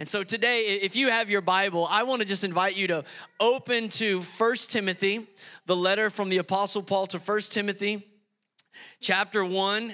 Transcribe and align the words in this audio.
And 0.00 0.06
so 0.06 0.22
today, 0.22 0.78
if 0.80 0.94
you 0.94 1.10
have 1.10 1.28
your 1.28 1.40
Bible, 1.40 1.88
I 1.90 2.04
want 2.04 2.22
to 2.22 2.28
just 2.28 2.44
invite 2.44 2.76
you 2.76 2.86
to 2.86 3.04
open 3.40 3.88
to 3.88 4.20
First 4.22 4.70
Timothy, 4.70 5.26
the 5.66 5.74
letter 5.74 6.08
from 6.08 6.28
the 6.28 6.38
Apostle 6.38 6.82
Paul 6.84 7.08
to 7.08 7.18
First 7.18 7.52
Timothy, 7.52 8.06
chapter 9.00 9.44
1. 9.44 9.92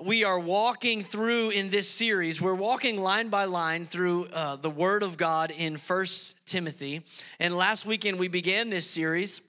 We 0.00 0.22
are 0.22 0.38
walking 0.38 1.02
through 1.02 1.50
in 1.50 1.70
this 1.70 1.88
series, 1.88 2.40
we're 2.40 2.54
walking 2.54 2.98
line 2.98 3.30
by 3.30 3.46
line 3.46 3.84
through 3.84 4.26
uh, 4.26 4.54
the 4.54 4.70
Word 4.70 5.02
of 5.02 5.16
God 5.16 5.50
in 5.50 5.76
First 5.76 6.36
Timothy. 6.46 7.02
And 7.40 7.56
last 7.56 7.84
weekend, 7.84 8.20
we 8.20 8.28
began 8.28 8.70
this 8.70 8.88
series 8.88 9.40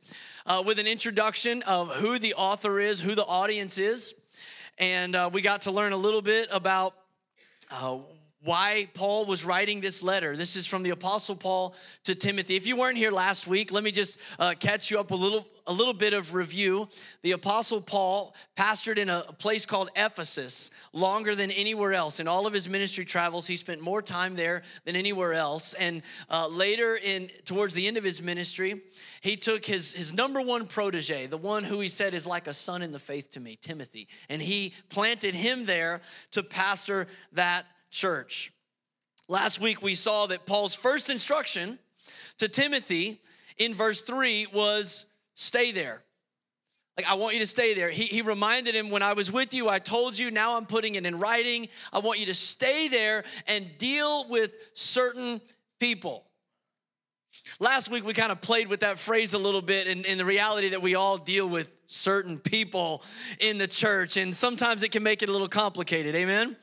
uh, 0.47 0.63
with 0.65 0.79
an 0.79 0.87
introduction 0.87 1.61
of 1.63 1.91
who 1.97 2.17
the 2.17 2.33
author 2.33 2.79
is, 2.79 2.99
who 2.99 3.13
the 3.13 3.25
audience 3.25 3.77
is. 3.77 4.15
And 4.79 5.15
uh, 5.15 5.29
we 5.31 5.43
got 5.43 5.61
to 5.61 5.71
learn 5.71 5.91
a 5.91 5.97
little 5.97 6.23
bit 6.23 6.49
about 6.51 6.95
uh, 7.69 7.99
why 8.43 8.89
Paul 8.93 9.25
was 9.25 9.45
writing 9.45 9.79
this 9.79 10.03
letter. 10.03 10.35
This 10.35 10.55
is 10.55 10.67
from 10.67 10.83
the 10.83 10.89
Apostle 10.89 11.35
Paul 11.35 11.75
to 12.03 12.13
Timothy. 12.13 12.55
If 12.55 12.67
you 12.67 12.75
weren't 12.75 12.97
here 12.97 13.11
last 13.11 13.47
week, 13.47 13.71
let 13.71 13.83
me 13.83 13.91
just 13.91 14.19
uh, 14.37 14.53
catch 14.59 14.91
you 14.91 14.99
up 14.99 15.11
a 15.11 15.15
little 15.15 15.47
a 15.65 15.71
little 15.71 15.93
bit 15.93 16.13
of 16.13 16.33
review. 16.33 16.89
The 17.21 17.31
Apostle 17.31 17.79
Paul 17.79 18.35
pastored 18.57 18.97
in 18.97 19.07
a 19.07 19.21
place 19.21 19.65
called 19.65 19.91
Ephesus 19.95 20.71
longer 20.91 21.35
than 21.35 21.51
anywhere 21.51 21.93
else. 21.93 22.19
In 22.19 22.27
all 22.27 22.45
of 22.45 22.51
his 22.51 22.67
ministry 22.67 23.05
travels, 23.05 23.47
he 23.47 23.55
spent 23.55 23.79
more 23.79 24.01
time 24.01 24.35
there 24.35 24.63
than 24.83 24.97
anywhere 24.97 25.33
else. 25.33 25.73
And 25.75 26.01
uh, 26.29 26.49
later, 26.49 26.99
in 27.01 27.29
towards 27.45 27.73
the 27.73 27.87
end 27.87 27.95
of 27.95 28.03
his 28.03 28.21
ministry, 28.21 28.81
he 29.21 29.37
took 29.37 29.65
his 29.65 29.93
his 29.93 30.13
number 30.13 30.41
one 30.41 30.67
protege, 30.67 31.27
the 31.27 31.37
one 31.37 31.63
who 31.63 31.79
he 31.79 31.87
said 31.87 32.13
is 32.13 32.27
like 32.27 32.47
a 32.47 32.53
son 32.53 32.81
in 32.81 32.91
the 32.91 32.99
faith 32.99 33.31
to 33.31 33.39
me, 33.39 33.57
Timothy, 33.61 34.09
and 34.27 34.41
he 34.41 34.73
planted 34.89 35.33
him 35.33 35.65
there 35.65 36.01
to 36.31 36.43
pastor 36.43 37.07
that 37.31 37.65
church. 37.93 38.51
Last 39.29 39.61
week 39.61 39.81
we 39.81 39.95
saw 39.95 40.25
that 40.27 40.45
Paul's 40.45 40.75
first 40.75 41.09
instruction 41.09 41.79
to 42.39 42.49
Timothy 42.49 43.21
in 43.57 43.73
verse 43.73 44.01
3 44.01 44.47
was 44.53 45.05
stay 45.35 45.71
there. 45.71 46.01
Like, 46.97 47.09
I 47.09 47.15
want 47.15 47.33
you 47.33 47.39
to 47.39 47.47
stay 47.47 47.73
there. 47.73 47.89
He, 47.89 48.03
he 48.03 48.21
reminded 48.21 48.75
him, 48.75 48.91
when 48.91 49.01
I 49.01 49.13
was 49.13 49.31
with 49.31 49.53
you, 49.53 49.67
I 49.67 49.79
told 49.79 50.17
you, 50.17 50.29
now 50.29 50.57
I'm 50.57 50.67
putting 50.67 50.93
it 50.93 51.05
in 51.05 51.17
writing. 51.17 51.67
I 51.91 51.99
want 51.99 52.19
you 52.19 52.27
to 52.27 52.35
stay 52.35 52.87
there 52.87 53.23
and 53.47 53.67
deal 53.79 54.27
with 54.29 54.51
certain 54.73 55.41
people. 55.79 56.25
Last 57.59 57.89
week, 57.89 58.05
we 58.05 58.13
kind 58.13 58.31
of 58.31 58.41
played 58.41 58.67
with 58.67 58.81
that 58.81 58.99
phrase 58.99 59.33
a 59.33 59.39
little 59.39 59.61
bit 59.61 59.87
and, 59.87 60.05
in 60.05 60.19
the 60.19 60.25
reality 60.25 60.69
that 60.69 60.81
we 60.83 60.93
all 60.93 61.17
deal 61.17 61.49
with 61.49 61.73
certain 61.87 62.37
people 62.37 63.03
in 63.39 63.57
the 63.57 63.67
church, 63.67 64.17
and 64.17 64.35
sometimes 64.35 64.83
it 64.83 64.91
can 64.91 65.01
make 65.01 65.23
it 65.23 65.29
a 65.29 65.31
little 65.31 65.49
complicated. 65.49 66.13
Amen? 66.15 66.55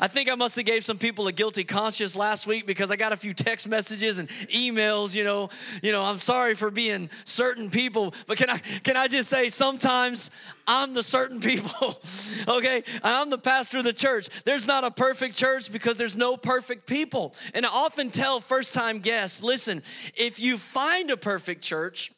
I 0.00 0.08
think 0.08 0.30
I 0.30 0.34
must 0.34 0.56
have 0.56 0.64
gave 0.64 0.84
some 0.84 0.98
people 0.98 1.28
a 1.28 1.32
guilty 1.32 1.64
conscience 1.64 2.16
last 2.16 2.46
week 2.46 2.66
because 2.66 2.90
I 2.90 2.96
got 2.96 3.12
a 3.12 3.16
few 3.16 3.34
text 3.34 3.68
messages 3.68 4.18
and 4.18 4.28
emails, 4.48 5.14
you 5.14 5.24
know, 5.24 5.50
you 5.82 5.92
know, 5.92 6.02
I'm 6.02 6.20
sorry 6.20 6.54
for 6.54 6.70
being 6.70 7.10
certain 7.24 7.70
people, 7.70 8.14
but 8.26 8.38
can 8.38 8.50
I 8.50 8.58
can 8.58 8.96
I 8.96 9.08
just 9.08 9.28
say 9.28 9.48
sometimes 9.48 10.30
I'm 10.66 10.94
the 10.94 11.02
certain 11.02 11.40
people. 11.40 12.00
okay? 12.48 12.84
I'm 13.02 13.30
the 13.30 13.38
pastor 13.38 13.78
of 13.78 13.84
the 13.84 13.92
church. 13.92 14.28
There's 14.44 14.66
not 14.66 14.84
a 14.84 14.90
perfect 14.90 15.36
church 15.36 15.72
because 15.72 15.96
there's 15.96 16.16
no 16.16 16.36
perfect 16.36 16.86
people. 16.86 17.34
And 17.54 17.66
I 17.66 17.68
often 17.68 18.10
tell 18.10 18.40
first-time 18.40 19.00
guests, 19.00 19.42
listen, 19.42 19.82
if 20.14 20.38
you 20.38 20.58
find 20.58 21.10
a 21.10 21.16
perfect 21.16 21.62
church, 21.62 22.12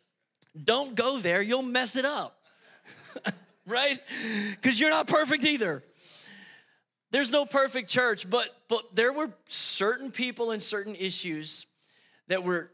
don't 0.63 0.95
go 0.95 1.19
there, 1.19 1.43
you'll 1.43 1.63
mess 1.63 1.97
it 1.97 2.05
up. 2.05 2.37
right? 3.67 4.01
Because 4.51 4.79
you're 4.79 4.91
not 4.91 5.07
perfect 5.07 5.45
either. 5.45 5.83
There's 7.15 7.31
no 7.31 7.47
perfect 7.47 7.89
church, 7.89 8.29
but 8.29 8.49
but 8.67 8.97
there 8.97 9.13
were 9.13 9.31
certain 9.47 10.11
people 10.11 10.51
and 10.51 10.61
certain 10.61 10.97
issues 10.97 11.67
that 12.27 12.43
were 12.43 12.73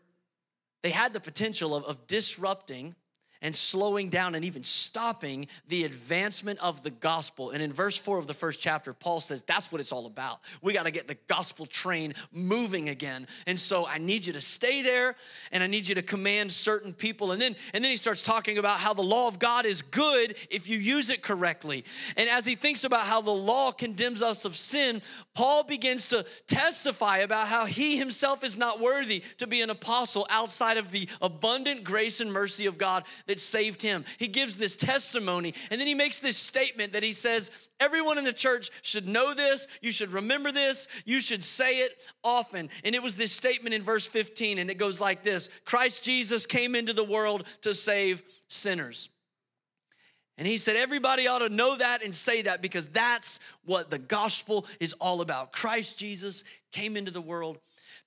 they 0.80 0.88
had 0.88 1.12
the 1.12 1.20
potential 1.20 1.76
of, 1.76 1.84
of 1.84 2.06
disrupting 2.06 2.94
and 3.42 3.54
slowing 3.54 4.08
down 4.08 4.34
and 4.34 4.44
even 4.44 4.62
stopping 4.62 5.46
the 5.68 5.84
advancement 5.84 6.58
of 6.60 6.82
the 6.82 6.90
gospel. 6.90 7.50
And 7.50 7.62
in 7.62 7.72
verse 7.72 7.96
4 7.96 8.18
of 8.18 8.26
the 8.26 8.34
first 8.34 8.60
chapter, 8.60 8.92
Paul 8.92 9.20
says 9.20 9.42
that's 9.42 9.72
what 9.72 9.80
it's 9.80 9.92
all 9.92 10.06
about. 10.06 10.40
We 10.62 10.72
got 10.72 10.84
to 10.84 10.90
get 10.90 11.08
the 11.08 11.16
gospel 11.26 11.66
train 11.66 12.14
moving 12.32 12.88
again. 12.88 13.26
And 13.46 13.58
so 13.58 13.86
I 13.86 13.98
need 13.98 14.26
you 14.26 14.32
to 14.34 14.40
stay 14.40 14.82
there 14.82 15.16
and 15.52 15.62
I 15.62 15.66
need 15.66 15.88
you 15.88 15.94
to 15.94 16.02
command 16.02 16.52
certain 16.52 16.92
people. 16.92 17.32
And 17.32 17.40
then 17.40 17.56
and 17.74 17.82
then 17.82 17.90
he 17.90 17.96
starts 17.96 18.22
talking 18.22 18.58
about 18.58 18.78
how 18.78 18.94
the 18.94 19.02
law 19.02 19.28
of 19.28 19.38
God 19.38 19.66
is 19.66 19.82
good 19.82 20.36
if 20.50 20.68
you 20.68 20.78
use 20.78 21.10
it 21.10 21.22
correctly. 21.22 21.84
And 22.16 22.28
as 22.28 22.44
he 22.44 22.54
thinks 22.54 22.84
about 22.84 23.06
how 23.06 23.20
the 23.20 23.30
law 23.30 23.72
condemns 23.72 24.22
us 24.22 24.44
of 24.44 24.56
sin, 24.56 25.02
Paul 25.34 25.64
begins 25.64 26.08
to 26.08 26.24
testify 26.46 27.18
about 27.18 27.48
how 27.48 27.64
he 27.64 27.96
himself 27.96 28.44
is 28.44 28.56
not 28.56 28.80
worthy 28.80 29.22
to 29.38 29.46
be 29.46 29.62
an 29.62 29.70
apostle 29.70 30.26
outside 30.30 30.76
of 30.76 30.90
the 30.90 31.08
abundant 31.22 31.84
grace 31.84 32.20
and 32.20 32.32
mercy 32.32 32.66
of 32.66 32.78
God 32.78 33.04
that 33.30 33.40
saved 33.40 33.80
him. 33.80 34.04
He 34.18 34.26
gives 34.26 34.56
this 34.56 34.76
testimony 34.76 35.54
and 35.70 35.80
then 35.80 35.86
he 35.86 35.94
makes 35.94 36.18
this 36.18 36.36
statement 36.36 36.92
that 36.92 37.02
he 37.02 37.12
says, 37.12 37.50
Everyone 37.78 38.18
in 38.18 38.24
the 38.24 38.32
church 38.32 38.70
should 38.82 39.08
know 39.08 39.32
this. 39.32 39.66
You 39.80 39.92
should 39.92 40.12
remember 40.12 40.52
this. 40.52 40.88
You 41.06 41.20
should 41.20 41.42
say 41.42 41.78
it 41.78 41.96
often. 42.22 42.68
And 42.84 42.94
it 42.94 43.02
was 43.02 43.16
this 43.16 43.32
statement 43.32 43.74
in 43.74 43.82
verse 43.82 44.06
15, 44.06 44.58
and 44.58 44.70
it 44.70 44.76
goes 44.76 45.00
like 45.00 45.22
this 45.22 45.48
Christ 45.64 46.04
Jesus 46.04 46.44
came 46.44 46.74
into 46.74 46.92
the 46.92 47.04
world 47.04 47.46
to 47.62 47.72
save 47.72 48.22
sinners. 48.48 49.08
And 50.36 50.46
he 50.46 50.56
said, 50.56 50.74
everybody 50.74 51.26
ought 51.26 51.40
to 51.40 51.50
know 51.50 51.76
that 51.76 52.02
and 52.02 52.14
say 52.14 52.42
that 52.42 52.62
because 52.62 52.86
that's 52.86 53.40
what 53.66 53.90
the 53.90 53.98
gospel 53.98 54.66
is 54.80 54.94
all 54.94 55.20
about. 55.20 55.52
Christ 55.52 55.98
Jesus 55.98 56.44
came 56.72 56.96
into 56.96 57.10
the 57.10 57.20
world 57.20 57.58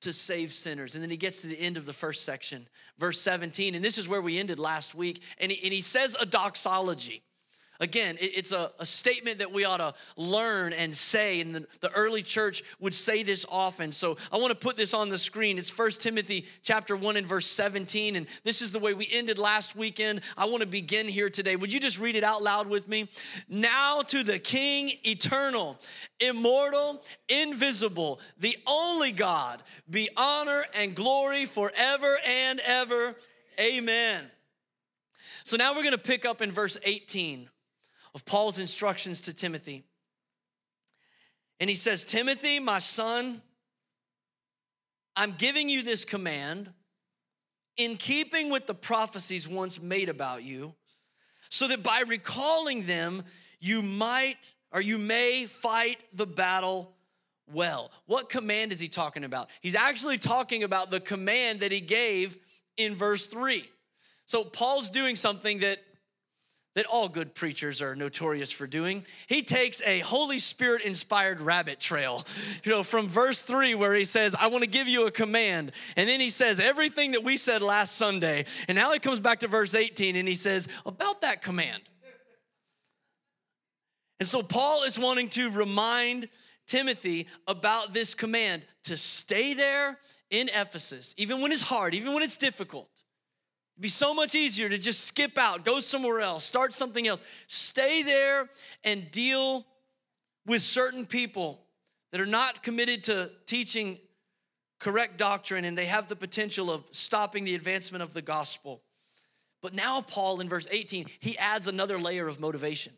to 0.04 0.14
save 0.14 0.54
sinners. 0.54 0.96
And 0.96 1.04
then 1.04 1.10
he 1.10 1.18
gets 1.18 1.42
to 1.42 1.48
the 1.48 1.60
end 1.60 1.78
of 1.78 1.86
the 1.86 1.94
first 1.94 2.24
section, 2.24 2.68
verse 2.98 3.20
17, 3.20 3.76
and 3.76 3.84
this 3.84 3.98
is 3.98 4.08
where 4.08 4.22
we 4.22 4.40
ended 4.40 4.60
last 4.60 4.96
week. 4.96 5.22
And 5.40 5.52
he, 5.52 5.64
and 5.64 5.74
he 5.74 5.82
says 5.82 6.16
a 6.20 6.26
doxology. 6.26 7.24
Again, 7.80 8.18
it's 8.22 8.52
a, 8.52 8.72
a, 8.80 8.86
statement 8.86 9.40
that 9.40 9.52
we 9.52 9.66
ought 9.66 9.78
to 9.78 9.96
learn 10.16 10.74
and 10.74 10.94
say, 10.94 11.42
and 11.42 11.56
the, 11.56 11.68
the, 11.82 11.92
early 11.94 12.22
church 12.22 12.64
would 12.80 12.94
say 12.94 13.24
this 13.24 13.48
often. 13.50 13.92
So 13.92 14.16
I 14.32 14.38
want 14.38 14.52
to 14.52 14.56
put 14.56 14.78
this 14.78 14.94
on 14.94 15.10
the 15.10 15.18
screen. 15.18 15.58
It's 15.58 15.72
First 15.72 16.00
Timothy 16.00 16.46
chapter 16.62 16.96
1 16.96 17.18
and 17.18 17.26
verse 17.26 17.48
17, 17.48 18.16
and 18.16 18.28
this 18.44 18.62
is 18.62 18.72
the 18.72 18.78
way 18.78 18.94
we 18.94 19.10
ended 19.12 19.40
last 19.40 19.76
weekend. 19.76 20.22
I 20.38 20.46
want 20.46 20.62
to 20.62 20.68
begin 20.68 21.08
here 21.08 21.32
today. 21.32 21.56
Would 21.56 21.74
you 21.74 21.80
just 21.80 22.00
read 22.00 22.16
it 22.16 22.24
out 22.24 22.44
loud 22.44 22.70
with 22.70 22.88
me? 22.88 23.10
Now 23.50 24.04
to 24.04 24.24
the 24.24 24.38
King 24.38 24.92
eternal, 25.04 25.80
immortal, 26.20 27.02
invisible, 27.28 28.20
the 28.40 28.56
only 28.68 29.12
God, 29.12 29.64
be 29.90 30.10
honor 30.16 30.64
and 30.76 30.94
glory 30.94 31.46
forever 31.46 32.18
and 32.24 32.60
ever. 32.60 33.16
Amen. 33.60 34.26
So 35.44 35.58
now 35.58 35.74
we're 35.74 35.84
going 35.84 35.94
to 35.94 35.98
pick 35.98 36.24
up 36.24 36.42
in 36.42 36.52
verse 36.52 36.78
18 36.84 37.50
of 38.16 38.26
Paul's 38.26 38.60
instructions 38.60 39.22
to 39.22 39.34
Timothy. 39.34 39.84
And 41.60 41.70
he 41.70 41.76
says, 41.76 42.04
Timothy, 42.04 42.60
my 42.60 42.80
son, 42.80 43.42
I'm 45.16 45.34
giving 45.38 45.70
you 45.70 45.82
this 45.84 46.06
command 46.06 46.72
in 47.78 47.98
keeping 47.98 48.50
with 48.50 48.68
the 48.68 48.76
prophecies 48.76 49.48
once 49.48 49.82
made 49.82 50.10
about 50.10 50.44
you, 50.44 50.74
so 51.50 51.68
that 51.68 51.84
by 51.84 52.04
recalling 52.08 52.86
them, 52.86 53.24
you 53.60 53.82
might 53.82 54.54
or 54.72 54.82
you 54.82 54.98
may 54.98 55.46
fight 55.46 56.04
the 56.14 56.26
battle 56.26 56.92
well. 57.52 57.92
What 58.06 58.30
command 58.30 58.72
is 58.72 58.80
he 58.80 58.88
talking 58.88 59.24
about? 59.24 59.50
He's 59.62 59.76
actually 59.76 60.18
talking 60.18 60.64
about 60.64 60.92
the 60.92 61.00
command 61.00 61.60
that 61.60 61.72
he 61.72 61.80
gave 61.80 62.38
in 62.78 62.96
verse 62.96 63.28
3. 63.28 63.70
So 64.26 64.44
Paul's 64.44 64.90
doing 64.90 65.16
something 65.16 65.60
that 65.60 65.80
that 66.76 66.86
all 66.88 67.08
good 67.08 67.36
preachers 67.36 67.82
are 67.82 67.96
notorious 67.96 68.52
for 68.52 68.66
doing. 68.66 69.06
He 69.28 69.44
takes 69.44 69.82
a 69.84 70.00
Holy 70.00 70.40
Spirit 70.40 70.82
inspired 70.84 71.40
rabbit 71.40 71.80
trail, 71.80 72.26
you 72.64 72.72
know, 72.72 72.84
from 72.84 73.08
verse 73.08 73.42
three, 73.42 73.76
where 73.76 73.94
he 73.94 74.06
says, 74.06 74.36
I 74.36 74.48
want 74.48 74.64
to 74.64 74.70
give 74.70 74.88
you 74.88 75.06
a 75.06 75.12
command. 75.12 75.72
And 75.96 76.10
then 76.10 76.20
he 76.20 76.30
says 76.30 76.60
everything 76.60 77.12
that 77.12 77.24
we 77.24 77.38
said 77.38 77.62
last 77.62 77.96
Sunday. 77.96 78.46
And 78.68 78.76
now 78.76 78.92
he 78.92 79.00
comes 79.00 79.20
back 79.20 79.40
to 79.42 79.48
verse 79.48 79.76
18 79.76 80.16
and 80.16 80.28
he 80.28 80.36
says, 80.36 80.68
About 80.86 81.22
that 81.22 81.42
command. 81.44 81.84
And 84.20 84.28
so 84.28 84.42
Paul 84.42 84.84
is 84.84 84.98
wanting 84.98 85.30
to 85.30 85.50
remind 85.52 86.30
Timothy 86.66 87.28
about 87.48 87.94
this 87.94 88.16
command 88.16 88.64
to 88.86 88.96
stay 88.96 89.54
there 89.54 90.00
in 90.30 90.50
Ephesus, 90.50 91.14
even 91.18 91.42
when 91.42 91.52
it's 91.52 91.62
hard, 91.62 91.94
even 91.94 92.14
when 92.14 92.24
it's 92.24 92.38
difficult 92.38 92.90
It'd 93.76 93.82
be 93.82 93.90
so 93.90 94.14
much 94.14 94.36
easier 94.36 94.70
to 94.70 94.78
just 94.78 95.06
skip 95.06 95.38
out, 95.38 95.66
go 95.66 95.80
somewhere 95.80 96.22
else, 96.22 96.44
start 96.44 96.74
something 96.74 97.08
else. 97.08 97.22
Stay 97.48 98.04
there 98.04 98.50
and 98.84 99.10
deal 99.12 99.66
with 100.46 100.62
certain 100.62 101.06
people 101.06 101.60
that 102.12 102.22
are 102.22 102.28
not 102.28 102.62
committed 102.62 103.06
to 103.06 103.32
teaching 103.48 103.98
correct 104.80 105.18
doctrine 105.18 105.66
and 105.66 105.78
they 105.78 105.86
have 105.86 106.08
the 106.08 106.16
potential 106.16 106.70
of 106.72 106.84
stopping 106.92 107.46
the 107.46 107.56
advancement 107.56 108.04
of 108.04 108.14
the 108.14 108.22
gospel. 108.22 108.84
But 109.64 109.74
now, 109.74 110.02
Paul 110.02 110.42
in 110.42 110.50
verse 110.50 110.68
18, 110.70 111.08
he 111.20 111.38
adds 111.38 111.68
another 111.68 111.98
layer 111.98 112.28
of 112.28 112.40
motivation. 112.40 112.94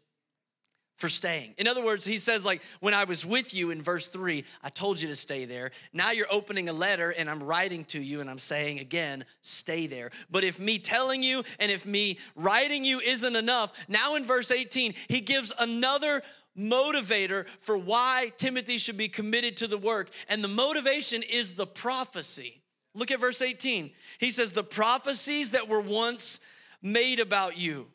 For 0.97 1.09
staying. 1.09 1.53
In 1.57 1.67
other 1.67 1.83
words, 1.83 2.05
he 2.05 2.17
says, 2.17 2.45
like, 2.45 2.61
when 2.79 2.93
I 2.93 3.03
was 3.03 3.25
with 3.25 3.53
you 3.53 3.71
in 3.71 3.81
verse 3.81 4.07
three, 4.07 4.45
I 4.63 4.69
told 4.69 5.01
you 5.01 5.09
to 5.09 5.15
stay 5.15 5.45
there. 5.45 5.71
Now 5.91 6.11
you're 6.11 6.31
opening 6.31 6.69
a 6.69 6.73
letter 6.73 7.11
and 7.11 7.29
I'm 7.29 7.43
writing 7.43 7.83
to 7.85 8.01
you 8.01 8.21
and 8.21 8.29
I'm 8.29 8.39
saying 8.39 8.79
again, 8.79 9.25
stay 9.41 9.87
there. 9.87 10.11
But 10.31 10.43
if 10.43 10.59
me 10.59 10.79
telling 10.79 11.21
you 11.21 11.43
and 11.59 11.69
if 11.71 11.85
me 11.85 12.17
writing 12.35 12.85
you 12.85 13.01
isn't 13.01 13.35
enough, 13.35 13.73
now 13.89 14.15
in 14.15 14.23
verse 14.23 14.51
18, 14.51 14.93
he 15.09 15.19
gives 15.19 15.51
another 15.59 16.21
motivator 16.57 17.45
for 17.59 17.77
why 17.77 18.31
Timothy 18.37 18.77
should 18.77 18.97
be 18.97 19.09
committed 19.09 19.57
to 19.57 19.67
the 19.67 19.77
work. 19.77 20.09
And 20.29 20.41
the 20.41 20.47
motivation 20.47 21.23
is 21.23 21.53
the 21.53 21.67
prophecy. 21.67 22.61
Look 22.93 23.11
at 23.11 23.19
verse 23.19 23.41
18. 23.41 23.91
He 24.19 24.31
says, 24.31 24.51
The 24.53 24.63
prophecies 24.63 25.51
that 25.51 25.67
were 25.67 25.81
once 25.81 26.39
made 26.81 27.19
about 27.19 27.57
you 27.57 27.87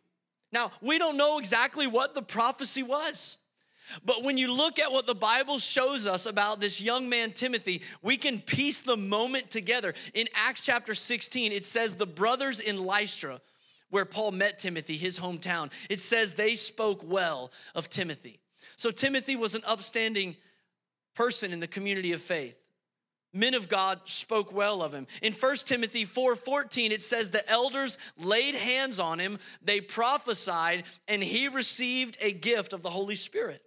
now, 0.52 0.73
we 0.81 0.99
don't 0.99 1.17
know 1.17 1.38
exactly 1.38 1.87
what 1.87 2.14
the 2.14 2.23
prophecy 2.23 2.82
was. 2.82 3.37
But 4.05 4.23
when 4.23 4.38
you 4.38 4.52
look 4.52 4.79
at 4.79 4.93
what 4.93 5.06
the 5.06 5.14
Bible 5.14 5.58
shows 5.58 6.06
us 6.06 6.26
about 6.26 6.61
this 6.61 6.81
young 6.81 7.08
man, 7.08 7.32
Timothy, 7.32 7.82
we 8.02 8.17
can 8.17 8.41
piece 8.41 8.81
the 8.81 8.97
moment 8.97 9.50
together. 9.50 9.94
In 10.14 10.29
Acts 10.35 10.64
chapter 10.64 10.94
16, 10.94 11.52
it 11.52 11.64
says 11.64 11.94
the 11.94 12.06
brothers 12.06 12.61
in 12.61 12.79
Lystra, 12.79 13.41
where 13.91 14.05
Paul 14.05 14.31
met 14.32 14.58
Timothy, 14.58 14.97
his 14.97 15.19
hometown, 15.19 15.73
it 15.88 15.99
says 15.99 16.35
they 16.35 16.55
spoke 16.55 17.02
well 17.05 17.50
of 17.75 17.91
Timothy. 17.91 18.38
So 18.76 18.93
Timothy 18.93 19.35
was 19.35 19.56
an 19.56 19.62
upstanding 19.67 20.37
person 21.14 21.52
in 21.52 21.58
the 21.58 21.67
community 21.67 22.12
of 22.12 22.23
faith 22.23 22.60
men 23.32 23.55
of 23.55 23.69
God 23.69 24.00
spoke 24.05 24.53
well 24.53 24.82
of 24.82 24.93
him. 24.93 25.06
In 25.23 25.32
1 25.32 25.56
Timothy 25.67 26.05
4:14 26.05 26.91
it 26.91 27.03
says 27.03 27.31
the 27.31 27.49
elders 27.49 27.99
laid 28.17 28.55
hands 28.55 28.99
on 28.99 29.19
him, 29.19 29.38
they 29.62 29.81
prophesied 29.81 30.85
and 31.09 31.23
he 31.23 31.49
received 31.49 32.17
a 32.21 32.32
gift 32.32 32.73
of 32.73 32.82
the 32.82 32.91
Holy 32.91 33.17
Spirit. 33.17 33.62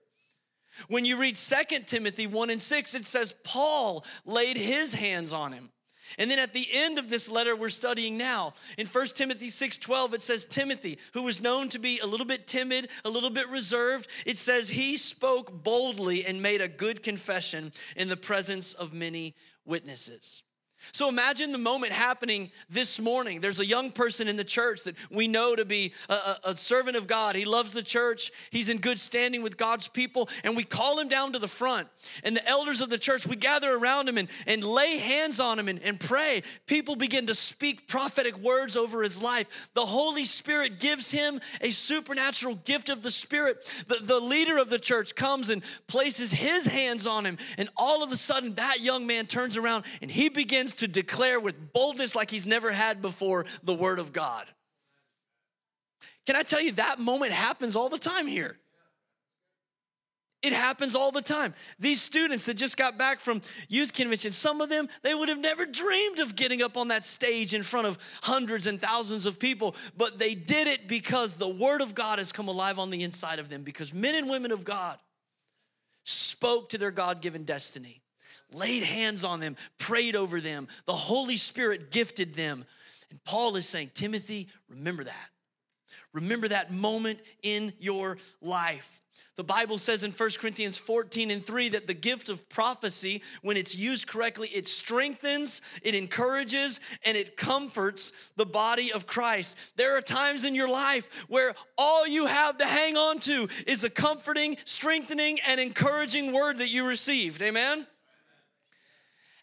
When 0.87 1.05
you 1.05 1.17
read 1.17 1.35
2 1.35 1.79
Timothy 1.85 2.27
1 2.27 2.49
and 2.49 2.61
6 2.61 2.95
it 2.95 3.05
says 3.05 3.35
Paul 3.43 4.05
laid 4.25 4.57
his 4.57 4.93
hands 4.93 5.33
on 5.33 5.51
him. 5.51 5.72
And 6.17 6.29
then 6.29 6.39
at 6.39 6.53
the 6.53 6.67
end 6.71 6.99
of 6.99 7.09
this 7.09 7.29
letter 7.29 7.55
we're 7.55 7.69
studying 7.69 8.17
now, 8.17 8.53
in 8.77 8.87
1 8.87 9.07
Timothy 9.15 9.49
6:12 9.49 10.13
it 10.13 10.21
says 10.21 10.45
Timothy, 10.45 10.97
who 11.13 11.23
was 11.23 11.41
known 11.41 11.69
to 11.69 11.79
be 11.79 11.99
a 11.99 12.07
little 12.07 12.25
bit 12.25 12.47
timid, 12.47 12.89
a 13.05 13.09
little 13.09 13.29
bit 13.29 13.47
reserved, 13.49 14.07
it 14.25 14.37
says 14.37 14.69
he 14.69 14.97
spoke 14.97 15.63
boldly 15.63 16.25
and 16.25 16.41
made 16.41 16.61
a 16.61 16.67
good 16.67 17.03
confession 17.03 17.71
in 17.95 18.09
the 18.09 18.17
presence 18.17 18.73
of 18.73 18.93
many 18.93 19.35
witnesses. 19.65 20.43
So 20.91 21.07
imagine 21.07 21.51
the 21.51 21.57
moment 21.57 21.93
happening 21.93 22.51
this 22.69 22.99
morning. 22.99 23.39
There's 23.39 23.59
a 23.59 23.65
young 23.65 23.91
person 23.91 24.27
in 24.27 24.35
the 24.35 24.43
church 24.43 24.83
that 24.83 24.95
we 25.09 25.27
know 25.27 25.55
to 25.55 25.65
be 25.65 25.93
a, 26.09 26.35
a, 26.43 26.55
servant 26.55 26.97
of 26.97 27.07
God. 27.07 27.35
He 27.35 27.45
loves 27.45 27.73
the 27.73 27.81
church, 27.81 28.31
he's 28.51 28.69
in 28.69 28.79
good 28.79 28.99
standing 28.99 29.41
with 29.41 29.57
God's 29.57 29.87
people, 29.87 30.29
and 30.43 30.55
we 30.55 30.63
call 30.63 30.99
him 30.99 31.07
down 31.07 31.33
to 31.33 31.39
the 31.39 31.47
front. 31.47 31.87
And 32.23 32.35
the 32.35 32.47
elders 32.47 32.81
of 32.81 32.89
the 32.89 32.97
church, 32.97 33.25
we 33.25 33.35
gather 33.35 33.73
around 33.73 34.09
him 34.09 34.17
and, 34.17 34.29
and 34.45 34.63
lay 34.63 34.97
hands 34.97 35.39
on 35.39 35.57
him 35.57 35.67
and, 35.67 35.81
and 35.81 35.99
pray. 35.99 36.43
People 36.67 36.95
begin 36.95 37.27
to 37.27 37.35
speak 37.35 37.87
prophetic 37.87 38.37
words 38.37 38.75
over 38.75 39.03
his 39.03 39.21
life. 39.21 39.69
The 39.73 39.85
Holy 39.85 40.25
Spirit 40.25 40.79
gives 40.79 41.09
him 41.09 41.39
a 41.61 41.69
supernatural 41.69 42.55
gift 42.65 42.89
of 42.89 43.01
the 43.01 43.11
Spirit. 43.11 43.65
The, 43.87 43.99
the 44.01 44.19
leader 44.19 44.57
of 44.57 44.69
the 44.69 44.79
church 44.79 45.15
comes 45.15 45.49
and 45.49 45.63
places 45.87 46.31
his 46.31 46.65
hands 46.65 47.07
on 47.07 47.25
him, 47.25 47.37
and 47.57 47.69
all 47.77 48.03
of 48.03 48.11
a 48.11 48.17
sudden, 48.17 48.55
that 48.55 48.81
young 48.81 49.07
man 49.07 49.27
turns 49.27 49.57
around 49.57 49.85
and 50.01 50.11
he 50.11 50.29
begins 50.29 50.72
to 50.75 50.87
declare 50.87 51.39
with 51.39 51.73
boldness 51.73 52.15
like 52.15 52.31
he's 52.31 52.47
never 52.47 52.71
had 52.71 53.01
before 53.01 53.45
the 53.63 53.73
word 53.73 53.99
of 53.99 54.13
God. 54.13 54.45
Can 56.25 56.35
I 56.35 56.43
tell 56.43 56.61
you 56.61 56.71
that 56.73 56.99
moment 56.99 57.31
happens 57.31 57.75
all 57.75 57.89
the 57.89 57.97
time 57.97 58.27
here? 58.27 58.57
It 60.41 60.51
happens 60.51 60.93
all 60.93 61.11
the 61.11 61.21
time. 61.21 61.53
These 61.79 62.01
students 62.01 62.45
that 62.47 62.55
just 62.55 62.75
got 62.75 62.97
back 62.97 63.21
from 63.21 63.41
youth 63.69 63.93
convention, 63.93 64.33
some 64.33 64.59
of 64.59 64.67
them, 64.67 64.89
they 65.01 65.15
would 65.15 65.29
have 65.29 65.39
never 65.39 65.65
dreamed 65.65 66.19
of 66.19 66.35
getting 66.35 66.61
up 66.61 66.75
on 66.75 66.89
that 66.89 67.05
stage 67.05 67.53
in 67.53 67.63
front 67.63 67.87
of 67.87 67.97
hundreds 68.21 68.67
and 68.67 68.81
thousands 68.81 69.25
of 69.25 69.39
people, 69.39 69.73
but 69.95 70.19
they 70.19 70.35
did 70.35 70.67
it 70.67 70.89
because 70.89 71.37
the 71.37 71.47
Word 71.47 71.81
of 71.81 71.95
God 71.95 72.19
has 72.19 72.33
come 72.33 72.49
alive 72.49 72.77
on 72.77 72.89
the 72.89 73.03
inside 73.03 73.39
of 73.39 73.47
them, 73.47 73.63
because 73.63 73.93
men 73.93 74.15
and 74.15 74.29
women 74.29 74.51
of 74.51 74.65
God 74.65 74.99
spoke 76.03 76.69
to 76.71 76.77
their 76.77 76.91
God 76.91 77.21
given 77.21 77.45
destiny 77.45 78.02
laid 78.53 78.83
hands 78.83 79.23
on 79.23 79.39
them, 79.39 79.55
prayed 79.77 80.15
over 80.15 80.39
them. 80.39 80.67
The 80.85 80.93
Holy 80.93 81.37
Spirit 81.37 81.91
gifted 81.91 82.35
them. 82.35 82.65
And 83.09 83.23
Paul 83.23 83.55
is 83.57 83.67
saying, 83.67 83.91
Timothy, 83.93 84.49
remember 84.69 85.03
that. 85.03 85.29
Remember 86.13 86.47
that 86.47 86.71
moment 86.71 87.19
in 87.41 87.73
your 87.79 88.17
life. 88.41 89.01
The 89.35 89.43
Bible 89.43 89.79
says 89.79 90.03
in 90.03 90.11
1 90.11 90.29
Corinthians 90.39 90.77
14 90.77 91.31
and 91.31 91.43
3 91.43 91.69
that 91.69 91.87
the 91.87 91.93
gift 91.95 92.29
of 92.29 92.47
prophecy, 92.49 93.23
when 93.41 93.57
it's 93.57 93.75
used 93.75 94.07
correctly, 94.07 94.47
it 94.49 94.67
strengthens, 94.67 95.61
it 95.81 95.95
encourages, 95.95 96.79
and 97.03 97.17
it 97.17 97.35
comforts 97.35 98.11
the 98.35 98.45
body 98.45 98.93
of 98.93 99.07
Christ. 99.07 99.57
There 99.75 99.97
are 99.97 100.01
times 100.01 100.45
in 100.45 100.53
your 100.53 100.69
life 100.69 101.25
where 101.29 101.55
all 101.79 102.07
you 102.07 102.27
have 102.27 102.59
to 102.59 102.65
hang 102.65 102.95
on 102.95 103.19
to 103.21 103.47
is 103.65 103.83
a 103.83 103.89
comforting, 103.89 104.55
strengthening, 104.65 105.39
and 105.47 105.59
encouraging 105.59 106.31
word 106.31 106.59
that 106.59 106.69
you 106.69 106.85
received. 106.85 107.41
Amen? 107.41 107.87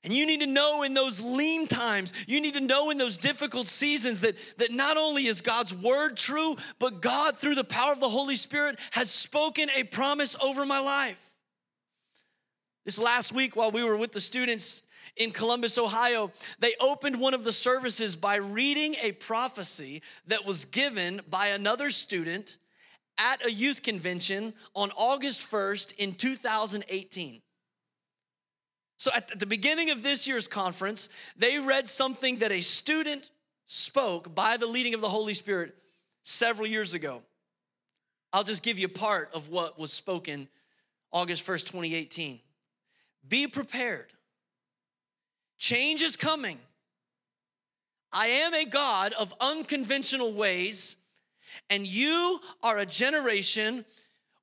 And 0.02 0.14
you 0.14 0.24
need 0.24 0.40
to 0.40 0.46
know 0.46 0.82
in 0.82 0.94
those 0.94 1.20
lean 1.20 1.66
times, 1.66 2.14
you 2.26 2.40
need 2.40 2.54
to 2.54 2.60
know 2.60 2.88
in 2.90 2.96
those 2.96 3.18
difficult 3.18 3.66
seasons 3.66 4.20
that, 4.20 4.36
that 4.56 4.72
not 4.72 4.96
only 4.96 5.26
is 5.26 5.42
God's 5.42 5.74
word 5.74 6.16
true, 6.16 6.56
but 6.78 7.02
God, 7.02 7.36
through 7.36 7.54
the 7.54 7.64
power 7.64 7.92
of 7.92 8.00
the 8.00 8.08
Holy 8.08 8.36
Spirit, 8.36 8.78
has 8.92 9.10
spoken 9.10 9.68
a 9.76 9.84
promise 9.84 10.36
over 10.42 10.64
my 10.64 10.78
life. 10.78 11.34
This 12.86 12.98
last 12.98 13.32
week, 13.32 13.56
while 13.56 13.70
we 13.70 13.84
were 13.84 13.96
with 13.96 14.12
the 14.12 14.20
students 14.20 14.84
in 15.16 15.32
Columbus, 15.32 15.76
Ohio, 15.76 16.32
they 16.60 16.74
opened 16.80 17.16
one 17.16 17.34
of 17.34 17.44
the 17.44 17.52
services 17.52 18.16
by 18.16 18.36
reading 18.36 18.96
a 19.02 19.12
prophecy 19.12 20.00
that 20.28 20.46
was 20.46 20.64
given 20.64 21.20
by 21.28 21.48
another 21.48 21.90
student 21.90 22.56
at 23.18 23.44
a 23.44 23.52
youth 23.52 23.82
convention 23.82 24.54
on 24.74 24.90
August 24.96 25.42
1st 25.42 25.92
in 25.98 26.14
2018. 26.14 27.42
So 29.00 29.10
at 29.14 29.38
the 29.38 29.46
beginning 29.46 29.88
of 29.88 30.02
this 30.02 30.28
year's 30.28 30.46
conference, 30.46 31.08
they 31.34 31.58
read 31.58 31.88
something 31.88 32.40
that 32.40 32.52
a 32.52 32.60
student 32.60 33.30
spoke 33.64 34.34
by 34.34 34.58
the 34.58 34.66
leading 34.66 34.92
of 34.92 35.00
the 35.00 35.08
Holy 35.08 35.32
Spirit 35.32 35.74
several 36.22 36.66
years 36.66 36.92
ago. 36.92 37.22
I'll 38.30 38.44
just 38.44 38.62
give 38.62 38.78
you 38.78 38.88
part 38.88 39.30
of 39.32 39.48
what 39.48 39.78
was 39.78 39.90
spoken 39.90 40.48
August 41.12 41.46
1st, 41.46 41.60
2018. 41.68 42.40
Be 43.26 43.46
prepared. 43.46 44.12
Change 45.56 46.02
is 46.02 46.18
coming. 46.18 46.58
I 48.12 48.26
am 48.26 48.52
a 48.52 48.66
God 48.66 49.14
of 49.14 49.32
unconventional 49.40 50.34
ways, 50.34 50.96
and 51.70 51.86
you 51.86 52.38
are 52.62 52.76
a 52.76 52.84
generation 52.84 53.86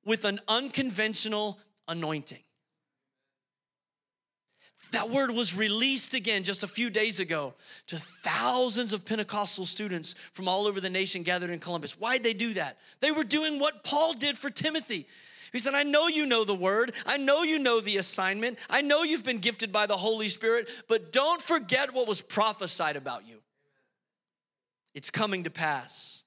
with 0.04 0.24
an 0.24 0.40
unconventional 0.48 1.60
anointing. 1.86 2.42
That 4.92 5.10
word 5.10 5.30
was 5.32 5.54
released 5.54 6.14
again 6.14 6.44
just 6.44 6.62
a 6.62 6.68
few 6.68 6.88
days 6.88 7.20
ago 7.20 7.54
to 7.88 7.96
thousands 7.96 8.92
of 8.92 9.04
Pentecostal 9.04 9.66
students 9.66 10.14
from 10.32 10.48
all 10.48 10.66
over 10.66 10.80
the 10.80 10.88
nation 10.88 11.22
gathered 11.22 11.50
in 11.50 11.58
Columbus. 11.58 11.98
Why'd 11.98 12.22
they 12.22 12.32
do 12.32 12.54
that? 12.54 12.78
They 13.00 13.10
were 13.10 13.24
doing 13.24 13.58
what 13.58 13.84
Paul 13.84 14.14
did 14.14 14.38
for 14.38 14.48
Timothy. 14.48 15.06
He 15.52 15.60
said, 15.60 15.74
I 15.74 15.82
know 15.82 16.08
you 16.08 16.26
know 16.26 16.44
the 16.44 16.54
word. 16.54 16.92
I 17.06 17.16
know 17.16 17.42
you 17.42 17.58
know 17.58 17.80
the 17.80 17.98
assignment. 17.98 18.58
I 18.68 18.80
know 18.80 19.02
you've 19.02 19.24
been 19.24 19.38
gifted 19.38 19.72
by 19.72 19.86
the 19.86 19.96
Holy 19.96 20.28
Spirit, 20.28 20.68
but 20.88 21.12
don't 21.12 21.40
forget 21.40 21.92
what 21.92 22.06
was 22.06 22.20
prophesied 22.20 22.96
about 22.96 23.26
you. 23.26 23.36
It's 24.94 25.10
coming 25.10 25.44
to 25.44 25.50
pass. 25.50 26.22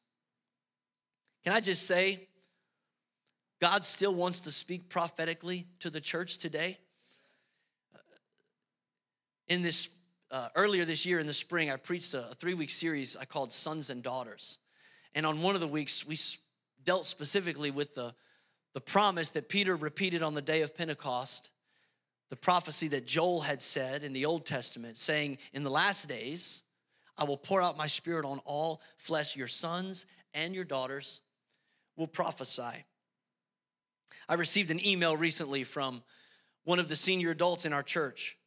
Can 1.43 1.53
I 1.53 1.59
just 1.59 1.87
say, 1.87 2.27
God 3.59 3.85
still 3.85 4.13
wants 4.13 4.41
to 4.41 4.51
speak 4.51 4.89
prophetically 4.89 5.67
to 5.79 5.89
the 5.89 6.01
church 6.01 6.37
today? 6.37 6.77
In 9.47 9.61
this 9.61 9.89
uh, 10.31 10.47
earlier 10.55 10.85
this 10.85 11.05
year 11.05 11.19
in 11.19 11.27
the 11.27 11.33
spring, 11.33 11.69
I 11.69 11.75
preached 11.75 12.13
a, 12.13 12.29
a 12.29 12.33
three 12.33 12.53
week 12.53 12.69
series 12.69 13.17
I 13.17 13.25
called 13.25 13.51
Sons 13.51 13.89
and 13.89 14.01
Daughters. 14.01 14.59
And 15.13 15.25
on 15.25 15.41
one 15.41 15.55
of 15.55 15.61
the 15.61 15.67
weeks, 15.67 16.07
we 16.07 16.17
dealt 16.83 17.05
specifically 17.05 17.69
with 17.69 17.93
the, 17.95 18.13
the 18.73 18.81
promise 18.81 19.31
that 19.31 19.49
Peter 19.49 19.75
repeated 19.75 20.23
on 20.23 20.33
the 20.33 20.41
day 20.41 20.61
of 20.61 20.75
Pentecost, 20.75 21.51
the 22.29 22.37
prophecy 22.37 22.87
that 22.89 23.05
Joel 23.05 23.41
had 23.41 23.61
said 23.61 24.05
in 24.05 24.13
the 24.13 24.25
Old 24.25 24.45
Testament, 24.45 24.97
saying, 24.97 25.37
In 25.53 25.63
the 25.63 25.69
last 25.69 26.07
days, 26.07 26.63
I 27.17 27.25
will 27.25 27.37
pour 27.37 27.61
out 27.61 27.77
my 27.77 27.87
spirit 27.87 28.25
on 28.25 28.39
all 28.45 28.81
flesh. 28.97 29.35
Your 29.35 29.49
sons 29.49 30.05
and 30.33 30.55
your 30.55 30.63
daughters 30.63 31.21
will 31.97 32.07
prophesy. 32.07 32.85
I 34.29 34.35
received 34.35 34.71
an 34.71 34.85
email 34.85 35.17
recently 35.17 35.65
from 35.65 36.03
one 36.63 36.79
of 36.79 36.87
the 36.87 36.95
senior 36.95 37.31
adults 37.31 37.65
in 37.65 37.73
our 37.73 37.83
church 37.83 38.37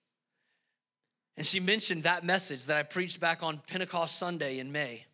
and 1.37 1.47
she 1.47 1.59
mentioned 1.59 2.05
that 2.05 2.25
message 2.25 2.67
that 2.67 2.77
I 2.77 2.83
preached 2.85 3.21
back 3.21 3.43
on 3.43 3.61
Pentecost 3.67 4.19
Sunday 4.19 4.59
in 4.59 4.71
May. 4.71 5.05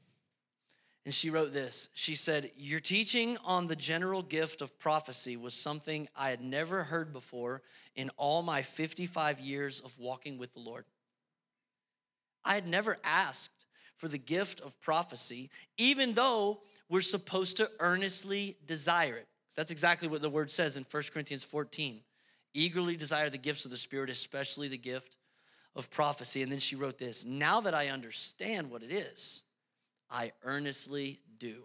And 1.07 1.15
she 1.15 1.31
wrote 1.31 1.53
this. 1.53 1.89
She 1.95 2.15
said, 2.15 2.51
Your 2.59 2.79
teaching 2.79 3.39
on 3.45 3.67
the 3.67 3.77
general 3.77 4.23
gift 4.23 4.61
of 4.61 4.79
prophecy 4.79 5.37
was 5.37 5.55
something 5.55 6.09
I 6.15 6.29
had 6.29 6.43
never 6.43 6.85
heard 6.85 7.13
before 7.13 7.63
in 7.97 8.11
all 8.19 8.43
my 8.43 8.61
55 8.61 9.41
years 9.41 9.81
of 9.81 9.99
walking 9.99 10.37
with 10.37 10.53
the 10.53 10.61
Lord. 10.61 10.85
I 12.45 12.55
had 12.55 12.69
never 12.69 12.99
asked 13.03 13.65
for 13.97 14.09
the 14.09 14.19
gift 14.19 14.61
of 14.61 14.79
prophecy, 14.81 15.51
even 15.79 16.13
though 16.13 16.61
we're 16.91 17.01
supposed 17.01 17.57
to 17.59 17.71
earnestly 17.81 18.57
desire 18.67 19.15
it. 19.15 19.27
That's 19.57 19.71
exactly 19.71 20.09
what 20.09 20.23
the 20.23 20.31
word 20.31 20.51
says 20.51 20.77
in 20.77 20.85
1 20.91 21.03
Corinthians 21.13 21.45
14. 21.45 22.01
Eagerly 22.53 22.97
desire 22.97 23.31
the 23.31 23.39
gifts 23.39 23.65
of 23.65 23.71
the 23.71 23.77
Spirit, 23.77 24.11
especially 24.11 24.69
the 24.69 24.79
gift 24.79 25.17
of 25.77 25.91
prophecy. 25.91 26.43
And 26.43 26.51
then 26.51 26.59
she 26.59 26.77
wrote 26.77 26.99
this 26.99 27.25
Now 27.25 27.61
that 27.63 27.75
I 27.75 27.89
understand 27.89 28.71
what 28.71 28.83
it 28.83 28.93
is, 28.93 29.43
I 30.11 30.33
earnestly 30.45 31.21
do. 31.39 31.63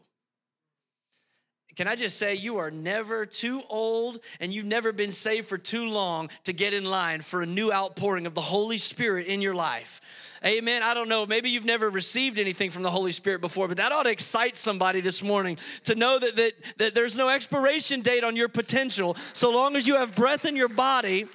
Can 1.76 1.90
I 1.90 1.96
just 1.96 2.18
say, 2.18 2.36
you 2.36 2.58
are 2.58 2.72
never 2.72 3.26
too 3.26 3.62
old 3.70 4.20
and 4.40 4.54
you've 4.54 4.66
never 4.66 4.94
been 4.94 5.12
saved 5.12 5.48
for 5.48 5.58
too 5.58 5.90
long 5.90 6.30
to 6.46 6.54
get 6.54 6.74
in 6.74 6.86
line 6.86 7.20
for 7.20 7.42
a 7.42 7.46
new 7.46 7.72
outpouring 7.72 8.26
of 8.26 8.34
the 8.34 8.42
Holy 8.42 8.78
Spirit 8.78 9.28
in 9.28 9.42
your 9.42 9.56
life. 9.56 10.00
Amen. 10.46 10.84
I 10.84 10.94
don't 10.94 11.10
know. 11.10 11.26
Maybe 11.26 11.50
you've 11.50 11.66
never 11.66 11.90
received 11.90 12.40
anything 12.40 12.70
from 12.70 12.84
the 12.84 12.92
Holy 12.92 13.12
Spirit 13.12 13.42
before, 13.42 13.68
but 13.68 13.78
that 13.78 13.92
ought 13.92 14.04
to 14.04 14.12
excite 14.12 14.56
somebody 14.56 15.02
this 15.02 15.22
morning 15.22 15.58
to 15.84 15.96
know 15.96 16.18
that, 16.18 16.38
that, 16.38 16.54
that 16.78 16.96
there's 16.96 17.18
no 17.18 17.28
expiration 17.28 18.02
date 18.02 18.24
on 18.24 18.38
your 18.38 18.48
potential. 18.48 19.18
So 19.34 19.52
long 19.52 19.76
as 19.76 19.86
you 19.86 19.98
have 19.98 20.16
breath 20.16 20.46
in 20.46 20.56
your 20.56 20.70
body, 20.70 21.26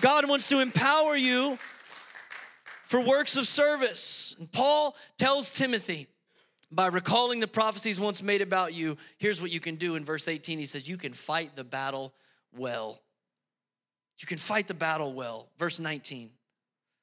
God 0.00 0.28
wants 0.28 0.48
to 0.48 0.60
empower 0.60 1.16
you 1.16 1.58
for 2.88 3.00
works 3.00 3.36
of 3.36 3.46
service. 3.46 4.34
And 4.38 4.50
Paul 4.50 4.96
tells 5.18 5.52
Timothy, 5.52 6.08
by 6.72 6.86
recalling 6.86 7.38
the 7.38 7.46
prophecies 7.46 8.00
once 8.00 8.22
made 8.22 8.42
about 8.42 8.74
you, 8.74 8.96
here's 9.18 9.40
what 9.40 9.50
you 9.50 9.60
can 9.60 9.76
do. 9.76 9.94
In 9.94 10.04
verse 10.04 10.26
18, 10.26 10.58
he 10.58 10.64
says, 10.64 10.88
You 10.88 10.96
can 10.96 11.12
fight 11.12 11.54
the 11.54 11.64
battle 11.64 12.12
well. 12.52 13.00
You 14.18 14.26
can 14.26 14.38
fight 14.38 14.68
the 14.68 14.74
battle 14.74 15.12
well. 15.12 15.48
Verse 15.58 15.78
19, 15.78 16.30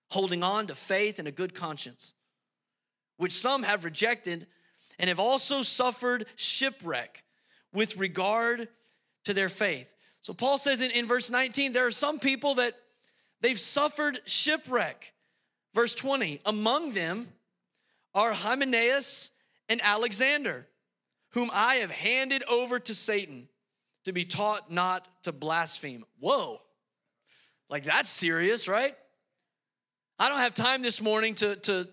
holding 0.09 0.43
on 0.43 0.67
to 0.67 0.75
faith 0.75 1.19
and 1.19 1.27
a 1.27 1.31
good 1.31 1.53
conscience, 1.53 2.13
which 3.17 3.31
some 3.31 3.63
have 3.63 3.85
rejected 3.85 4.47
and 4.99 5.07
have 5.07 5.19
also 5.19 5.61
suffered 5.61 6.25
shipwreck 6.35 7.23
with 7.73 7.97
regard 7.97 8.67
to 9.25 9.33
their 9.33 9.49
faith. 9.49 9.87
So 10.21 10.33
Paul 10.33 10.57
says 10.57 10.81
in, 10.81 10.89
in 10.91 11.05
verse 11.05 11.29
19, 11.29 11.73
there 11.73 11.85
are 11.85 11.91
some 11.91 12.19
people 12.19 12.55
that 12.55 12.73
they've 13.41 13.59
suffered 13.59 14.19
shipwreck. 14.25 15.13
Verse 15.75 15.93
20, 15.93 16.39
among 16.45 16.93
them 16.93 17.27
are 18.13 18.31
Hymenaeus 18.31 19.31
and 19.67 19.81
Alexander, 19.83 20.65
whom 21.31 21.51
I 21.53 21.75
have 21.75 21.91
handed 21.91 22.43
over 22.43 22.79
to 22.79 22.95
Satan 22.95 23.49
to 24.05 24.13
be 24.13 24.23
taught 24.23 24.71
not 24.71 25.05
to 25.23 25.33
blaspheme. 25.33 26.05
Whoa, 26.19 26.61
like 27.69 27.83
that's 27.83 28.07
serious, 28.07 28.69
right? 28.69 28.95
I 30.17 30.29
don't 30.29 30.37
have 30.37 30.53
time 30.53 30.81
this 30.81 31.01
morning 31.01 31.35
to, 31.35 31.57
to 31.57 31.89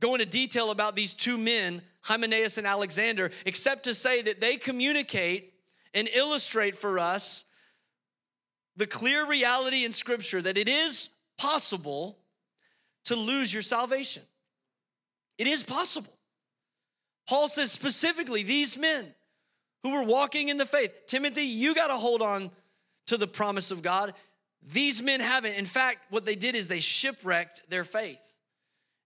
go 0.00 0.14
into 0.14 0.24
detail 0.24 0.70
about 0.70 0.96
these 0.96 1.12
two 1.12 1.36
men, 1.36 1.82
Hymenaeus 2.00 2.56
and 2.56 2.66
Alexander, 2.66 3.30
except 3.44 3.84
to 3.84 3.92
say 3.92 4.22
that 4.22 4.40
they 4.40 4.56
communicate 4.56 5.52
and 5.92 6.08
illustrate 6.08 6.74
for 6.74 6.98
us 6.98 7.44
the 8.76 8.86
clear 8.86 9.26
reality 9.26 9.84
in 9.84 9.92
Scripture 9.92 10.40
that 10.40 10.56
it 10.56 10.70
is 10.70 11.10
possible 11.36 12.16
to 13.08 13.16
lose 13.16 13.52
your 13.52 13.62
salvation. 13.62 14.22
It 15.36 15.46
is 15.46 15.62
possible. 15.62 16.12
Paul 17.28 17.48
says 17.48 17.70
specifically, 17.70 18.42
these 18.42 18.78
men 18.78 19.06
who 19.82 19.92
were 19.92 20.02
walking 20.02 20.48
in 20.48 20.56
the 20.56 20.66
faith, 20.66 20.92
Timothy, 21.06 21.42
you 21.42 21.74
got 21.74 21.88
to 21.88 21.96
hold 21.96 22.22
on 22.22 22.50
to 23.06 23.16
the 23.16 23.26
promise 23.26 23.70
of 23.70 23.82
God. 23.82 24.14
These 24.72 25.02
men 25.02 25.20
haven't. 25.20 25.54
In 25.54 25.66
fact, 25.66 25.98
what 26.10 26.24
they 26.24 26.34
did 26.34 26.54
is 26.54 26.66
they 26.66 26.80
shipwrecked 26.80 27.62
their 27.68 27.84
faith. 27.84 28.18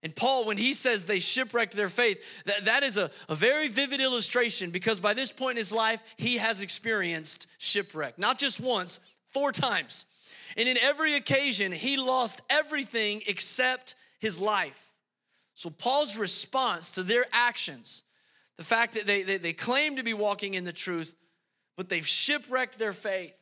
And 0.01 0.13
Paul, 0.13 0.45
when 0.45 0.57
he 0.57 0.73
says 0.73 1.05
they 1.05 1.19
shipwrecked 1.19 1.75
their 1.75 1.87
faith, 1.87 2.21
that, 2.45 2.65
that 2.65 2.83
is 2.83 2.97
a, 2.97 3.09
a 3.29 3.35
very 3.35 3.69
vivid 3.69 4.01
illustration 4.01 4.69
because 4.69 4.99
by 4.99 5.13
this 5.13 5.31
point 5.31 5.51
in 5.51 5.57
his 5.57 5.71
life, 5.71 6.03
he 6.17 6.37
has 6.37 6.61
experienced 6.61 7.47
shipwreck. 7.57 8.19
Not 8.19 8.37
just 8.37 8.59
once, 8.59 8.99
four 9.31 9.53
times. 9.53 10.03
And 10.57 10.67
in 10.69 10.77
every 10.77 11.15
occasion, 11.15 11.71
he 11.71 11.97
lost 11.97 12.41
everything 12.49 13.23
except 13.27 13.95
his 14.19 14.39
life. 14.39 14.93
So 15.55 15.69
Paul's 15.69 16.17
response 16.17 16.91
to 16.91 17.03
their 17.03 17.25
actions 17.31 18.03
the 18.57 18.63
fact 18.63 18.93
that 18.93 19.07
they, 19.07 19.23
they, 19.23 19.37
they 19.37 19.53
claim 19.53 19.95
to 19.95 20.03
be 20.03 20.13
walking 20.13 20.53
in 20.53 20.63
the 20.63 20.73
truth, 20.73 21.15
but 21.75 21.89
they've 21.89 22.07
shipwrecked 22.07 22.77
their 22.77 22.93
faith. 22.93 23.33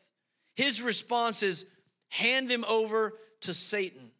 His 0.55 0.81
response 0.81 1.43
is 1.43 1.65
hand 2.09 2.49
them 2.49 2.65
over 2.67 3.13
to 3.41 3.53
Satan 3.53 4.11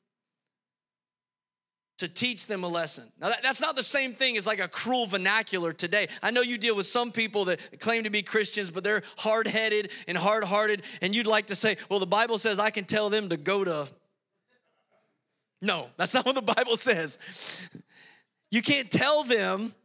to 2.02 2.08
teach 2.08 2.48
them 2.48 2.64
a 2.64 2.68
lesson. 2.68 3.12
Now, 3.20 3.30
that, 3.30 3.44
that's 3.44 3.62
not 3.62 3.76
the 3.76 3.84
same 3.84 4.14
thing 4.14 4.36
as 4.36 4.48
like 4.48 4.60
a 4.60 4.68
cruel 4.68 5.06
vernacular 5.06 5.72
today. 5.72 6.10
I 6.22 6.32
know 6.32 6.42
you 6.42 6.58
deal 6.58 6.76
with 6.76 6.88
some 6.88 7.12
people 7.12 7.46
that 7.46 7.80
claim 7.80 8.04
to 8.04 8.10
be 8.10 8.24
Christians, 8.24 8.72
but 8.72 8.84
they're 8.84 9.04
hard 9.18 9.48
headed 9.48 9.92
and 10.08 10.18
hard 10.18 10.44
hearted, 10.44 10.82
and 11.02 11.16
you'd 11.16 11.28
like 11.28 11.48
to 11.48 11.56
say, 11.56 11.78
well, 11.90 12.00
the 12.00 12.08
Bible 12.08 12.40
says 12.40 12.58
I 12.58 12.72
can 12.72 12.86
tell 12.86 13.10
them 13.12 13.30
to 13.30 13.38
go 13.38 13.64
to. 13.64 13.88
No, 15.62 15.90
that's 15.96 16.16
not 16.16 16.26
what 16.26 16.34
the 16.34 16.42
Bible 16.42 16.76
says. 16.76 17.20
You 18.50 18.64
can't 18.64 18.90
tell 18.90 19.24
them 19.24 19.76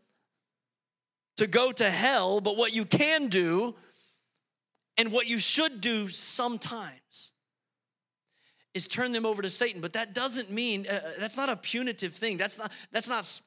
to 1.36 1.46
go 1.46 1.70
to 1.70 1.90
hell, 1.90 2.40
but 2.40 2.56
what 2.56 2.74
you 2.74 2.86
can 2.86 3.28
do 3.28 3.74
and 4.96 5.12
what 5.12 5.26
you 5.26 5.36
should 5.36 5.82
do 5.82 6.08
sometimes 6.08 7.32
is 8.76 8.86
turn 8.86 9.10
them 9.12 9.24
over 9.24 9.40
to 9.42 9.50
Satan. 9.50 9.80
But 9.80 9.94
that 9.94 10.14
doesn't 10.14 10.50
mean 10.50 10.86
uh, 10.88 10.94
uh 10.94 11.00
that's 11.18 11.36
not 11.36 11.48
a 11.48 11.56
punitive 11.56 12.12
thing. 12.12 12.36
That's 12.36 12.58
not 12.58 12.70
that's 12.92 13.08
not 13.08 13.40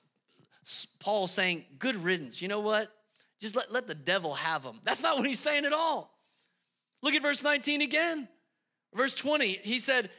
Paul 0.99 1.27
saying 1.27 1.65
good 1.77 1.95
riddance. 1.95 2.41
You 2.41 2.47
know 2.47 2.59
what? 2.59 2.91
Just 3.39 3.55
let, 3.55 3.71
let 3.71 3.87
the 3.87 3.95
devil 3.95 4.33
have 4.33 4.63
them. 4.63 4.81
That's 4.83 5.01
not 5.01 5.15
what 5.15 5.25
he's 5.25 5.39
saying 5.39 5.65
at 5.65 5.71
all. 5.71 6.11
Look 7.01 7.13
at 7.13 7.21
verse 7.21 7.43
19 7.43 7.81
again. 7.81 8.27
Verse 8.93 9.13
20, 9.13 9.59
he 9.63 9.79
said, 9.79 10.09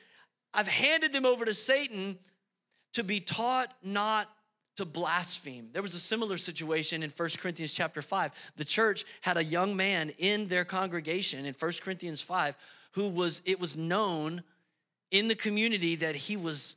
I've 0.55 0.69
handed 0.69 1.13
them 1.13 1.27
over 1.27 1.45
to 1.45 1.53
Satan 1.53 2.19
to 2.95 3.05
be 3.05 3.21
taught 3.21 3.69
not 3.83 4.29
to 4.77 4.85
blaspheme. 4.87 5.69
There 5.73 5.83
was 5.83 5.95
a 5.95 6.01
similar 6.01 6.39
situation 6.39 7.03
in 7.03 7.11
1 7.11 7.29
Corinthians 7.39 7.75
chapter 7.75 8.01
5. 8.01 8.33
The 8.57 8.65
church 8.65 9.05
had 9.21 9.37
a 9.37 9.45
young 9.45 9.77
man 9.77 10.13
in 10.19 10.49
their 10.49 10.65
congregation 10.65 11.45
in 11.45 11.53
1 11.53 11.73
Corinthians 11.83 12.23
5 12.23 12.57
who 12.93 13.09
was 13.09 13.43
it 13.45 13.61
was 13.61 13.77
known 13.77 14.43
in 15.11 15.29
the 15.29 15.35
community 15.35 15.97
that 15.97 16.15
he 16.15 16.37
was 16.37 16.77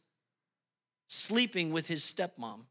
sleeping 1.07 1.71
with 1.71 1.87
his 1.87 2.03
stepmom. 2.03 2.61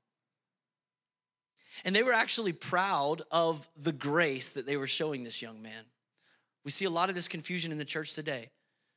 And 1.84 1.94
they 1.94 2.02
were 2.02 2.12
actually 2.12 2.52
proud 2.52 3.22
of 3.30 3.66
the 3.80 3.92
grace 3.92 4.50
that 4.50 4.66
they 4.66 4.76
were 4.76 4.86
showing 4.86 5.24
this 5.24 5.42
young 5.42 5.62
man. 5.62 5.84
We 6.64 6.70
see 6.70 6.84
a 6.84 6.90
lot 6.90 7.08
of 7.08 7.14
this 7.14 7.28
confusion 7.28 7.72
in 7.72 7.78
the 7.78 7.84
church 7.84 8.14
today. 8.14 8.50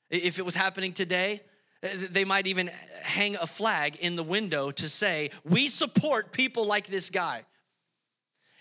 If 0.10 0.38
it 0.38 0.46
was 0.46 0.54
happening 0.54 0.94
today, 0.94 1.42
eh, 1.82 1.90
they 2.12 2.26
might 2.26 2.48
even 2.48 2.70
hang 3.02 3.36
a 3.36 3.48
flag 3.48 3.98
in 3.98 4.16
the 4.16 4.24
window 4.24 4.72
to 4.72 4.90
say, 4.90 5.32
We 5.44 5.68
support 5.68 6.32
people 6.32 6.66
like 6.66 6.88
this 6.88 7.10
guy. 7.10 7.44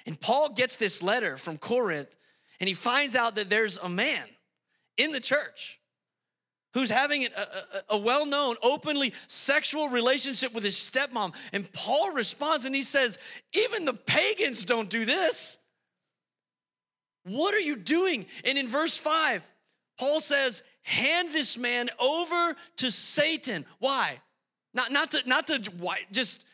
And 0.06 0.18
Paul 0.18 0.50
gets 0.50 0.76
this 0.76 1.02
letter 1.02 1.36
from 1.36 1.58
Corinth, 1.58 2.14
and 2.60 2.68
he 2.68 2.74
finds 2.74 3.14
out 3.14 3.36
that 3.36 3.50
there's 3.50 3.78
a 3.78 3.88
man 3.88 4.24
in 4.96 5.12
the 5.12 5.20
church 5.20 5.80
who's 6.74 6.90
having 6.90 7.24
a, 7.24 7.28
a, 7.28 7.94
a 7.94 7.98
well 7.98 8.26
known, 8.26 8.56
openly 8.62 9.14
sexual 9.26 9.88
relationship 9.88 10.52
with 10.52 10.64
his 10.64 10.76
stepmom. 10.76 11.34
And 11.52 11.72
Paul 11.72 12.12
responds 12.12 12.66
and 12.66 12.74
he 12.74 12.82
says, 12.82 13.18
Even 13.54 13.84
the 13.84 13.94
pagans 13.94 14.64
don't 14.64 14.90
do 14.90 15.04
this. 15.04 15.58
What 17.24 17.54
are 17.54 17.60
you 17.60 17.76
doing? 17.76 18.26
And 18.44 18.58
in 18.58 18.68
verse 18.68 18.98
5, 18.98 19.48
Paul 19.98 20.20
says, 20.20 20.62
hand 20.84 21.30
this 21.32 21.56
man 21.56 21.88
over 21.98 22.54
to 22.76 22.90
Satan. 22.90 23.64
Why? 23.78 24.20
Not, 24.74 24.92
not 24.92 25.10
to, 25.12 25.22
not 25.26 25.46
to 25.48 25.58
just 26.12 26.44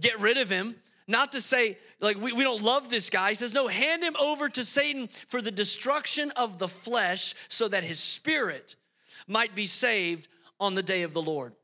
get 0.00 0.18
rid 0.20 0.38
of 0.38 0.48
him, 0.48 0.76
not 1.06 1.32
to 1.32 1.40
say, 1.40 1.78
like, 2.00 2.16
we, 2.16 2.32
we 2.32 2.42
don't 2.42 2.62
love 2.62 2.88
this 2.88 3.10
guy. 3.10 3.30
He 3.30 3.34
says, 3.34 3.52
no, 3.52 3.68
hand 3.68 4.02
him 4.02 4.16
over 4.16 4.48
to 4.48 4.64
Satan 4.64 5.08
for 5.28 5.42
the 5.42 5.50
destruction 5.50 6.30
of 6.32 6.58
the 6.58 6.68
flesh 6.68 7.34
so 7.48 7.68
that 7.68 7.84
his 7.84 8.00
spirit 8.00 8.76
might 9.26 9.54
be 9.54 9.66
saved 9.66 10.28
on 10.60 10.74
the 10.74 10.82
day 10.82 11.02
of 11.02 11.12
the 11.12 11.22
Lord. 11.22 11.54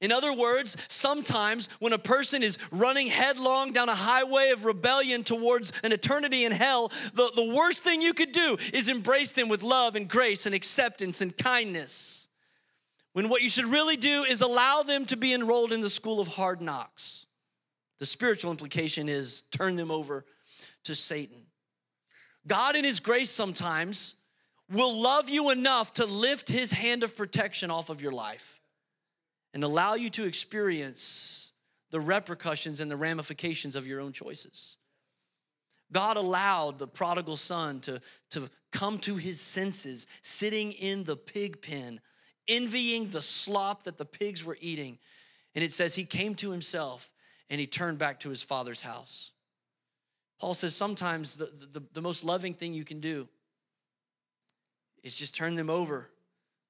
In 0.00 0.12
other 0.12 0.32
words, 0.32 0.76
sometimes 0.88 1.68
when 1.78 1.94
a 1.94 1.98
person 1.98 2.42
is 2.42 2.58
running 2.70 3.06
headlong 3.06 3.72
down 3.72 3.88
a 3.88 3.94
highway 3.94 4.50
of 4.50 4.66
rebellion 4.66 5.24
towards 5.24 5.72
an 5.82 5.92
eternity 5.92 6.44
in 6.44 6.52
hell, 6.52 6.92
the, 7.14 7.32
the 7.34 7.54
worst 7.54 7.82
thing 7.82 8.02
you 8.02 8.12
could 8.12 8.32
do 8.32 8.58
is 8.74 8.90
embrace 8.90 9.32
them 9.32 9.48
with 9.48 9.62
love 9.62 9.96
and 9.96 10.06
grace 10.06 10.44
and 10.44 10.54
acceptance 10.54 11.22
and 11.22 11.36
kindness. 11.36 12.28
When 13.14 13.30
what 13.30 13.40
you 13.40 13.48
should 13.48 13.64
really 13.64 13.96
do 13.96 14.24
is 14.24 14.42
allow 14.42 14.82
them 14.82 15.06
to 15.06 15.16
be 15.16 15.32
enrolled 15.32 15.72
in 15.72 15.80
the 15.80 15.88
school 15.88 16.20
of 16.20 16.28
hard 16.28 16.60
knocks. 16.60 17.24
The 17.98 18.04
spiritual 18.04 18.50
implication 18.50 19.08
is 19.08 19.40
turn 19.50 19.76
them 19.76 19.90
over 19.90 20.26
to 20.84 20.94
Satan. 20.94 21.46
God, 22.46 22.76
in 22.76 22.84
His 22.84 23.00
grace, 23.00 23.30
sometimes 23.30 24.15
will 24.70 25.00
love 25.00 25.28
you 25.28 25.50
enough 25.50 25.94
to 25.94 26.06
lift 26.06 26.48
His 26.48 26.70
hand 26.70 27.02
of 27.02 27.16
protection 27.16 27.70
off 27.70 27.90
of 27.90 28.02
your 28.02 28.12
life 28.12 28.60
and 29.54 29.64
allow 29.64 29.94
you 29.94 30.10
to 30.10 30.24
experience 30.24 31.52
the 31.90 32.00
repercussions 32.00 32.80
and 32.80 32.90
the 32.90 32.96
ramifications 32.96 33.76
of 33.76 33.86
your 33.86 34.00
own 34.00 34.12
choices. 34.12 34.76
God 35.92 36.16
allowed 36.16 36.78
the 36.78 36.88
prodigal 36.88 37.36
son 37.36 37.80
to, 37.80 38.00
to 38.30 38.50
come 38.72 38.98
to 38.98 39.16
his 39.16 39.40
senses, 39.40 40.06
sitting 40.22 40.72
in 40.72 41.04
the 41.04 41.16
pig 41.16 41.62
pen, 41.62 42.00
envying 42.48 43.08
the 43.08 43.22
slop 43.22 43.84
that 43.84 43.98
the 43.98 44.04
pigs 44.04 44.44
were 44.44 44.58
eating. 44.60 44.98
And 45.54 45.64
it 45.64 45.72
says 45.72 45.94
he 45.94 46.04
came 46.04 46.34
to 46.36 46.50
himself 46.50 47.10
and 47.48 47.60
he 47.60 47.66
turned 47.66 47.98
back 47.98 48.20
to 48.20 48.30
his 48.30 48.42
father's 48.42 48.82
house. 48.82 49.30
Paul 50.38 50.54
says 50.54 50.74
sometimes 50.74 51.36
the, 51.36 51.50
the, 51.72 51.82
the 51.94 52.02
most 52.02 52.24
loving 52.24 52.52
thing 52.52 52.74
you 52.74 52.84
can 52.84 53.00
do 53.00 53.28
is 55.06 55.16
just 55.16 55.36
turn 55.36 55.54
them 55.54 55.70
over 55.70 56.10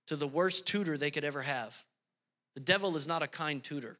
to 0.08 0.14
the 0.14 0.26
worst 0.26 0.66
tutor 0.66 0.98
they 0.98 1.10
could 1.10 1.24
ever 1.24 1.40
have. 1.40 1.74
The 2.54 2.60
devil 2.60 2.94
is 2.94 3.06
not 3.06 3.22
a 3.22 3.26
kind 3.26 3.62
tutor. 3.62 3.98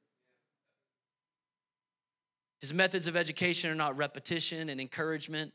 His 2.61 2.75
methods 2.75 3.07
of 3.07 3.17
education 3.17 3.71
are 3.71 3.75
not 3.75 3.97
repetition 3.97 4.69
and 4.69 4.79
encouragement. 4.79 5.53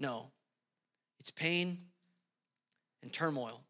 No, 0.00 0.26
it's 1.20 1.30
pain 1.30 1.78
and 3.02 3.12
turmoil. 3.12 3.60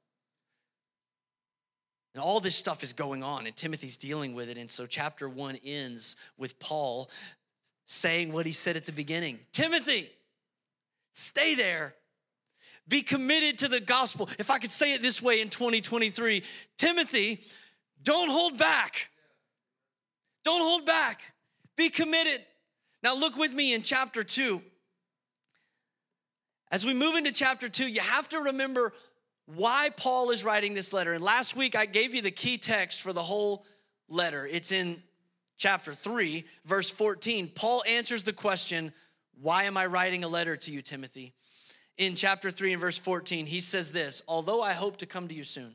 And 2.14 2.22
all 2.22 2.40
this 2.40 2.56
stuff 2.56 2.82
is 2.82 2.92
going 2.92 3.22
on, 3.22 3.46
and 3.46 3.54
Timothy's 3.54 3.96
dealing 3.96 4.34
with 4.34 4.48
it. 4.48 4.56
And 4.56 4.70
so, 4.70 4.86
chapter 4.86 5.28
one 5.28 5.58
ends 5.64 6.16
with 6.38 6.58
Paul 6.58 7.10
saying 7.86 8.32
what 8.32 8.46
he 8.46 8.52
said 8.52 8.76
at 8.76 8.86
the 8.86 8.92
beginning 8.92 9.38
Timothy, 9.52 10.08
stay 11.12 11.54
there. 11.54 11.94
Be 12.86 13.02
committed 13.02 13.58
to 13.60 13.68
the 13.68 13.80
gospel. 13.80 14.28
If 14.38 14.50
I 14.50 14.58
could 14.58 14.70
say 14.70 14.92
it 14.92 15.02
this 15.02 15.22
way 15.22 15.40
in 15.40 15.48
2023, 15.48 16.42
Timothy, 16.76 17.40
don't 18.02 18.30
hold 18.30 18.58
back. 18.58 19.08
Don't 20.44 20.60
hold 20.60 20.84
back. 20.84 21.22
Be 21.76 21.88
committed. 21.88 22.42
Now, 23.02 23.14
look 23.14 23.36
with 23.36 23.52
me 23.52 23.74
in 23.74 23.82
chapter 23.82 24.22
two. 24.22 24.62
As 26.70 26.84
we 26.84 26.92
move 26.92 27.16
into 27.16 27.32
chapter 27.32 27.68
two, 27.68 27.86
you 27.86 28.00
have 28.00 28.28
to 28.30 28.38
remember 28.38 28.92
why 29.46 29.90
Paul 29.96 30.30
is 30.30 30.44
writing 30.44 30.74
this 30.74 30.92
letter. 30.92 31.12
And 31.12 31.22
last 31.22 31.56
week 31.56 31.76
I 31.76 31.86
gave 31.86 32.14
you 32.14 32.22
the 32.22 32.30
key 32.30 32.58
text 32.58 33.02
for 33.02 33.12
the 33.12 33.22
whole 33.22 33.64
letter. 34.08 34.46
It's 34.46 34.72
in 34.72 35.02
chapter 35.56 35.94
3, 35.94 36.44
verse 36.64 36.90
14. 36.90 37.52
Paul 37.54 37.84
answers 37.86 38.24
the 38.24 38.32
question, 38.32 38.92
Why 39.40 39.64
am 39.64 39.76
I 39.76 39.86
writing 39.86 40.24
a 40.24 40.28
letter 40.28 40.56
to 40.56 40.70
you, 40.70 40.82
Timothy? 40.82 41.34
In 41.96 42.16
chapter 42.16 42.50
3 42.50 42.72
and 42.72 42.80
verse 42.80 42.98
14, 42.98 43.46
he 43.46 43.60
says 43.60 43.92
this 43.92 44.22
Although 44.26 44.62
I 44.62 44.72
hope 44.72 44.98
to 44.98 45.06
come 45.06 45.28
to 45.28 45.34
you 45.34 45.44
soon, 45.44 45.74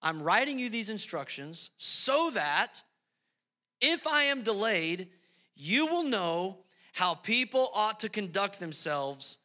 I'm 0.00 0.22
writing 0.22 0.58
you 0.58 0.70
these 0.70 0.90
instructions 0.90 1.70
so 1.76 2.30
that 2.30 2.82
if 3.80 4.06
I 4.06 4.24
am 4.24 4.42
delayed, 4.42 5.08
you 5.54 5.86
will 5.86 6.04
know 6.04 6.58
how 6.92 7.14
people 7.14 7.70
ought 7.74 8.00
to 8.00 8.08
conduct 8.08 8.60
themselves 8.60 9.38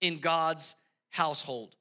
in 0.00 0.18
God's 0.18 0.74
household. 1.10 1.76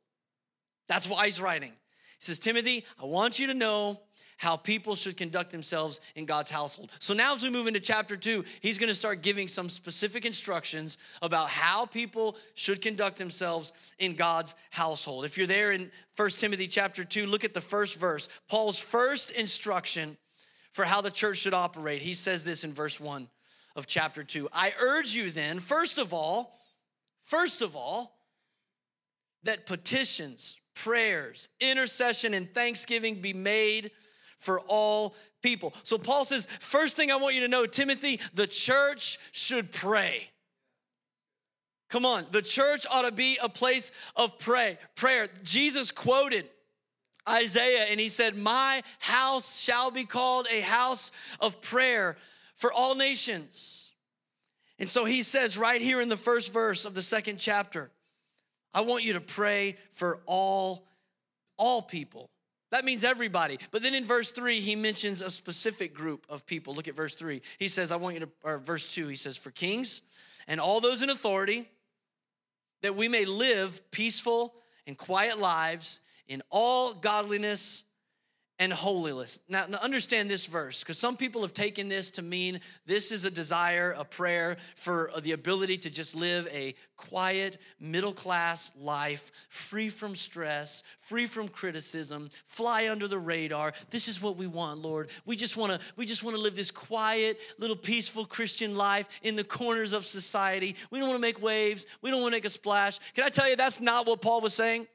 That's 0.87 1.07
why 1.07 1.25
he's 1.25 1.41
writing. 1.41 1.71
He 1.71 2.25
says, 2.25 2.39
Timothy, 2.39 2.85
I 3.01 3.05
want 3.05 3.39
you 3.39 3.47
to 3.47 3.53
know 3.53 4.01
how 4.37 4.55
people 4.55 4.95
should 4.95 5.17
conduct 5.17 5.51
themselves 5.51 5.99
in 6.15 6.25
God's 6.25 6.49
household. 6.49 6.91
So 6.99 7.13
now, 7.13 7.33
as 7.35 7.43
we 7.43 7.49
move 7.49 7.67
into 7.67 7.79
chapter 7.79 8.15
two, 8.15 8.45
he's 8.61 8.77
gonna 8.77 8.93
start 8.93 9.21
giving 9.21 9.47
some 9.47 9.67
specific 9.67 10.25
instructions 10.25 10.97
about 11.21 11.49
how 11.49 11.85
people 11.85 12.37
should 12.53 12.81
conduct 12.81 13.17
themselves 13.17 13.73
in 13.99 14.15
God's 14.15 14.55
household. 14.69 15.25
If 15.25 15.37
you're 15.37 15.47
there 15.47 15.71
in 15.71 15.91
First 16.15 16.39
Timothy 16.39 16.67
chapter 16.67 17.03
two, 17.03 17.25
look 17.25 17.43
at 17.43 17.53
the 17.53 17.61
first 17.61 17.99
verse. 17.99 18.29
Paul's 18.47 18.79
first 18.79 19.31
instruction 19.31 20.17
for 20.71 20.85
how 20.85 21.01
the 21.01 21.11
church 21.11 21.37
should 21.37 21.55
operate. 21.55 22.01
He 22.03 22.13
says 22.13 22.43
this 22.43 22.63
in 22.63 22.73
verse 22.73 22.99
one 22.99 23.27
of 23.75 23.87
chapter 23.87 24.23
two 24.23 24.47
I 24.53 24.73
urge 24.79 25.15
you 25.15 25.31
then, 25.31 25.59
first 25.59 25.97
of 25.97 26.13
all, 26.13 26.55
first 27.21 27.63
of 27.63 27.75
all, 27.75 28.19
that 29.43 29.65
petitions, 29.65 30.57
prayers, 30.75 31.49
intercession, 31.59 32.33
and 32.33 32.53
thanksgiving 32.53 33.15
be 33.21 33.33
made 33.33 33.91
for 34.37 34.59
all 34.61 35.15
people. 35.41 35.73
So 35.83 35.97
Paul 35.97 36.25
says, 36.25 36.47
first 36.59 36.95
thing 36.95 37.11
I 37.11 37.15
want 37.15 37.35
you 37.35 37.41
to 37.41 37.47
know, 37.47 37.65
Timothy, 37.65 38.19
the 38.33 38.47
church 38.47 39.19
should 39.31 39.71
pray. 39.71 40.29
Come 41.89 42.05
on, 42.05 42.25
the 42.31 42.41
church 42.41 42.85
ought 42.91 43.03
to 43.03 43.11
be 43.11 43.37
a 43.41 43.49
place 43.49 43.91
of 44.15 44.37
pray, 44.39 44.77
prayer. 44.95 45.27
Jesus 45.43 45.91
quoted 45.91 46.45
Isaiah 47.27 47.85
and 47.89 47.99
he 47.99 48.09
said, 48.09 48.35
My 48.35 48.83
house 48.99 49.59
shall 49.59 49.89
be 49.91 50.05
called 50.05 50.47
a 50.51 50.59
house 50.61 51.11
of 51.39 51.61
prayer 51.61 52.17
for 52.55 52.73
all 52.73 52.95
nations. 52.95 53.93
And 54.79 54.87
so 54.87 55.05
he 55.05 55.23
says 55.23 55.57
right 55.57 55.81
here 55.81 56.01
in 56.01 56.09
the 56.09 56.17
first 56.17 56.53
verse 56.53 56.85
of 56.85 56.93
the 56.93 57.01
second 57.01 57.37
chapter, 57.37 57.89
I 58.73 58.81
want 58.81 59.03
you 59.03 59.13
to 59.13 59.21
pray 59.21 59.77
for 59.91 60.19
all 60.25 60.87
all 61.57 61.81
people. 61.81 62.29
That 62.71 62.83
means 62.83 63.03
everybody. 63.03 63.59
But 63.71 63.81
then 63.81 63.95
in 63.95 64.05
verse 64.05 64.31
3, 64.31 64.59
he 64.59 64.75
mentions 64.75 65.21
a 65.21 65.29
specific 65.29 65.93
group 65.93 66.25
of 66.29 66.45
people. 66.45 66.73
Look 66.73 66.87
at 66.87 66.95
verse 66.95 67.15
3. 67.15 67.41
He 67.59 67.67
says, 67.67 67.91
I 67.91 67.95
want 67.95 68.15
you 68.15 68.19
to, 68.21 68.29
or 68.43 68.57
verse 68.57 68.87
2, 68.93 69.07
he 69.07 69.15
says, 69.15 69.37
for 69.37 69.51
kings 69.51 70.01
and 70.47 70.59
all 70.59 70.81
those 70.81 71.01
in 71.01 71.09
authority, 71.09 71.69
that 72.81 72.95
we 72.95 73.07
may 73.07 73.25
live 73.25 73.81
peaceful 73.91 74.53
and 74.85 74.97
quiet 74.97 75.37
lives 75.37 76.01
in 76.27 76.41
all 76.49 76.93
godliness 76.93 77.83
and 78.59 78.73
holiness. 78.73 79.39
Now, 79.47 79.67
now 79.67 79.77
understand 79.77 80.29
this 80.29 80.47
verse, 80.47 80.79
because 80.79 80.97
some 80.97 81.15
people 81.15 81.41
have 81.41 81.53
taken 81.53 81.89
this 81.89 82.09
to 82.11 82.21
mean 82.21 82.59
this 82.85 83.11
is 83.11 83.23
a 83.25 83.31
desire, 83.31 83.93
a 83.97 84.03
prayer 84.03 84.57
for 84.75 85.11
uh, 85.13 85.19
the 85.19 85.33
ability 85.33 85.77
to 85.79 85.89
just 85.89 86.15
live 86.15 86.47
a 86.51 86.73
quiet, 86.95 87.59
middle 87.79 88.13
class 88.13 88.71
life, 88.79 89.31
free 89.49 89.89
from 89.89 90.15
stress, 90.15 90.81
free 90.99 91.27
from 91.27 91.47
criticism, 91.47 92.29
fly 92.45 92.89
under 92.89 93.07
the 93.07 93.19
radar. 93.19 93.73
This 93.91 94.07
is 94.07 94.21
what 94.21 94.37
we 94.37 94.47
want, 94.47 94.81
Lord. 94.81 95.09
We 95.25 95.35
just 95.35 95.55
want 95.55 95.73
to 95.73 95.79
we 95.95 96.05
just 96.05 96.23
want 96.23 96.35
to 96.35 96.41
live 96.41 96.55
this 96.55 96.71
quiet, 96.71 97.39
little 97.59 97.75
peaceful 97.75 98.25
Christian 98.25 98.75
life 98.75 99.07
in 99.21 99.35
the 99.35 99.43
corners 99.43 99.93
of 99.93 100.05
society. 100.05 100.75
We 100.89 100.99
don't 100.99 101.09
want 101.09 101.17
to 101.17 101.21
make 101.21 101.41
waves. 101.41 101.85
We 102.01 102.09
don't 102.09 102.21
want 102.21 102.31
to 102.31 102.37
make 102.37 102.45
a 102.45 102.49
splash. 102.49 102.99
Can 103.13 103.23
I 103.23 103.29
tell 103.29 103.47
you 103.47 103.55
that's 103.55 103.79
not 103.79 104.07
what 104.07 104.21
Paul 104.21 104.41
was 104.41 104.55
saying? 104.55 104.87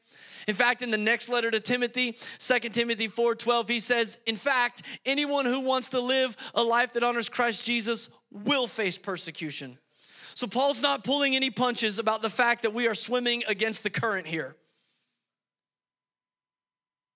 In 0.49 0.55
fact, 0.55 0.83
in 0.83 0.91
the 0.91 0.99
next 0.99 1.29
letter 1.29 1.51
to 1.51 1.61
Timothy, 1.61 2.17
2 2.39 2.73
Timothy 2.73 3.09
4:12, 3.09 3.69
he 3.69 3.81
says, 3.81 4.19
"In 4.27 4.37
fact, 4.37 4.83
anyone 5.05 5.45
who 5.45 5.61
wants 5.61 5.91
to 5.91 6.01
live 6.01 6.37
a 6.55 6.63
life 6.63 6.93
that 6.95 7.03
honors 7.03 7.29
Christ 7.29 7.65
Jesus 7.65 8.09
will 8.31 8.67
face 8.67 8.99
persecution." 8.99 9.79
So 10.35 10.47
Paul's 10.47 10.81
not 10.81 11.05
pulling 11.05 11.37
any 11.37 11.51
punches 11.51 11.99
about 11.99 12.23
the 12.23 12.31
fact 12.31 12.63
that 12.63 12.73
we 12.73 12.89
are 12.89 12.95
swimming 12.95 13.45
against 13.47 13.83
the 13.83 13.91
current 13.91 14.27
here. 14.27 14.57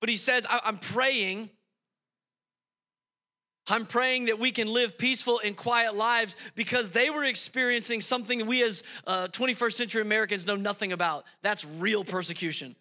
But 0.00 0.10
he 0.10 0.16
says, 0.16 0.46
I'm 0.50 0.78
praying 0.78 1.50
I'm 3.68 3.86
praying 3.86 4.26
that 4.26 4.38
we 4.38 4.52
can 4.52 4.68
live 4.68 4.96
peaceful 4.96 5.40
and 5.44 5.56
quiet 5.56 5.94
lives 5.96 6.36
because 6.54 6.90
they 6.90 7.10
were 7.10 7.24
experiencing 7.24 8.00
something 8.00 8.46
we 8.46 8.62
as 8.62 8.84
uh, 9.06 9.28
21st 9.28 9.72
century 9.72 10.02
Americans 10.02 10.46
know 10.46 10.56
nothing 10.56 10.92
about. 10.92 11.24
That's 11.42 11.64
real 11.64 12.04
persecution. 12.04 12.76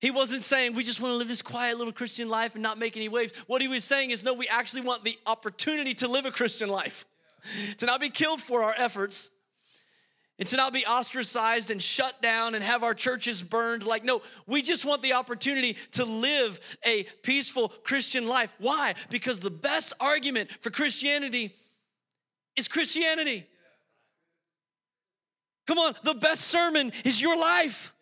He 0.00 0.10
wasn't 0.10 0.42
saying 0.42 0.74
we 0.74 0.82
just 0.82 1.00
want 1.00 1.12
to 1.12 1.16
live 1.16 1.28
this 1.28 1.42
quiet 1.42 1.76
little 1.76 1.92
Christian 1.92 2.28
life 2.28 2.54
and 2.54 2.62
not 2.62 2.78
make 2.78 2.96
any 2.96 3.08
waves. 3.08 3.32
What 3.46 3.60
he 3.60 3.68
was 3.68 3.84
saying 3.84 4.10
is 4.10 4.24
no, 4.24 4.32
we 4.32 4.48
actually 4.48 4.82
want 4.82 5.04
the 5.04 5.18
opportunity 5.26 5.94
to 5.94 6.08
live 6.08 6.24
a 6.24 6.30
Christian 6.30 6.70
life, 6.70 7.04
to 7.78 7.86
not 7.86 8.00
be 8.00 8.08
killed 8.08 8.40
for 8.40 8.62
our 8.62 8.74
efforts, 8.76 9.30
and 10.38 10.48
to 10.48 10.56
not 10.56 10.72
be 10.72 10.86
ostracized 10.86 11.70
and 11.70 11.82
shut 11.82 12.22
down 12.22 12.54
and 12.54 12.64
have 12.64 12.82
our 12.82 12.94
churches 12.94 13.42
burned. 13.42 13.82
Like, 13.82 14.02
no, 14.02 14.22
we 14.46 14.62
just 14.62 14.86
want 14.86 15.02
the 15.02 15.12
opportunity 15.12 15.76
to 15.92 16.06
live 16.06 16.58
a 16.82 17.02
peaceful 17.22 17.68
Christian 17.68 18.26
life. 18.26 18.54
Why? 18.58 18.94
Because 19.10 19.38
the 19.38 19.50
best 19.50 19.92
argument 20.00 20.50
for 20.62 20.70
Christianity 20.70 21.54
is 22.56 22.68
Christianity. 22.68 23.46
Come 25.66 25.78
on, 25.78 25.94
the 26.04 26.14
best 26.14 26.44
sermon 26.46 26.90
is 27.04 27.20
your 27.20 27.36
life. 27.36 27.92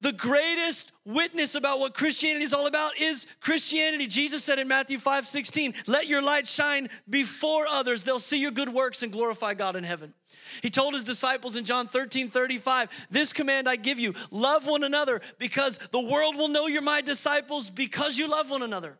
The 0.00 0.12
greatest 0.12 0.92
witness 1.04 1.56
about 1.56 1.80
what 1.80 1.92
Christianity 1.92 2.44
is 2.44 2.54
all 2.54 2.68
about 2.68 2.96
is 3.00 3.26
Christianity. 3.40 4.06
Jesus 4.06 4.44
said 4.44 4.60
in 4.60 4.68
Matthew 4.68 4.96
5 4.96 5.26
16, 5.26 5.74
let 5.88 6.06
your 6.06 6.22
light 6.22 6.46
shine 6.46 6.88
before 7.10 7.66
others. 7.66 8.04
They'll 8.04 8.20
see 8.20 8.40
your 8.40 8.52
good 8.52 8.68
works 8.68 9.02
and 9.02 9.10
glorify 9.10 9.54
God 9.54 9.74
in 9.74 9.82
heaven. 9.82 10.14
He 10.62 10.70
told 10.70 10.94
his 10.94 11.02
disciples 11.02 11.56
in 11.56 11.64
John 11.64 11.88
13 11.88 12.30
35, 12.30 13.08
This 13.10 13.32
command 13.32 13.68
I 13.68 13.74
give 13.74 13.98
you 13.98 14.14
love 14.30 14.68
one 14.68 14.84
another 14.84 15.20
because 15.38 15.78
the 15.90 16.00
world 16.00 16.36
will 16.36 16.48
know 16.48 16.68
you're 16.68 16.80
my 16.80 17.00
disciples 17.00 17.68
because 17.68 18.16
you 18.16 18.28
love 18.28 18.50
one 18.50 18.62
another. 18.62 18.98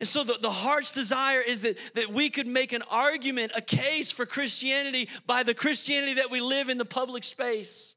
And 0.00 0.08
so 0.08 0.24
the, 0.24 0.38
the 0.42 0.50
heart's 0.50 0.90
desire 0.90 1.40
is 1.40 1.60
that, 1.60 1.78
that 1.94 2.08
we 2.08 2.30
could 2.30 2.48
make 2.48 2.72
an 2.72 2.82
argument, 2.90 3.52
a 3.54 3.60
case 3.60 4.10
for 4.10 4.26
Christianity 4.26 5.08
by 5.28 5.44
the 5.44 5.54
Christianity 5.54 6.14
that 6.14 6.32
we 6.32 6.40
live 6.40 6.68
in 6.68 6.78
the 6.78 6.84
public 6.84 7.22
space. 7.22 7.94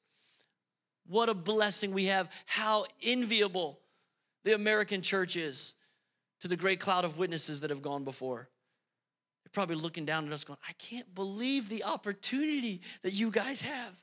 What 1.08 1.30
a 1.30 1.34
blessing 1.34 1.94
we 1.94 2.06
have. 2.06 2.30
How 2.46 2.86
enviable 3.04 3.80
the 4.44 4.56
American 4.56 5.02
church 5.02 5.36
is 5.36 5.76
to 6.42 6.48
the 6.48 6.58
great 6.58 6.80
cloud 6.80 7.06
of 7.06 7.18
witnesses 7.18 7.62
that 7.62 7.70
have 7.70 7.82
gone 7.82 8.04
before. 8.04 8.50
They're 9.44 9.52
probably 9.52 9.76
looking 9.76 10.06
down 10.06 10.26
at 10.26 10.34
us 10.34 10.44
going, 10.44 10.60
I 10.68 10.74
can't 10.74 11.14
believe 11.14 11.70
the 11.70 11.84
opportunity 11.84 12.82
that 13.04 13.14
you 13.14 13.30
guys 13.32 13.62
have. 13.62 13.94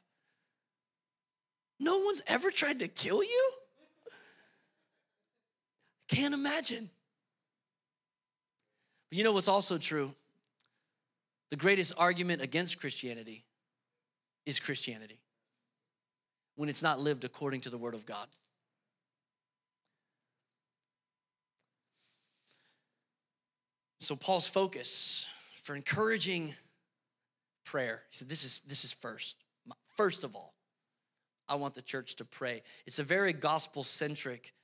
No 1.80 1.98
one's 1.98 2.22
ever 2.26 2.50
tried 2.50 2.78
to 2.80 2.88
kill 2.88 3.22
you? 3.22 3.52
I 6.10 6.14
can't 6.14 6.34
imagine. 6.34 6.88
But 9.10 9.18
you 9.18 9.24
know 9.24 9.32
what's 9.32 9.48
also 9.48 9.78
true? 9.78 10.14
The 11.50 11.56
greatest 11.56 11.94
argument 11.98 12.40
against 12.42 12.80
Christianity 12.80 13.44
is 14.46 14.60
Christianity 14.60 15.21
when 16.56 16.68
it's 16.68 16.82
not 16.82 17.00
lived 17.00 17.24
according 17.24 17.60
to 17.60 17.70
the 17.70 17.78
Word 17.78 17.94
of 17.94 18.06
God. 18.06 18.26
So 24.00 24.16
Paul's 24.16 24.48
focus 24.48 25.26
for 25.62 25.76
encouraging 25.76 26.54
prayer, 27.64 28.02
he 28.10 28.16
said, 28.16 28.28
this 28.28 28.44
is, 28.44 28.60
this 28.66 28.84
is 28.84 28.92
first. 28.92 29.36
First 29.96 30.24
of 30.24 30.34
all, 30.34 30.54
I 31.48 31.54
want 31.54 31.74
the 31.74 31.82
church 31.82 32.16
to 32.16 32.24
pray. 32.24 32.62
It's 32.86 32.98
a 32.98 33.04
very 33.04 33.32
gospel 33.32 33.84
centric 33.84 34.54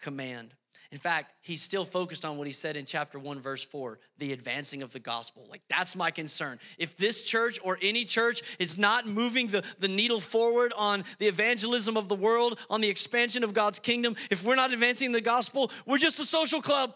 command. 0.00 0.54
In 0.90 0.98
fact, 0.98 1.32
he's 1.40 1.62
still 1.62 1.84
focused 1.84 2.24
on 2.24 2.36
what 2.36 2.46
he 2.46 2.52
said 2.52 2.76
in 2.76 2.84
chapter 2.84 3.18
1, 3.18 3.40
verse 3.40 3.64
4 3.64 3.98
the 4.18 4.32
advancing 4.32 4.82
of 4.82 4.92
the 4.92 5.00
gospel. 5.00 5.46
Like, 5.50 5.62
that's 5.68 5.96
my 5.96 6.10
concern. 6.10 6.58
If 6.78 6.96
this 6.96 7.22
church 7.22 7.58
or 7.64 7.78
any 7.82 8.04
church 8.04 8.42
is 8.58 8.78
not 8.78 9.06
moving 9.06 9.48
the, 9.48 9.64
the 9.78 9.88
needle 9.88 10.20
forward 10.20 10.72
on 10.76 11.04
the 11.18 11.26
evangelism 11.26 11.96
of 11.96 12.08
the 12.08 12.14
world, 12.14 12.58
on 12.68 12.80
the 12.80 12.88
expansion 12.88 13.42
of 13.42 13.54
God's 13.54 13.78
kingdom, 13.78 14.16
if 14.30 14.44
we're 14.44 14.54
not 14.54 14.72
advancing 14.72 15.12
the 15.12 15.20
gospel, 15.20 15.70
we're 15.86 15.98
just 15.98 16.20
a 16.20 16.24
social 16.24 16.60
club. 16.60 16.94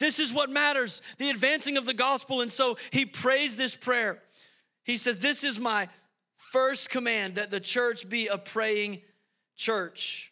This 0.00 0.18
is 0.18 0.32
what 0.32 0.50
matters 0.50 1.00
the 1.18 1.30
advancing 1.30 1.76
of 1.76 1.86
the 1.86 1.94
gospel. 1.94 2.40
And 2.40 2.50
so 2.50 2.76
he 2.90 3.06
prays 3.06 3.54
this 3.54 3.76
prayer. 3.76 4.20
He 4.82 4.96
says, 4.96 5.18
This 5.18 5.44
is 5.44 5.60
my 5.60 5.88
first 6.34 6.90
command 6.90 7.36
that 7.36 7.52
the 7.52 7.60
church 7.60 8.08
be 8.08 8.26
a 8.26 8.36
praying 8.36 9.02
church. 9.54 10.31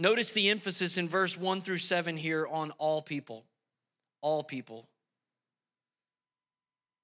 Notice 0.00 0.32
the 0.32 0.48
emphasis 0.48 0.96
in 0.96 1.08
verse 1.08 1.36
1 1.36 1.60
through 1.60 1.76
7 1.76 2.16
here 2.16 2.46
on 2.46 2.70
all 2.78 3.02
people. 3.02 3.44
All 4.22 4.42
people. 4.42 4.88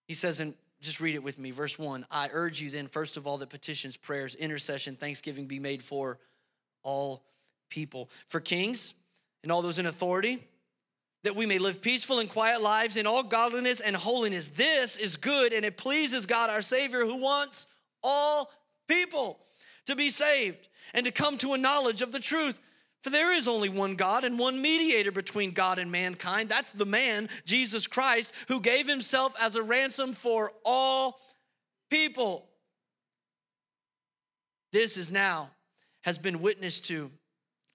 He 0.09 0.15
says, 0.15 0.41
and 0.41 0.55
just 0.81 0.99
read 0.99 1.15
it 1.15 1.23
with 1.23 1.39
me. 1.39 1.51
Verse 1.51 1.79
1 1.79 2.07
I 2.11 2.31
urge 2.33 2.63
you 2.63 2.71
then, 2.71 2.87
first 2.87 3.19
of 3.19 3.27
all, 3.27 3.37
that 3.39 3.51
petitions, 3.51 3.99
prayers, 3.99 4.35
intercession, 4.35 4.97
thanksgiving 4.97 5.45
be 5.45 5.59
made 5.59 5.83
for 5.83 6.19
all 6.83 7.23
people, 7.69 8.09
for 8.29 8.41
kings 8.41 8.95
and 9.43 9.53
all 9.53 9.61
those 9.61 9.79
in 9.79 9.85
authority, 9.85 10.43
that 11.23 11.37
we 11.37 11.45
may 11.45 11.59
live 11.59 11.83
peaceful 11.83 12.21
and 12.21 12.31
quiet 12.31 12.63
lives 12.63 12.97
in 12.97 13.07
all 13.07 13.23
godliness 13.23 13.81
and 13.81 13.95
holiness. 13.95 14.49
This 14.49 14.97
is 14.97 15.17
good 15.17 15.53
and 15.53 15.67
it 15.67 15.77
pleases 15.77 16.25
God 16.25 16.49
our 16.49 16.63
Savior 16.63 17.01
who 17.01 17.19
wants 17.19 17.67
all 18.03 18.51
people 18.89 19.39
to 19.85 19.95
be 19.95 20.09
saved 20.09 20.69
and 20.95 21.05
to 21.05 21.13
come 21.13 21.37
to 21.39 21.53
a 21.53 21.59
knowledge 21.59 22.01
of 22.01 22.11
the 22.11 22.21
truth. 22.21 22.59
For 23.07 23.11
there 23.11 23.33
is 23.33 23.47
only 23.47 23.69
one 23.69 23.95
God 23.95 24.25
and 24.25 24.37
one 24.37 24.61
mediator 24.61 25.13
between 25.13 25.53
God 25.53 25.79
and 25.79 25.93
mankind. 25.93 26.49
That's 26.49 26.73
the 26.73 26.85
man, 26.85 27.29
Jesus 27.45 27.87
Christ, 27.87 28.33
who 28.49 28.61
gave 28.61 28.89
himself 28.89 29.33
as 29.41 29.55
a 29.55 29.63
ransom 29.63 30.13
for 30.13 30.51
all 30.65 31.21
people. 31.89 32.49
This 34.73 34.97
is 34.97 35.13
now, 35.13 35.51
has 36.03 36.19
been 36.19 36.41
witnessed 36.41 36.87
to 36.87 37.13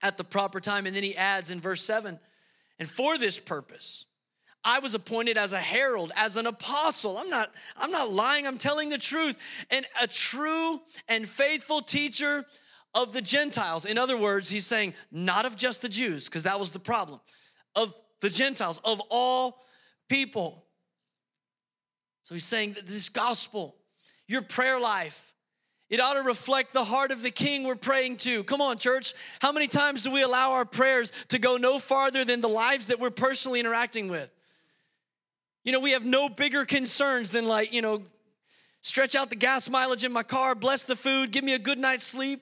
at 0.02 0.18
the 0.18 0.26
proper 0.26 0.60
time. 0.60 0.86
And 0.86 0.94
then 0.94 1.04
he 1.04 1.16
adds 1.16 1.50
in 1.50 1.62
verse 1.62 1.82
7 1.82 2.20
and 2.78 2.90
for 2.90 3.18
this 3.18 3.40
purpose, 3.40 4.04
I 4.66 4.80
was 4.80 4.96
appointed 4.96 5.38
as 5.38 5.54
a 5.54 5.60
herald, 5.60 6.12
as 6.18 6.36
an 6.36 6.46
apostle. 6.46 7.18
I'm 7.18 7.30
not, 7.30 7.52
I'm 7.78 7.92
not 7.92 8.12
lying, 8.12 8.46
I'm 8.46 8.58
telling 8.58 8.90
the 8.90 8.98
truth. 8.98 9.38
And 9.70 9.86
a 10.02 10.08
true 10.08 10.82
and 11.08 11.26
faithful 11.26 11.82
teacher 11.82 12.46
of 12.94 13.14
the 13.14 13.22
Gentiles. 13.22 13.86
In 13.86 13.98
other 13.98 14.18
words, 14.18 14.50
he's 14.50 14.66
saying, 14.66 14.94
not 15.12 15.46
of 15.46 15.56
just 15.56 15.82
the 15.82 15.90
Jews, 15.90 16.26
because 16.26 16.44
that 16.44 16.60
was 16.60 16.72
the 16.72 16.80
problem, 16.80 17.20
of 17.76 17.94
the 18.22 18.30
Gentiles, 18.30 18.80
of 18.84 19.02
all 19.10 19.64
people. 20.10 20.66
So 22.24 22.36
he's 22.36 22.46
saying 22.46 22.74
that 22.74 22.86
this 22.86 23.10
gospel, 23.10 23.76
your 24.28 24.42
prayer 24.42 24.80
life, 24.80 25.34
it 25.90 26.00
ought 26.00 26.14
to 26.14 26.22
reflect 26.22 26.72
the 26.72 26.86
heart 26.86 27.12
of 27.12 27.22
the 27.22 27.32
king 27.32 27.64
we're 27.64 27.76
praying 27.76 28.18
to. 28.18 28.46
Come 28.46 28.62
on, 28.62 28.78
church. 28.78 29.14
How 29.42 29.52
many 29.52 29.68
times 29.68 30.04
do 30.04 30.12
we 30.12 30.22
allow 30.22 30.54
our 30.54 30.64
prayers 30.64 31.12
to 31.30 31.40
go 31.40 31.58
no 31.58 31.80
farther 31.80 32.24
than 32.24 32.40
the 32.40 32.48
lives 32.48 32.88
that 32.88 33.00
we're 33.00 33.10
personally 33.10 33.60
interacting 33.60 34.08
with? 34.08 34.30
You 35.66 35.74
know, 35.74 35.82
we 35.82 35.92
have 35.92 36.06
no 36.06 36.30
bigger 36.30 36.64
concerns 36.64 37.32
than, 37.32 37.46
like, 37.46 37.74
you 37.74 37.82
know, 37.82 38.04
stretch 38.82 39.16
out 39.16 39.30
the 39.30 39.36
gas 39.36 39.70
mileage 39.70 40.06
in 40.06 40.14
my 40.14 40.24
car, 40.24 40.56
bless 40.56 40.84
the 40.84 40.96
food, 40.96 41.32
give 41.32 41.44
me 41.44 41.54
a 41.54 41.60
good 41.60 41.78
night's 41.78 42.06
sleep. 42.06 42.42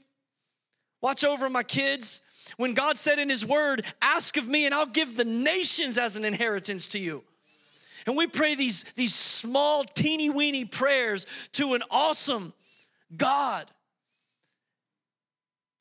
Watch 1.02 1.24
over 1.24 1.50
my 1.50 1.64
kids. 1.64 2.22
When 2.58 2.74
God 2.74 2.98
said 2.98 3.20
in 3.20 3.30
His 3.30 3.46
Word, 3.46 3.86
Ask 4.02 4.38
of 4.38 4.48
me, 4.48 4.66
and 4.66 4.74
I'll 4.74 4.86
give 4.86 5.16
the 5.16 5.26
nations 5.26 5.98
as 5.98 6.16
an 6.16 6.26
inheritance 6.26 6.88
to 6.90 7.00
you. 7.00 7.24
And 8.06 8.18
we 8.18 8.28
pray 8.28 8.56
these, 8.56 8.86
these 8.96 9.14
small, 9.14 9.84
teeny 9.84 10.30
weeny 10.30 10.66
prayers 10.66 11.26
to 11.54 11.74
an 11.74 11.84
awesome 11.92 12.54
God. 13.16 13.66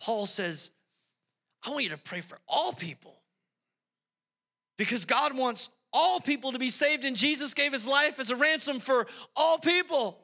Paul 0.01 0.27
says, 0.27 0.71
I 1.65 1.71
want 1.71 1.85
you 1.85 1.91
to 1.91 1.99
pray 1.99 2.21
for 2.21 2.39
all 2.47 2.73
people 2.73 3.17
because 4.77 5.05
God 5.05 5.37
wants 5.37 5.71
all 5.93 6.21
people 6.21 6.53
to 6.53 6.59
be 6.59 6.71
saved, 6.71 7.05
and 7.05 7.17
Jesus 7.17 7.55
gave 7.55 7.73
his 7.73 7.87
life 7.87 8.19
as 8.21 8.31
a 8.31 8.37
ransom 8.37 8.79
for 8.79 9.07
all 9.35 9.59
people. 9.59 10.19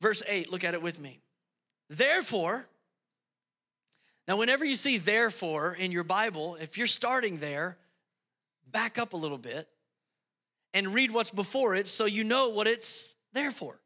Verse 0.00 0.22
8, 0.26 0.50
look 0.50 0.64
at 0.64 0.74
it 0.74 0.82
with 0.82 0.98
me. 0.98 1.20
Therefore, 1.88 2.66
now 4.26 4.36
whenever 4.36 4.64
you 4.64 4.76
see 4.76 4.98
therefore 4.98 5.74
in 5.74 5.90
your 5.90 6.04
Bible, 6.04 6.56
if 6.56 6.76
you're 6.76 6.86
starting 6.86 7.38
there, 7.38 7.78
back 8.70 8.98
up 8.98 9.14
a 9.14 9.16
little 9.16 9.38
bit 9.38 9.66
and 10.74 10.92
read 10.92 11.12
what's 11.12 11.30
before 11.30 11.74
it 11.74 11.88
so 11.88 12.04
you 12.04 12.24
know 12.24 12.50
what 12.50 12.66
it's 12.66 13.16
there 13.32 13.50
for. 13.50 13.80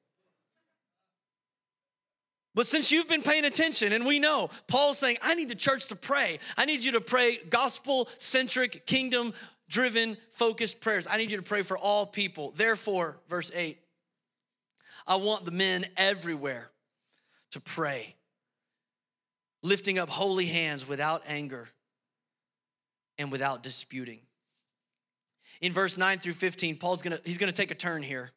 But 2.55 2.67
since 2.67 2.93
you've 2.93 3.09
been 3.09 3.23
paying 3.23 3.47
attention, 3.47 3.93
and 3.93 4.05
we 4.05 4.19
know 4.19 4.51
Paul's 4.67 4.99
saying, 4.99 5.17
I 5.23 5.35
need 5.35 5.49
the 5.49 5.55
church 5.55 5.87
to 5.87 5.97
pray. 5.97 6.39
I 6.57 6.67
need 6.67 6.85
you 6.85 6.93
to 6.93 7.01
pray 7.01 7.39
gospel 7.49 8.09
centric, 8.19 8.85
kingdom 8.85 9.33
driven, 9.71 10.19
focused 10.33 10.81
prayers. 10.81 11.07
I 11.09 11.17
need 11.17 11.31
you 11.31 11.39
to 11.39 11.43
pray 11.43 11.63
for 11.63 11.79
all 11.79 12.05
people. 12.05 12.53
Therefore, 12.55 13.17
verse 13.29 13.51
8, 13.55 13.79
I 15.07 15.17
want 15.17 15.47
the 15.47 15.51
men 15.51 15.87
everywhere 15.97 16.69
to 17.53 17.61
pray, 17.61 18.15
lifting 19.63 19.99
up 19.99 20.09
holy 20.09 20.47
hands 20.47 20.87
without 20.87 21.23
anger 21.27 21.69
and 23.19 23.31
without 23.31 23.63
disputing. 23.63 24.21
In 25.61 25.73
verse 25.73 25.97
9 25.97 26.19
through 26.19 26.33
15, 26.33 26.77
Paul's 26.77 27.03
gonna, 27.03 27.21
he's 27.25 27.39
gonna 27.39 27.53
take 27.53 27.71
a 27.71 27.75
turn 27.75 28.03
here. 28.03 28.31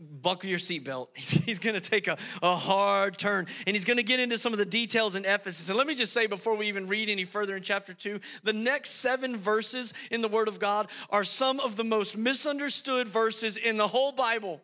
Buckle 0.00 0.48
your 0.48 0.58
seatbelt. 0.58 1.08
He's, 1.14 1.30
he's 1.44 1.58
gonna 1.58 1.80
take 1.80 2.08
a, 2.08 2.16
a 2.42 2.54
hard 2.54 3.18
turn 3.18 3.46
and 3.66 3.74
he's 3.74 3.84
gonna 3.84 4.02
get 4.02 4.20
into 4.20 4.38
some 4.38 4.52
of 4.52 4.58
the 4.58 4.64
details 4.64 5.16
in 5.16 5.24
Ephesus. 5.24 5.68
And 5.68 5.76
let 5.76 5.86
me 5.86 5.94
just 5.94 6.12
say 6.12 6.26
before 6.26 6.56
we 6.56 6.68
even 6.68 6.86
read 6.86 7.08
any 7.08 7.24
further 7.24 7.56
in 7.56 7.62
chapter 7.62 7.92
2, 7.92 8.20
the 8.44 8.52
next 8.52 8.90
seven 8.90 9.36
verses 9.36 9.92
in 10.10 10.20
the 10.20 10.28
Word 10.28 10.48
of 10.48 10.58
God 10.58 10.88
are 11.10 11.24
some 11.24 11.58
of 11.58 11.76
the 11.76 11.84
most 11.84 12.16
misunderstood 12.16 13.08
verses 13.08 13.56
in 13.56 13.76
the 13.76 13.88
whole 13.88 14.12
Bible 14.12 14.60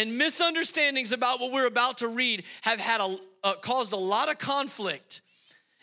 and 0.00 0.16
misunderstandings 0.16 1.12
about 1.12 1.40
what 1.40 1.52
we're 1.52 1.66
about 1.66 1.98
to 1.98 2.08
read 2.08 2.44
have 2.62 2.80
had 2.80 3.02
a, 3.02 3.18
uh, 3.44 3.52
caused 3.56 3.92
a 3.92 3.98
lot 3.98 4.30
of 4.30 4.38
conflict 4.38 5.20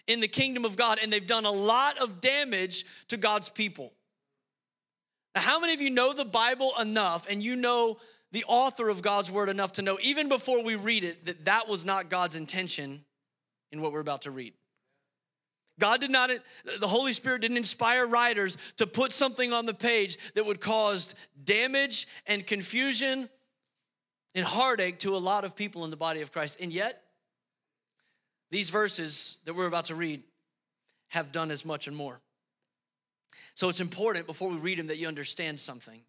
in 0.08 0.22
the 0.22 0.28
kingdom 0.28 0.66
of 0.66 0.76
God, 0.76 0.98
and 1.00 1.14
they've 1.14 1.28
done 1.28 1.46
a 1.46 1.52
lot 1.52 2.00
of 2.00 2.20
damage 2.20 2.86
to 3.10 3.18
God's 3.18 3.48
people. 3.48 3.94
Now, 5.36 5.42
how 5.42 5.60
many 5.60 5.76
of 5.76 5.82
you 5.82 5.92
know 5.92 6.14
the 6.14 6.26
Bible 6.26 6.74
enough 6.82 7.30
and 7.30 7.44
you 7.44 7.56
know 7.56 7.98
the 8.32 8.44
author 8.48 8.90
of 8.90 9.04
God's 9.04 9.30
word 9.30 9.50
enough 9.50 9.74
to 9.74 9.84
know, 9.84 10.00
even 10.02 10.30
before 10.30 10.64
we 10.64 10.74
read 10.74 11.04
it, 11.04 11.28
that 11.28 11.46
that 11.46 11.68
was 11.68 11.86
not 11.86 12.10
God's 12.10 12.36
intention 12.36 13.06
in 13.72 13.82
what 13.82 13.94
we're 13.94 14.00
about 14.00 14.24
to 14.24 14.32
read? 14.32 14.56
God 15.80 16.02
did 16.02 16.10
not, 16.10 16.32
the 16.80 16.88
Holy 16.88 17.14
Spirit 17.14 17.44
didn't 17.44 17.58
inspire 17.58 18.08
writers 18.08 18.58
to 18.78 18.88
put 18.88 19.14
something 19.14 19.54
on 19.54 19.68
the 19.68 19.76
page 19.76 20.18
that 20.34 20.44
would 20.44 20.60
cause 20.60 21.14
damage 21.44 22.08
and 22.26 22.48
confusion 22.48 23.30
and 24.36 24.46
heartache 24.46 25.00
to 25.00 25.16
a 25.16 25.20
lot 25.20 25.44
of 25.46 25.56
people 25.56 25.84
in 25.86 25.92
the 25.92 25.98
body 25.98 26.22
of 26.22 26.32
Christ. 26.32 26.58
And 26.60 26.72
yet, 26.72 27.02
these 28.52 28.70
verses 28.70 29.40
that 29.46 29.56
we're 29.56 29.68
about 29.68 29.86
to 29.86 29.96
read 29.96 30.24
have 31.10 31.32
done 31.32 31.52
as 31.52 31.66
much 31.66 31.88
and 31.88 31.96
more. 31.96 32.20
So 33.54 33.70
it's 33.70 33.80
important 33.80 34.28
before 34.28 34.50
we 34.50 34.58
read 34.58 34.80
them 34.80 34.88
that 34.88 34.98
you 34.98 35.08
understand 35.08 35.60
something. 35.60 36.02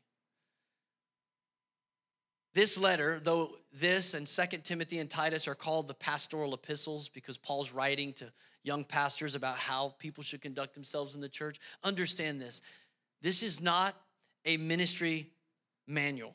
This 2.54 2.78
letter, 2.78 3.20
though 3.22 3.52
this 3.72 4.14
and 4.14 4.28
Second 4.28 4.64
Timothy 4.64 4.98
and 4.98 5.08
Titus 5.08 5.46
are 5.46 5.54
called 5.54 5.86
the 5.86 5.94
pastoral 5.94 6.54
epistles 6.54 7.08
because 7.08 7.36
Paul's 7.36 7.72
writing 7.72 8.12
to 8.14 8.32
young 8.64 8.84
pastors 8.84 9.34
about 9.34 9.56
how 9.56 9.94
people 9.98 10.24
should 10.24 10.40
conduct 10.40 10.74
themselves 10.74 11.14
in 11.14 11.20
the 11.20 11.28
church, 11.28 11.60
understand 11.84 12.40
this. 12.40 12.62
This 13.22 13.42
is 13.42 13.60
not 13.60 13.94
a 14.44 14.56
ministry 14.56 15.30
manual. 15.86 16.34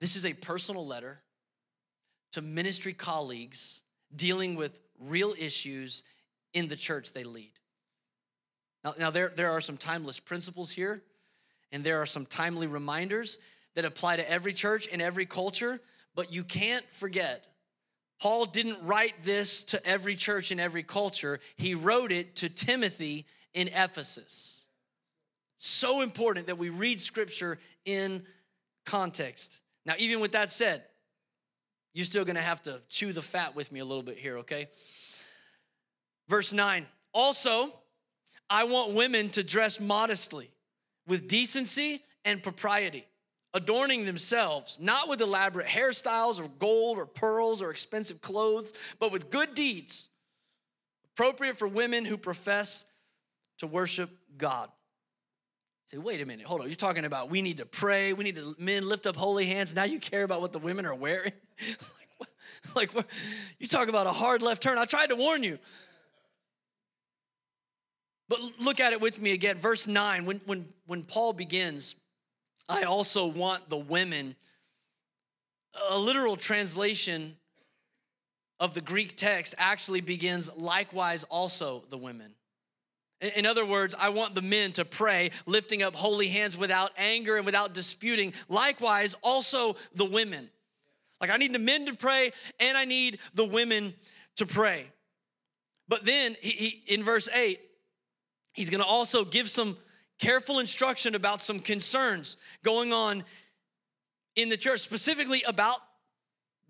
This 0.00 0.16
is 0.16 0.24
a 0.24 0.32
personal 0.32 0.86
letter 0.86 1.20
to 2.32 2.42
ministry 2.42 2.94
colleagues 2.94 3.82
dealing 4.14 4.56
with 4.56 4.78
real 4.98 5.34
issues 5.38 6.04
in 6.54 6.68
the 6.68 6.76
church 6.76 7.12
they 7.12 7.24
lead. 7.24 7.52
Now, 8.84 8.94
now 8.98 9.10
there, 9.10 9.32
there 9.34 9.50
are 9.50 9.60
some 9.60 9.76
timeless 9.76 10.20
principles 10.20 10.70
here, 10.70 11.02
and 11.70 11.84
there 11.84 12.00
are 12.00 12.06
some 12.06 12.26
timely 12.26 12.66
reminders 12.66 13.38
that 13.74 13.84
apply 13.84 14.16
to 14.16 14.30
every 14.30 14.52
church 14.52 14.88
and 14.90 15.02
every 15.02 15.26
culture, 15.26 15.80
but 16.14 16.32
you 16.32 16.44
can't 16.44 16.84
forget 16.92 17.46
Paul 18.20 18.44
didn't 18.44 18.82
write 18.82 19.24
this 19.24 19.62
to 19.64 19.84
every 19.86 20.14
church 20.14 20.50
and 20.50 20.60
every 20.60 20.82
culture. 20.82 21.40
He 21.56 21.74
wrote 21.74 22.12
it 22.12 22.36
to 22.36 22.50
Timothy 22.50 23.24
in 23.54 23.68
Ephesus. 23.68 24.64
So 25.56 26.02
important 26.02 26.46
that 26.48 26.58
we 26.58 26.68
read 26.68 27.00
scripture 27.00 27.58
in 27.86 28.22
context. 28.84 29.60
Now, 29.86 29.94
even 29.98 30.20
with 30.20 30.32
that 30.32 30.50
said, 30.50 30.84
you're 31.92 32.04
still 32.04 32.24
gonna 32.24 32.40
have 32.40 32.62
to 32.62 32.80
chew 32.88 33.12
the 33.12 33.22
fat 33.22 33.54
with 33.54 33.72
me 33.72 33.80
a 33.80 33.84
little 33.84 34.02
bit 34.02 34.18
here, 34.18 34.38
okay? 34.38 34.68
Verse 36.28 36.52
9. 36.52 36.86
Also, 37.12 37.72
I 38.48 38.64
want 38.64 38.94
women 38.94 39.30
to 39.30 39.42
dress 39.42 39.80
modestly 39.80 40.50
with 41.06 41.28
decency 41.28 42.02
and 42.24 42.42
propriety 42.42 43.06
adorning 43.54 44.04
themselves, 44.04 44.78
not 44.80 45.08
with 45.08 45.20
elaborate 45.20 45.66
hairstyles 45.66 46.40
or 46.40 46.48
gold 46.58 46.98
or 46.98 47.06
pearls 47.06 47.62
or 47.62 47.70
expensive 47.70 48.20
clothes, 48.20 48.72
but 48.98 49.10
with 49.12 49.30
good 49.30 49.54
deeds, 49.54 50.08
appropriate 51.12 51.56
for 51.56 51.66
women 51.66 52.04
who 52.04 52.16
profess 52.16 52.84
to 53.58 53.66
worship 53.66 54.10
God. 54.38 54.70
Say, 55.90 55.98
wait 55.98 56.20
a 56.20 56.24
minute, 56.24 56.46
hold 56.46 56.60
on. 56.60 56.68
You're 56.68 56.76
talking 56.76 57.04
about 57.04 57.30
we 57.30 57.42
need 57.42 57.56
to 57.56 57.66
pray, 57.66 58.12
we 58.12 58.22
need 58.22 58.36
to 58.36 58.54
men 58.60 58.88
lift 58.88 59.08
up 59.08 59.16
holy 59.16 59.44
hands. 59.46 59.74
Now 59.74 59.82
you 59.82 59.98
care 59.98 60.22
about 60.22 60.40
what 60.40 60.52
the 60.52 60.60
women 60.60 60.86
are 60.86 60.94
wearing? 60.94 61.32
like, 62.76 62.94
like 62.94 63.06
you 63.58 63.66
talk 63.66 63.88
about 63.88 64.06
a 64.06 64.12
hard 64.12 64.40
left 64.40 64.62
turn. 64.62 64.78
I 64.78 64.84
tried 64.84 65.08
to 65.08 65.16
warn 65.16 65.42
you. 65.42 65.58
But 68.28 68.38
look 68.60 68.78
at 68.78 68.92
it 68.92 69.00
with 69.00 69.20
me 69.20 69.32
again. 69.32 69.58
Verse 69.58 69.88
9, 69.88 70.26
when, 70.26 70.40
when, 70.46 70.66
when 70.86 71.02
Paul 71.02 71.32
begins, 71.32 71.96
I 72.68 72.84
also 72.84 73.26
want 73.26 73.68
the 73.68 73.76
women. 73.76 74.36
A 75.90 75.98
literal 75.98 76.36
translation 76.36 77.34
of 78.60 78.74
the 78.74 78.80
Greek 78.80 79.16
text 79.16 79.56
actually 79.58 80.02
begins 80.02 80.56
likewise 80.56 81.24
also 81.24 81.82
the 81.90 81.98
women. 81.98 82.32
In 83.20 83.44
other 83.44 83.66
words, 83.66 83.94
I 83.98 84.08
want 84.08 84.34
the 84.34 84.42
men 84.42 84.72
to 84.72 84.84
pray, 84.84 85.30
lifting 85.44 85.82
up 85.82 85.94
holy 85.94 86.28
hands 86.28 86.56
without 86.56 86.92
anger 86.96 87.36
and 87.36 87.44
without 87.44 87.74
disputing. 87.74 88.32
Likewise, 88.48 89.14
also 89.22 89.76
the 89.94 90.06
women. 90.06 90.48
Like, 91.20 91.30
I 91.30 91.36
need 91.36 91.54
the 91.54 91.58
men 91.58 91.84
to 91.86 91.94
pray 91.94 92.32
and 92.58 92.78
I 92.78 92.86
need 92.86 93.18
the 93.34 93.44
women 93.44 93.94
to 94.36 94.46
pray. 94.46 94.86
But 95.86 96.04
then, 96.04 96.36
he, 96.40 96.50
he, 96.50 96.94
in 96.94 97.02
verse 97.02 97.28
8, 97.32 97.60
he's 98.54 98.70
gonna 98.70 98.84
also 98.84 99.24
give 99.24 99.50
some 99.50 99.76
careful 100.18 100.58
instruction 100.58 101.14
about 101.14 101.42
some 101.42 101.60
concerns 101.60 102.38
going 102.64 102.92
on 102.92 103.24
in 104.36 104.48
the 104.48 104.56
church, 104.56 104.80
specifically 104.80 105.42
about 105.46 105.78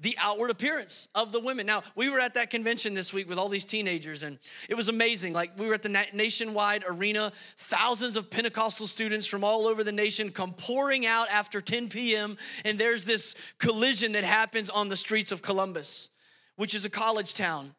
the 0.00 0.16
outward 0.18 0.50
appearance 0.50 1.08
of 1.14 1.32
the 1.32 1.40
women. 1.40 1.66
Now, 1.66 1.82
we 1.94 2.08
were 2.08 2.20
at 2.20 2.34
that 2.34 2.50
convention 2.50 2.94
this 2.94 3.12
week 3.12 3.28
with 3.28 3.38
all 3.38 3.48
these 3.48 3.64
teenagers, 3.64 4.22
and 4.22 4.38
it 4.68 4.74
was 4.74 4.88
amazing. 4.88 5.32
Like, 5.32 5.58
we 5.58 5.66
were 5.66 5.74
at 5.74 5.82
the 5.82 6.06
nationwide 6.12 6.84
arena, 6.88 7.32
thousands 7.58 8.16
of 8.16 8.30
Pentecostal 8.30 8.86
students 8.86 9.26
from 9.26 9.44
all 9.44 9.66
over 9.66 9.84
the 9.84 9.92
nation 9.92 10.30
come 10.30 10.54
pouring 10.54 11.06
out 11.06 11.28
after 11.30 11.60
10 11.60 11.88
p.m., 11.88 12.36
and 12.64 12.78
there's 12.78 13.04
this 13.04 13.34
collision 13.58 14.12
that 14.12 14.24
happens 14.24 14.70
on 14.70 14.88
the 14.88 14.96
streets 14.96 15.32
of 15.32 15.42
Columbus, 15.42 16.10
which 16.56 16.74
is 16.74 16.84
a 16.84 16.90
college 16.90 17.34
town. 17.34 17.74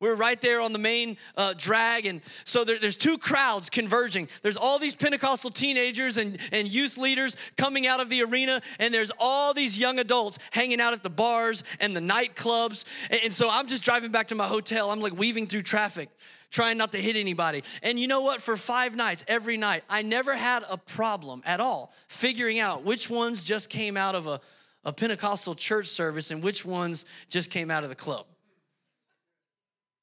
We're 0.00 0.14
right 0.14 0.40
there 0.40 0.60
on 0.60 0.72
the 0.72 0.78
main 0.78 1.16
uh, 1.36 1.54
drag. 1.56 2.06
And 2.06 2.20
so 2.44 2.62
there, 2.62 2.78
there's 2.78 2.96
two 2.96 3.18
crowds 3.18 3.68
converging. 3.68 4.28
There's 4.42 4.56
all 4.56 4.78
these 4.78 4.94
Pentecostal 4.94 5.50
teenagers 5.50 6.18
and, 6.18 6.38
and 6.52 6.68
youth 6.68 6.96
leaders 6.98 7.36
coming 7.56 7.86
out 7.86 8.00
of 8.00 8.08
the 8.08 8.22
arena, 8.22 8.62
and 8.78 8.94
there's 8.94 9.10
all 9.18 9.52
these 9.54 9.76
young 9.76 9.98
adults 9.98 10.38
hanging 10.52 10.80
out 10.80 10.92
at 10.92 11.02
the 11.02 11.10
bars 11.10 11.64
and 11.80 11.96
the 11.96 12.00
nightclubs. 12.00 12.84
And, 13.10 13.20
and 13.24 13.34
so 13.34 13.50
I'm 13.50 13.66
just 13.66 13.82
driving 13.82 14.12
back 14.12 14.28
to 14.28 14.36
my 14.36 14.46
hotel. 14.46 14.90
I'm 14.92 15.00
like 15.00 15.18
weaving 15.18 15.48
through 15.48 15.62
traffic, 15.62 16.08
trying 16.50 16.78
not 16.78 16.92
to 16.92 16.98
hit 16.98 17.16
anybody. 17.16 17.64
And 17.82 17.98
you 17.98 18.06
know 18.06 18.20
what? 18.20 18.40
For 18.40 18.56
five 18.56 18.94
nights, 18.94 19.24
every 19.26 19.56
night, 19.56 19.82
I 19.90 20.02
never 20.02 20.36
had 20.36 20.64
a 20.70 20.76
problem 20.76 21.42
at 21.44 21.58
all 21.60 21.92
figuring 22.06 22.60
out 22.60 22.84
which 22.84 23.10
ones 23.10 23.42
just 23.42 23.68
came 23.68 23.96
out 23.96 24.14
of 24.14 24.28
a, 24.28 24.40
a 24.84 24.92
Pentecostal 24.92 25.56
church 25.56 25.88
service 25.88 26.30
and 26.30 26.40
which 26.40 26.64
ones 26.64 27.04
just 27.28 27.50
came 27.50 27.68
out 27.68 27.82
of 27.82 27.90
the 27.90 27.96
club. 27.96 28.26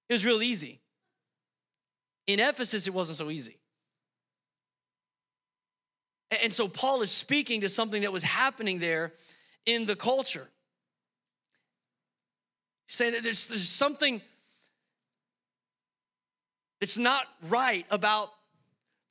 It 0.09 0.13
was 0.13 0.25
real 0.25 0.43
easy. 0.43 0.81
In 2.27 2.39
Ephesus, 2.39 2.87
it 2.87 2.93
wasn't 2.93 3.17
so 3.17 3.29
easy. 3.29 3.57
And 6.43 6.51
so 6.51 6.67
Paul 6.67 7.01
is 7.01 7.11
speaking 7.11 7.61
to 7.61 7.69
something 7.69 8.01
that 8.01 8.11
was 8.11 8.23
happening 8.23 8.79
there 8.79 9.13
in 9.65 9.85
the 9.85 9.95
culture. 9.95 10.47
He's 12.87 12.97
saying 12.97 13.13
that 13.13 13.23
there's, 13.23 13.47
there's 13.47 13.67
something 13.67 14.21
that's 16.79 16.97
not 16.97 17.25
right 17.47 17.85
about 17.89 18.29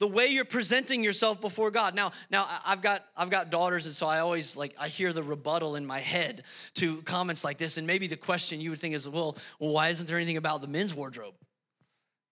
the 0.01 0.09
way 0.09 0.27
you're 0.27 0.45
presenting 0.45 1.05
yourself 1.05 1.41
before 1.41 1.71
God. 1.71 1.95
Now, 1.95 2.13
now 2.31 2.49
I've 2.67 2.83
got 2.83 3.05
I've 3.17 3.31
got 3.31 3.51
daughters, 3.51 3.87
and 3.87 3.95
so 3.95 4.07
I 4.07 4.21
always 4.21 4.57
like 4.57 4.75
I 4.79 4.89
hear 4.89 5.13
the 5.13 5.23
rebuttal 5.23 5.77
in 5.77 5.87
my 5.87 6.01
head 6.01 6.43
to 6.75 7.01
comments 7.03 7.45
like 7.45 7.59
this. 7.59 7.77
And 7.77 7.87
maybe 7.87 8.07
the 8.07 8.17
question 8.17 8.61
you 8.61 8.71
would 8.71 8.81
think 8.81 8.95
is, 8.95 9.09
well, 9.09 9.37
well, 9.59 9.73
why 9.73 9.89
isn't 9.91 10.07
there 10.07 10.17
anything 10.17 10.37
about 10.37 10.61
the 10.61 10.69
men's 10.69 10.95
wardrobe? 10.95 11.35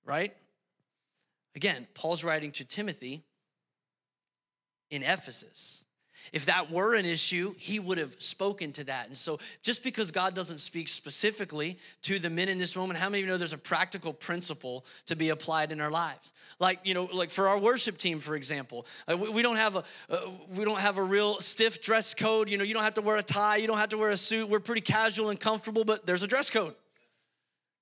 Right? 0.05 0.35
Again, 1.55 1.87
Paul's 1.95 2.25
writing 2.25 2.51
to 2.53 2.65
Timothy 2.65 3.23
in 4.91 5.03
Ephesus. 5.03 5.82
If 6.33 6.47
that 6.47 6.71
were 6.71 6.95
an 6.95 7.05
issue, 7.05 7.55
he 7.59 7.79
would 7.79 7.99
have 7.99 8.15
spoken 8.19 8.73
to 8.73 8.85
that. 8.85 9.07
And 9.09 9.17
so, 9.17 9.39
just 9.63 9.83
because 9.83 10.11
God 10.11 10.35
doesn't 10.35 10.59
speak 10.59 10.89
specifically 10.89 11.79
to 12.03 12.19
the 12.19 12.31
men 12.31 12.49
in 12.49 12.59
this 12.59 12.77
moment, 12.77 12.99
how 12.99 13.09
many 13.09 13.23
of 13.23 13.27
you 13.27 13.33
know 13.33 13.39
there's 13.39 13.53
a 13.53 13.59
practical 13.59 14.13
principle 14.13 14.85
to 15.07 15.17
be 15.17 15.31
applied 15.31 15.73
in 15.73 15.81
our 15.81 15.91
lives? 15.91 16.33
Like, 16.59 16.81
you 16.85 16.95
know, 16.95 17.09
like 17.13 17.31
for 17.31 17.49
our 17.49 17.59
worship 17.59 17.99
team, 17.99 18.21
for 18.21 18.37
example, 18.37 18.87
uh, 19.09 19.17
we 19.17 19.43
don't 19.43 19.57
have 19.57 19.77
a 19.77 19.85
uh, 20.09 20.31
we 20.57 20.65
don't 20.65 20.81
have 20.81 20.99
a 20.99 21.03
real 21.03 21.41
stiff 21.41 21.83
dress 21.83 22.15
code. 22.15 22.49
You 22.49 22.59
know, 22.59 22.65
you 22.65 22.75
don't 22.75 22.85
have 22.85 22.95
to 22.95 23.03
wear 23.03 23.17
a 23.17 23.23
tie, 23.23 23.57
you 23.57 23.67
don't 23.67 23.79
have 23.79 23.91
to 23.91 23.99
wear 23.99 24.11
a 24.11 24.17
suit. 24.17 24.49
We're 24.49 24.61
pretty 24.61 24.83
casual 24.83 25.31
and 25.31 25.41
comfortable, 25.41 25.85
but 25.85 26.07
there's 26.07 26.23
a 26.23 26.29
dress 26.29 26.51
code. 26.51 26.75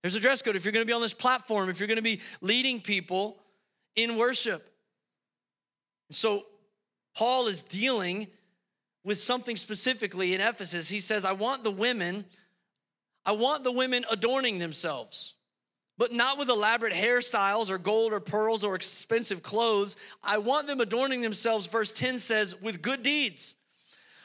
There's 0.03 0.15
a 0.15 0.21
dress 0.21 0.41
code 0.41 0.57
if 0.57 0.65
you're 0.65 0.73
going 0.73 0.85
to 0.85 0.87
be 0.87 0.95
on 0.95 1.03
this 1.03 1.15
platform, 1.15 1.69
if 1.69 1.79
you're 1.79 1.87
going 1.87 1.97
to 1.97 2.03
be 2.03 2.21
leading 2.41 2.81
people 2.81 3.37
in 3.97 4.17
worship. 4.17 4.67
So 6.11 6.47
Paul 7.15 7.47
is 7.49 7.63
dealing 7.63 8.29
with 9.05 9.19
something 9.19 9.57
specifically 9.57 10.35
in 10.35 10.41
Ephesus. 10.41 10.89
He 10.89 11.01
says, 11.01 11.25
I 11.25 11.33
want 11.33 11.65
the 11.65 11.71
women, 11.71 12.25
I 13.25 13.33
want 13.33 13.65
the 13.65 13.73
women 13.73 14.05
adorning 14.11 14.59
themselves, 14.59 15.35
but 15.99 16.13
not 16.13 16.39
with 16.39 16.49
elaborate 16.49 16.93
hairstyles 16.93 17.71
or 17.71 17.79
gold 17.79 18.13
or 18.13 18.21
pearls 18.21 18.65
or 18.65 18.75
expensive 18.75 19.43
clothes. 19.43 19.97
I 20.23 20.39
want 20.39 20.67
them 20.67 20.81
adorning 20.81 21.21
themselves, 21.21 21.67
verse 21.67 21.93
10 21.93 22.19
says, 22.19 22.61
with 22.61 22.83
good 22.83 23.03
deeds, 23.03 23.55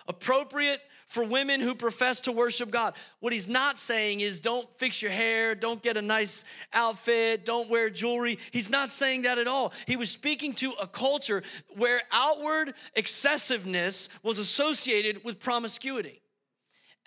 appropriate 0.08 0.82
for 1.08 1.24
women 1.24 1.62
who 1.62 1.76
profess 1.76 2.22
to 2.22 2.32
worship 2.32 2.72
God. 2.72 2.94
What 3.20 3.34
he's 3.34 3.48
not 3.48 3.78
saying 3.78 4.22
is 4.22 4.40
don't 4.40 4.68
fix 4.78 5.02
your 5.02 5.12
hair, 5.12 5.56
don't 5.56 5.82
get 5.82 5.98
a 5.98 6.02
nice 6.02 6.46
outfit, 6.74 7.46
don't 7.46 7.70
wear 7.70 7.90
jewelry. 7.90 8.40
He's 8.52 8.70
not 8.70 8.92
saying 8.92 9.24
that 9.24 9.38
at 9.38 9.48
all. 9.48 9.74
He 9.88 9.96
was 9.96 10.10
speaking 10.10 10.54
to 10.56 10.72
a 10.82 10.88
culture 10.88 11.44
where 11.76 12.02
outward 12.12 12.74
excessiveness 12.96 14.10
was 14.24 14.40
associated 14.40 15.24
with 15.24 15.40
promiscuity. 15.40 16.22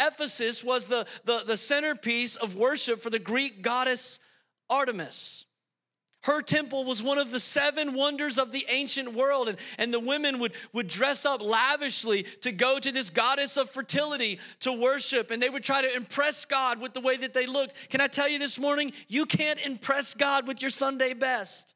Ephesus 0.00 0.62
was 0.62 0.86
the, 0.86 1.06
the, 1.24 1.42
the 1.44 1.56
centerpiece 1.56 2.36
of 2.36 2.54
worship 2.54 3.00
for 3.00 3.10
the 3.10 3.18
Greek 3.18 3.62
goddess 3.62 4.20
Artemis. 4.70 5.44
Her 6.28 6.42
temple 6.42 6.84
was 6.84 7.02
one 7.02 7.16
of 7.16 7.30
the 7.30 7.40
seven 7.40 7.94
wonders 7.94 8.36
of 8.36 8.52
the 8.52 8.66
ancient 8.68 9.14
world. 9.14 9.48
And, 9.48 9.58
and 9.78 9.92
the 9.92 9.98
women 9.98 10.38
would, 10.40 10.52
would 10.74 10.86
dress 10.86 11.24
up 11.24 11.40
lavishly 11.40 12.24
to 12.42 12.52
go 12.52 12.78
to 12.78 12.92
this 12.92 13.08
goddess 13.08 13.56
of 13.56 13.70
fertility 13.70 14.38
to 14.60 14.72
worship. 14.74 15.30
And 15.30 15.42
they 15.42 15.48
would 15.48 15.64
try 15.64 15.80
to 15.80 15.96
impress 15.96 16.44
God 16.44 16.82
with 16.82 16.92
the 16.92 17.00
way 17.00 17.16
that 17.16 17.32
they 17.32 17.46
looked. 17.46 17.74
Can 17.88 18.02
I 18.02 18.08
tell 18.08 18.28
you 18.28 18.38
this 18.38 18.58
morning? 18.58 18.92
You 19.08 19.24
can't 19.24 19.58
impress 19.64 20.12
God 20.12 20.46
with 20.46 20.60
your 20.60 20.70
Sunday 20.70 21.14
best. 21.14 21.72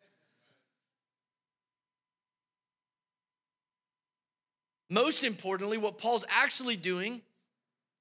Most 4.90 5.24
importantly, 5.24 5.78
what 5.78 5.96
Paul's 5.96 6.26
actually 6.28 6.76
doing 6.76 7.22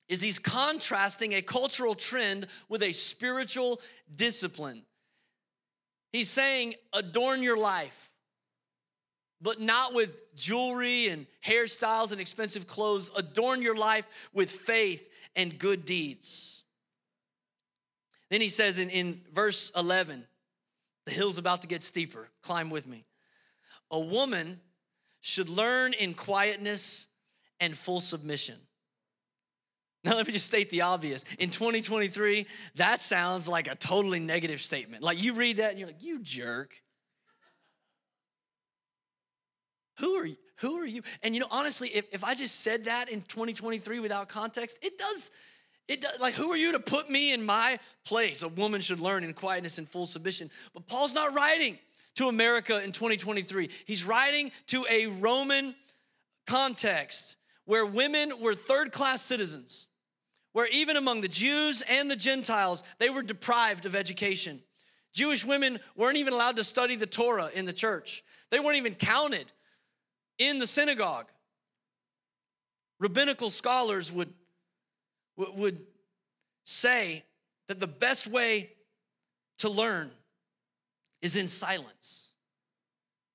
is 0.09 0.21
he's 0.21 0.37
contrasting 0.37 1.31
a 1.31 1.41
cultural 1.41 1.95
trend 1.95 2.47
with 2.67 2.83
a 2.83 2.91
spiritual 2.91 3.79
discipline. 4.13 4.83
He's 6.11 6.29
saying, 6.29 6.75
adorn 6.93 7.41
your 7.41 7.57
life, 7.57 8.11
but 9.41 9.59
not 9.61 9.93
with 9.93 10.35
jewelry 10.35 11.07
and 11.07 11.25
hairstyles 11.45 12.11
and 12.11 12.19
expensive 12.19 12.67
clothes. 12.67 13.09
Adorn 13.15 13.61
your 13.61 13.75
life 13.75 14.07
with 14.33 14.51
faith 14.51 15.09
and 15.35 15.57
good 15.57 15.85
deeds. 15.85 16.63
Then 18.29 18.41
he 18.41 18.49
says 18.49 18.79
in, 18.79 18.89
in 18.89 19.21
verse 19.33 19.71
11, 19.75 20.25
the 21.05 21.11
hill's 21.11 21.37
about 21.37 21.61
to 21.61 21.67
get 21.67 21.81
steeper. 21.83 22.29
Climb 22.41 22.69
with 22.69 22.87
me. 22.87 23.05
A 23.89 23.99
woman 23.99 24.59
should 25.21 25.49
learn 25.49 25.93
in 25.93 26.13
quietness 26.13 27.07
and 27.59 27.77
full 27.77 27.99
submission. 27.99 28.55
Now, 30.03 30.15
let 30.15 30.25
me 30.25 30.33
just 30.33 30.47
state 30.47 30.69
the 30.71 30.81
obvious. 30.81 31.25
In 31.37 31.51
2023, 31.51 32.47
that 32.75 32.99
sounds 32.99 33.47
like 33.47 33.67
a 33.67 33.75
totally 33.75 34.19
negative 34.19 34.61
statement. 34.61 35.03
Like 35.03 35.21
you 35.21 35.33
read 35.33 35.57
that 35.57 35.71
and 35.71 35.79
you're 35.79 35.87
like, 35.87 36.01
you 36.03 36.19
jerk. 36.19 36.73
Who 39.99 40.15
are 40.15 40.25
you? 40.25 40.37
Who 40.57 40.77
are 40.77 40.85
you? 40.85 41.03
And 41.21 41.35
you 41.35 41.41
know, 41.41 41.47
honestly, 41.51 41.89
if, 41.89 42.05
if 42.11 42.23
I 42.23 42.33
just 42.33 42.61
said 42.61 42.85
that 42.85 43.09
in 43.09 43.21
2023 43.21 43.99
without 43.99 44.27
context, 44.29 44.79
it 44.81 44.97
does, 44.97 45.29
it 45.87 46.01
does, 46.01 46.19
like, 46.19 46.33
who 46.33 46.51
are 46.51 46.57
you 46.57 46.71
to 46.71 46.79
put 46.79 47.09
me 47.09 47.33
in 47.33 47.45
my 47.45 47.79
place? 48.03 48.41
A 48.41 48.47
woman 48.47 48.81
should 48.81 48.99
learn 48.99 49.23
in 49.23 49.33
quietness 49.33 49.77
and 49.77 49.87
full 49.87 50.07
submission. 50.07 50.49
But 50.73 50.87
Paul's 50.87 51.13
not 51.13 51.35
writing 51.35 51.77
to 52.15 52.27
America 52.27 52.83
in 52.83 52.91
2023. 52.91 53.69
He's 53.85 54.03
writing 54.03 54.51
to 54.67 54.85
a 54.89 55.07
Roman 55.07 55.75
context 56.47 57.37
where 57.65 57.85
women 57.85 58.39
were 58.39 58.53
third 58.53 58.91
class 58.91 59.21
citizens, 59.21 59.87
where 60.53 60.67
even 60.67 60.97
among 60.97 61.21
the 61.21 61.27
Jews 61.27 61.81
and 61.89 62.09
the 62.09 62.15
Gentiles, 62.15 62.83
they 62.99 63.09
were 63.09 63.23
deprived 63.23 63.85
of 63.85 63.95
education. 63.95 64.61
Jewish 65.13 65.45
women 65.45 65.79
weren't 65.95 66.17
even 66.17 66.33
allowed 66.33 66.55
to 66.57 66.63
study 66.63 66.95
the 66.95 67.05
Torah 67.05 67.49
in 67.53 67.65
the 67.65 67.73
church, 67.73 68.23
they 68.49 68.59
weren't 68.59 68.77
even 68.77 68.95
counted 68.95 69.51
in 70.37 70.59
the 70.59 70.67
synagogue. 70.67 71.27
Rabbinical 72.99 73.49
scholars 73.49 74.11
would, 74.11 74.31
would 75.35 75.81
say 76.63 77.23
that 77.67 77.79
the 77.79 77.87
best 77.87 78.27
way 78.27 78.71
to 79.57 79.69
learn 79.69 80.11
is 81.21 81.35
in 81.35 81.47
silence. 81.47 82.31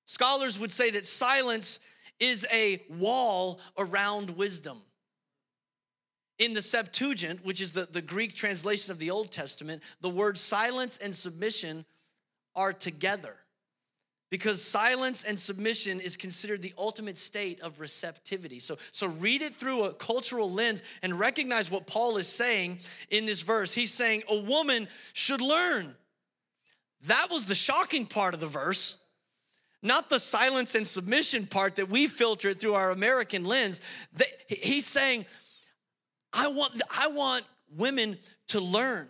Scholars 0.05 0.59
would 0.59 0.70
say 0.70 0.90
that 0.90 1.05
silence 1.05 1.81
is 2.20 2.46
a 2.52 2.83
wall 2.88 3.61
around 3.76 4.31
wisdom. 4.31 4.81
In 6.38 6.53
the 6.53 6.62
Septuagint, 6.62 7.44
which 7.44 7.61
is 7.61 7.72
the, 7.72 7.88
the 7.90 8.03
Greek 8.03 8.35
translation 8.35 8.92
of 8.92 8.99
the 8.99 9.11
Old 9.11 9.31
Testament, 9.31 9.83
the 10.01 10.11
words 10.11 10.40
silence 10.40 10.99
and 10.99 11.14
submission 11.14 11.85
are 12.55 12.72
together 12.72 13.35
because 14.31 14.62
silence 14.62 15.25
and 15.25 15.38
submission 15.38 16.01
is 16.01 16.16
considered 16.16 16.61
the 16.61 16.75
ultimate 16.77 17.16
state 17.16 17.61
of 17.61 17.81
receptivity. 17.81 18.59
So, 18.59 18.77
so 18.92 19.07
read 19.07 19.40
it 19.40 19.55
through 19.55 19.85
a 19.85 19.94
cultural 19.94 20.51
lens 20.51 20.83
and 21.03 21.18
recognize 21.18 21.70
what 21.70 21.87
Paul 21.87 22.16
is 22.16 22.27
saying 22.27 22.81
in 23.11 23.25
this 23.25 23.42
verse. 23.42 23.72
He's 23.72 23.92
saying 23.92 24.25
a 24.29 24.38
woman 24.38 24.88
should 25.12 25.40
learn 25.40 25.94
that 27.07 27.31
was 27.31 27.46
the 27.46 27.55
shocking 27.55 28.07
part 28.07 28.35
of 28.35 28.40
the 28.40 28.46
verse, 28.46 28.99
not 29.83 30.11
the 30.11 30.18
silence 30.18 30.75
and 30.75 30.87
submission 30.87 31.46
part 31.46 31.77
that 31.77 31.88
we 31.88 32.07
filter 32.07 32.49
it 32.49 32.61
through 32.61 32.75
our 32.75 32.90
American 32.90 33.44
lens. 33.44 33.81
He's 34.49 34.87
saying, 34.87 35.27
I 36.37 36.49
want, 36.49 36.81
I 36.90 37.09
want 37.09 37.44
women 37.77 38.18
to 38.49 38.61
learn. 38.61 39.09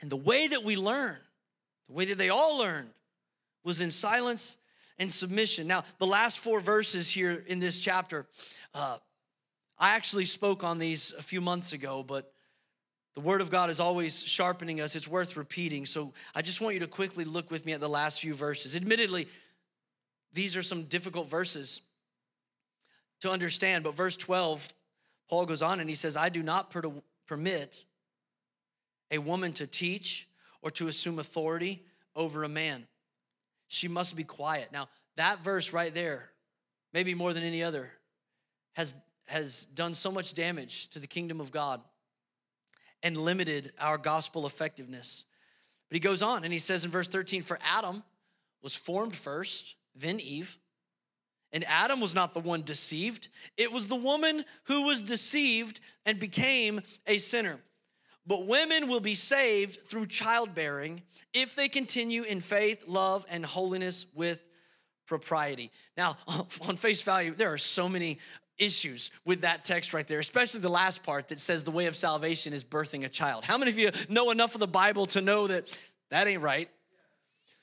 And 0.00 0.10
the 0.10 0.16
way 0.16 0.48
that 0.48 0.64
we 0.64 0.76
learn, 0.76 1.16
the 1.86 1.92
way 1.92 2.06
that 2.06 2.18
they 2.18 2.30
all 2.30 2.58
learned, 2.58 2.88
was 3.64 3.80
in 3.80 3.90
silence 3.90 4.56
and 4.98 5.10
submission. 5.12 5.66
Now, 5.66 5.84
the 5.98 6.06
last 6.06 6.38
four 6.38 6.60
verses 6.60 7.10
here 7.10 7.44
in 7.46 7.60
this 7.60 7.78
chapter, 7.78 8.26
uh, 8.74 8.98
I 9.78 9.90
actually 9.90 10.24
spoke 10.24 10.64
on 10.64 10.78
these 10.78 11.14
a 11.18 11.22
few 11.22 11.40
months 11.40 11.72
ago, 11.72 12.02
but 12.02 12.32
the 13.14 13.20
Word 13.20 13.40
of 13.40 13.50
God 13.50 13.68
is 13.68 13.78
always 13.78 14.22
sharpening 14.22 14.80
us. 14.80 14.96
It's 14.96 15.08
worth 15.08 15.36
repeating. 15.36 15.84
So 15.86 16.12
I 16.34 16.42
just 16.42 16.60
want 16.60 16.74
you 16.74 16.80
to 16.80 16.86
quickly 16.86 17.24
look 17.24 17.50
with 17.50 17.66
me 17.66 17.72
at 17.72 17.80
the 17.80 17.88
last 17.88 18.20
few 18.20 18.34
verses. 18.34 18.74
Admittedly, 18.74 19.28
these 20.32 20.56
are 20.56 20.62
some 20.62 20.84
difficult 20.84 21.28
verses 21.28 21.82
to 23.20 23.30
understand, 23.30 23.84
but 23.84 23.94
verse 23.94 24.16
12, 24.16 24.66
Paul 25.28 25.46
goes 25.46 25.62
on 25.62 25.80
and 25.80 25.88
he 25.88 25.94
says, 25.94 26.16
I 26.16 26.28
do 26.28 26.42
not 26.42 26.70
per- 26.70 26.92
permit 27.26 27.84
a 29.10 29.18
woman 29.18 29.52
to 29.54 29.66
teach 29.66 30.28
or 30.62 30.70
to 30.72 30.88
assume 30.88 31.18
authority 31.18 31.84
over 32.14 32.44
a 32.44 32.48
man. 32.48 32.86
She 33.68 33.88
must 33.88 34.16
be 34.16 34.24
quiet. 34.24 34.70
Now, 34.72 34.88
that 35.16 35.42
verse 35.42 35.72
right 35.72 35.92
there, 35.92 36.30
maybe 36.92 37.14
more 37.14 37.32
than 37.32 37.42
any 37.42 37.62
other, 37.62 37.90
has, 38.74 38.94
has 39.26 39.64
done 39.64 39.94
so 39.94 40.10
much 40.10 40.34
damage 40.34 40.88
to 40.88 40.98
the 40.98 41.06
kingdom 41.06 41.40
of 41.40 41.50
God 41.50 41.80
and 43.02 43.16
limited 43.16 43.72
our 43.78 43.98
gospel 43.98 44.46
effectiveness. 44.46 45.24
But 45.88 45.96
he 45.96 46.00
goes 46.00 46.22
on 46.22 46.44
and 46.44 46.52
he 46.52 46.58
says 46.58 46.84
in 46.84 46.90
verse 46.90 47.08
13, 47.08 47.42
For 47.42 47.58
Adam 47.62 48.02
was 48.62 48.76
formed 48.76 49.14
first, 49.14 49.76
then 49.94 50.20
Eve. 50.20 50.56
And 51.52 51.64
Adam 51.64 52.00
was 52.00 52.14
not 52.14 52.32
the 52.32 52.40
one 52.40 52.62
deceived, 52.62 53.28
it 53.56 53.72
was 53.72 53.86
the 53.86 53.96
woman 53.96 54.44
who 54.64 54.86
was 54.86 55.02
deceived 55.02 55.80
and 56.06 56.18
became 56.18 56.80
a 57.06 57.18
sinner. 57.18 57.58
But 58.26 58.46
women 58.46 58.88
will 58.88 59.00
be 59.00 59.14
saved 59.14 59.80
through 59.88 60.06
childbearing 60.06 61.02
if 61.34 61.56
they 61.56 61.68
continue 61.68 62.22
in 62.22 62.40
faith, 62.40 62.84
love, 62.86 63.26
and 63.28 63.44
holiness 63.44 64.06
with 64.14 64.44
propriety. 65.06 65.70
Now, 65.96 66.16
on 66.68 66.76
face 66.76 67.02
value, 67.02 67.34
there 67.34 67.52
are 67.52 67.58
so 67.58 67.88
many 67.88 68.18
issues 68.58 69.10
with 69.24 69.40
that 69.40 69.64
text 69.64 69.92
right 69.92 70.06
there, 70.06 70.20
especially 70.20 70.60
the 70.60 70.68
last 70.68 71.02
part 71.02 71.28
that 71.28 71.40
says 71.40 71.64
the 71.64 71.70
way 71.70 71.86
of 71.86 71.96
salvation 71.96 72.52
is 72.52 72.64
birthing 72.64 73.04
a 73.04 73.08
child. 73.08 73.44
How 73.44 73.58
many 73.58 73.70
of 73.70 73.78
you 73.78 73.90
know 74.08 74.30
enough 74.30 74.54
of 74.54 74.60
the 74.60 74.68
Bible 74.68 75.06
to 75.06 75.20
know 75.20 75.48
that 75.48 75.76
that 76.10 76.28
ain't 76.28 76.42
right? 76.42 76.68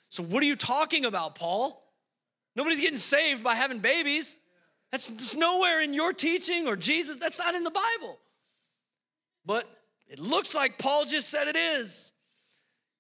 So, 0.10 0.24
what 0.24 0.44
are 0.44 0.48
you 0.48 0.56
talking 0.56 1.06
about, 1.06 1.36
Paul? 1.36 1.82
Nobody's 2.60 2.82
getting 2.82 2.98
saved 2.98 3.42
by 3.42 3.56
having 3.56 3.80
babies. 3.80 4.38
That's 4.92 5.34
nowhere 5.34 5.80
in 5.80 5.94
your 5.94 6.12
teaching 6.12 6.68
or 6.68 6.76
Jesus. 6.76 7.16
That's 7.16 7.40
not 7.40 7.56
in 7.56 7.64
the 7.64 7.72
Bible. 7.72 8.20
But 9.46 9.66
it 10.10 10.20
looks 10.20 10.54
like 10.54 10.78
Paul 10.78 11.06
just 11.06 11.30
said 11.30 11.48
it 11.48 11.56
is. 11.56 12.12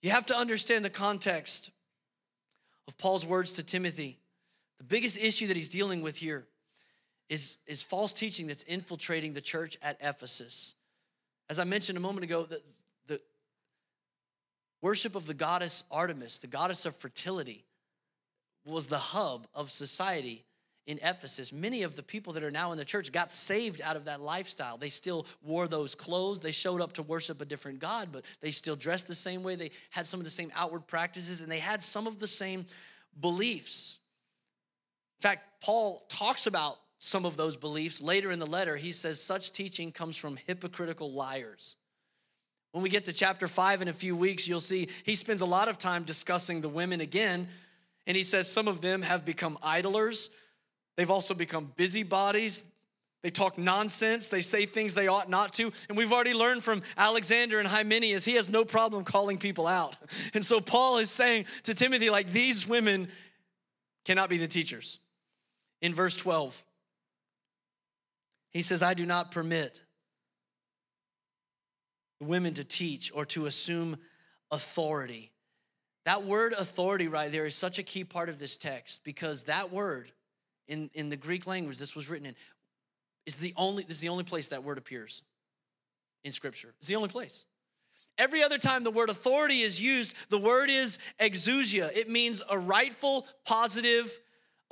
You 0.01 0.11
have 0.11 0.25
to 0.27 0.37
understand 0.37 0.85
the 0.85 0.89
context 0.89 1.71
of 2.87 2.97
Paul's 2.97 3.25
words 3.25 3.51
to 3.53 3.63
Timothy. 3.63 4.17
The 4.77 4.85
biggest 4.85 5.17
issue 5.17 5.47
that 5.47 5.57
he's 5.57 5.67
dealing 5.67 6.01
with 6.01 6.15
here 6.15 6.47
is, 7.27 7.57
is 7.67 7.83
false 7.83 8.13
teaching 8.13 8.47
that's 8.47 8.63
infiltrating 8.63 9.33
the 9.33 9.41
church 9.41 9.77
at 9.81 9.97
Ephesus. 9.99 10.73
As 11.49 11.59
I 11.59 11.65
mentioned 11.65 11.97
a 11.97 12.01
moment 12.01 12.23
ago, 12.23 12.43
the, 12.43 12.61
the 13.07 13.19
worship 14.81 15.15
of 15.15 15.27
the 15.27 15.33
goddess 15.33 15.83
Artemis, 15.91 16.39
the 16.39 16.47
goddess 16.47 16.85
of 16.85 16.95
fertility, 16.95 17.65
was 18.65 18.87
the 18.87 18.97
hub 18.97 19.47
of 19.53 19.71
society 19.71 20.45
in 20.89 20.99
Ephesus. 21.03 21.53
Many 21.53 21.83
of 21.83 21.95
the 21.95 22.01
people 22.01 22.33
that 22.33 22.43
are 22.43 22.49
now 22.49 22.71
in 22.71 22.77
the 22.77 22.85
church 22.85 23.11
got 23.11 23.31
saved 23.31 23.79
out 23.81 23.95
of 23.95 24.05
that 24.05 24.21
lifestyle. 24.21 24.75
They 24.75 24.89
still 24.89 25.27
wore 25.43 25.67
those 25.67 25.93
clothes. 25.93 26.39
They 26.39 26.51
showed 26.51 26.81
up 26.81 26.93
to 26.93 27.03
worship 27.03 27.41
a 27.41 27.45
different 27.45 27.79
God, 27.79 28.09
but 28.11 28.23
they 28.41 28.49
still 28.49 28.75
dressed 28.75 29.07
the 29.07 29.13
same 29.13 29.43
way. 29.43 29.55
They 29.55 29.69
had 29.91 30.07
some 30.07 30.19
of 30.19 30.23
the 30.23 30.31
same 30.31 30.51
outward 30.55 30.87
practices 30.87 31.41
and 31.41 31.51
they 31.51 31.59
had 31.59 31.83
some 31.83 32.07
of 32.07 32.17
the 32.17 32.27
same 32.27 32.65
beliefs. 33.21 33.99
In 35.19 35.21
fact, 35.21 35.61
Paul 35.61 36.05
talks 36.09 36.47
about 36.47 36.77
some 36.97 37.25
of 37.25 37.37
those 37.37 37.55
beliefs. 37.55 38.01
Later 38.01 38.31
in 38.31 38.39
the 38.39 38.47
letter, 38.47 38.75
he 38.75 38.91
says 38.91 39.21
such 39.21 39.51
teaching 39.51 39.91
comes 39.91 40.17
from 40.17 40.37
hypocritical 40.47 41.11
liars. 41.13 41.75
When 42.71 42.83
we 42.83 42.89
get 42.89 43.05
to 43.05 43.13
chapter 43.13 43.47
five 43.47 43.81
in 43.81 43.87
a 43.87 43.93
few 43.93 44.15
weeks, 44.15 44.47
you'll 44.47 44.59
see 44.59 44.89
he 45.03 45.15
spends 45.15 45.41
a 45.41 45.45
lot 45.45 45.69
of 45.69 45.77
time 45.77 46.03
discussing 46.03 46.61
the 46.61 46.69
women 46.69 47.01
again. 47.01 47.47
And 48.09 48.17
he 48.17 48.23
says 48.23 48.51
some 48.51 48.67
of 48.67 48.81
them 48.81 49.03
have 49.03 49.23
become 49.23 49.59
idlers. 49.61 50.31
They've 50.97 51.11
also 51.11 51.35
become 51.35 51.71
busybodies. 51.75 52.63
They 53.21 53.29
talk 53.29 53.59
nonsense. 53.59 54.29
They 54.29 54.41
say 54.41 54.65
things 54.65 54.95
they 54.95 55.07
ought 55.07 55.29
not 55.29 55.53
to. 55.55 55.71
And 55.87 55.95
we've 55.95 56.11
already 56.11 56.33
learned 56.33 56.63
from 56.63 56.81
Alexander 56.97 57.59
and 57.59 57.67
Hymenaeus, 57.67 58.25
he 58.25 58.33
has 58.33 58.49
no 58.49 58.65
problem 58.65 59.03
calling 59.03 59.37
people 59.37 59.67
out. 59.67 59.95
And 60.33 60.43
so 60.43 60.59
Paul 60.59 60.97
is 60.97 61.11
saying 61.11 61.45
to 61.63 61.75
Timothy, 61.75 62.09
like, 62.09 62.31
these 62.31 62.67
women 62.67 63.09
cannot 64.05 64.27
be 64.27 64.37
the 64.37 64.47
teachers. 64.47 64.97
In 65.83 65.93
verse 65.93 66.15
12, 66.15 66.63
he 68.49 68.63
says, 68.63 68.81
I 68.81 68.95
do 68.95 69.05
not 69.05 69.29
permit 69.29 69.83
women 72.19 72.55
to 72.55 72.63
teach 72.63 73.11
or 73.13 73.25
to 73.25 73.45
assume 73.45 73.97
authority. 74.49 75.31
That 76.09 76.23
word 76.23 76.53
authority 76.53 77.07
right 77.07 77.31
there 77.31 77.45
is 77.45 77.53
such 77.53 77.77
a 77.77 77.83
key 77.83 78.03
part 78.03 78.29
of 78.29 78.39
this 78.39 78.57
text 78.57 79.03
because 79.03 79.43
that 79.43 79.71
word 79.71 80.11
in, 80.67 80.89
in 80.95 81.09
the 81.09 81.15
Greek 81.15 81.45
language 81.45 81.77
this 81.77 81.95
was 81.95 82.09
written 82.09 82.25
in 82.25 82.35
is 83.27 83.35
the 83.35 83.53
only 83.55 83.83
this 83.83 83.97
is 83.97 84.01
the 84.01 84.09
only 84.09 84.23
place 84.23 84.47
that 84.47 84.63
word 84.63 84.79
appears 84.79 85.21
in 86.23 86.31
scripture. 86.31 86.73
It's 86.79 86.87
the 86.87 86.95
only 86.95 87.09
place. 87.09 87.45
Every 88.17 88.41
other 88.41 88.57
time 88.57 88.83
the 88.83 88.89
word 88.89 89.11
authority 89.11 89.59
is 89.59 89.79
used, 89.79 90.15
the 90.29 90.39
word 90.39 90.71
is 90.71 90.97
exousia. 91.19 91.95
It 91.95 92.09
means 92.09 92.41
a 92.49 92.57
rightful, 92.57 93.27
positive 93.45 94.19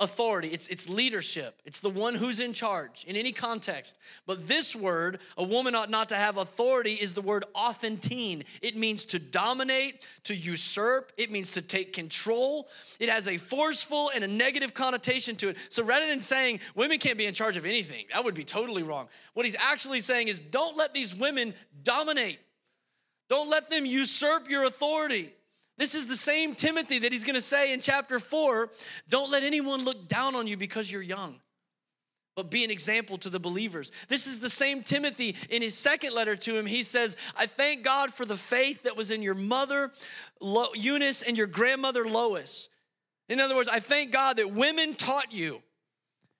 authority, 0.00 0.48
it's, 0.48 0.68
it's 0.68 0.88
leadership, 0.88 1.60
it's 1.64 1.80
the 1.80 1.88
one 1.88 2.14
who's 2.14 2.38
in 2.38 2.52
charge 2.52 3.04
in 3.06 3.16
any 3.16 3.32
context. 3.32 3.96
But 4.26 4.46
this 4.46 4.76
word, 4.76 5.18
a 5.36 5.42
woman 5.42 5.74
ought 5.74 5.90
not 5.90 6.08
to 6.10 6.16
have 6.16 6.36
authority, 6.36 6.94
is 6.94 7.14
the 7.14 7.20
word 7.20 7.44
authentein. 7.54 8.44
It 8.62 8.76
means 8.76 9.04
to 9.06 9.18
dominate, 9.18 10.06
to 10.24 10.34
usurp, 10.34 11.12
it 11.16 11.32
means 11.32 11.50
to 11.52 11.62
take 11.62 11.92
control. 11.92 12.68
It 13.00 13.08
has 13.08 13.26
a 13.26 13.36
forceful 13.36 14.10
and 14.14 14.22
a 14.22 14.28
negative 14.28 14.72
connotation 14.72 15.34
to 15.36 15.48
it. 15.48 15.56
So 15.68 15.82
rather 15.82 16.06
than 16.06 16.20
saying 16.20 16.60
women 16.76 16.98
can't 16.98 17.18
be 17.18 17.26
in 17.26 17.34
charge 17.34 17.56
of 17.56 17.64
anything, 17.64 18.04
that 18.12 18.22
would 18.22 18.34
be 18.34 18.44
totally 18.44 18.84
wrong. 18.84 19.08
What 19.34 19.46
he's 19.46 19.56
actually 19.58 20.00
saying 20.00 20.28
is 20.28 20.38
don't 20.38 20.76
let 20.76 20.94
these 20.94 21.14
women 21.14 21.54
dominate, 21.82 22.38
don't 23.28 23.50
let 23.50 23.68
them 23.68 23.84
usurp 23.84 24.48
your 24.48 24.64
authority. 24.64 25.32
This 25.78 25.94
is 25.94 26.08
the 26.08 26.16
same 26.16 26.54
Timothy 26.54 26.98
that 26.98 27.12
he's 27.12 27.24
going 27.24 27.36
to 27.36 27.40
say 27.40 27.72
in 27.72 27.80
chapter 27.80 28.18
4 28.18 28.68
don't 29.08 29.30
let 29.30 29.44
anyone 29.44 29.84
look 29.84 30.08
down 30.08 30.34
on 30.34 30.46
you 30.46 30.56
because 30.56 30.90
you're 30.90 31.00
young, 31.00 31.40
but 32.36 32.50
be 32.50 32.64
an 32.64 32.70
example 32.70 33.16
to 33.18 33.30
the 33.30 33.38
believers. 33.38 33.92
This 34.08 34.26
is 34.26 34.40
the 34.40 34.50
same 34.50 34.82
Timothy 34.82 35.36
in 35.48 35.62
his 35.62 35.78
second 35.78 36.12
letter 36.12 36.34
to 36.34 36.56
him. 36.56 36.66
He 36.66 36.82
says, 36.82 37.16
I 37.36 37.46
thank 37.46 37.84
God 37.84 38.12
for 38.12 38.24
the 38.24 38.36
faith 38.36 38.82
that 38.82 38.96
was 38.96 39.12
in 39.12 39.22
your 39.22 39.36
mother, 39.36 39.92
Eunice, 40.74 41.22
and 41.22 41.38
your 41.38 41.46
grandmother, 41.46 42.06
Lois. 42.06 42.68
In 43.28 43.40
other 43.40 43.54
words, 43.54 43.68
I 43.68 43.78
thank 43.78 44.10
God 44.10 44.38
that 44.38 44.52
women 44.52 44.94
taught 44.94 45.32
you 45.32 45.62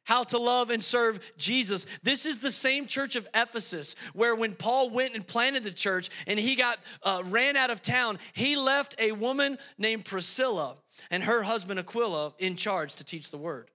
how 0.09 0.25
to 0.25 0.39
love 0.39 0.71
and 0.71 0.83
serve 0.83 1.21
Jesus. 1.37 1.85
This 2.03 2.25
is 2.25 2.39
the 2.39 2.51
same 2.51 2.87
church 2.87 3.15
of 3.15 3.29
Ephesus 3.35 3.95
where 4.15 4.35
when 4.35 4.55
Paul 4.55 4.89
went 4.89 5.15
and 5.15 5.25
planted 5.25 5.65
the 5.65 5.71
church 5.71 6.09
and 6.27 6.41
he 6.41 6.57
got 6.57 6.79
uh, 7.03 7.23
ran 7.27 7.59
out 7.59 7.69
of 7.69 7.83
town, 7.83 8.19
he 8.33 8.57
left 8.57 8.95
a 8.99 9.13
woman 9.13 9.59
named 9.77 10.07
Priscilla 10.07 10.77
and 11.11 11.23
her 11.23 11.43
husband 11.43 11.79
Aquila 11.79 12.33
in 12.39 12.57
charge 12.57 12.97
to 12.97 13.05
teach 13.05 13.31
the 13.31 13.37
word. 13.37 13.71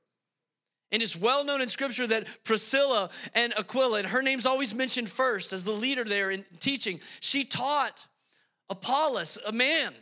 And 0.92 1.04
it's 1.04 1.16
well 1.16 1.46
known 1.46 1.62
in 1.62 1.68
scripture 1.68 2.08
that 2.08 2.28
Priscilla 2.44 3.12
and 3.36 3.54
Aquila, 3.56 4.00
and 4.00 4.08
her 4.08 4.24
name's 4.24 4.48
always 4.48 4.74
mentioned 4.74 5.10
first 5.10 5.54
as 5.54 5.64
the 5.64 5.72
leader 5.72 6.04
there 6.04 6.32
in 6.32 6.46
teaching, 6.60 7.00
she 7.20 7.44
taught 7.44 8.08
Apollos, 8.72 9.38
a 9.46 9.52
man 9.52 9.94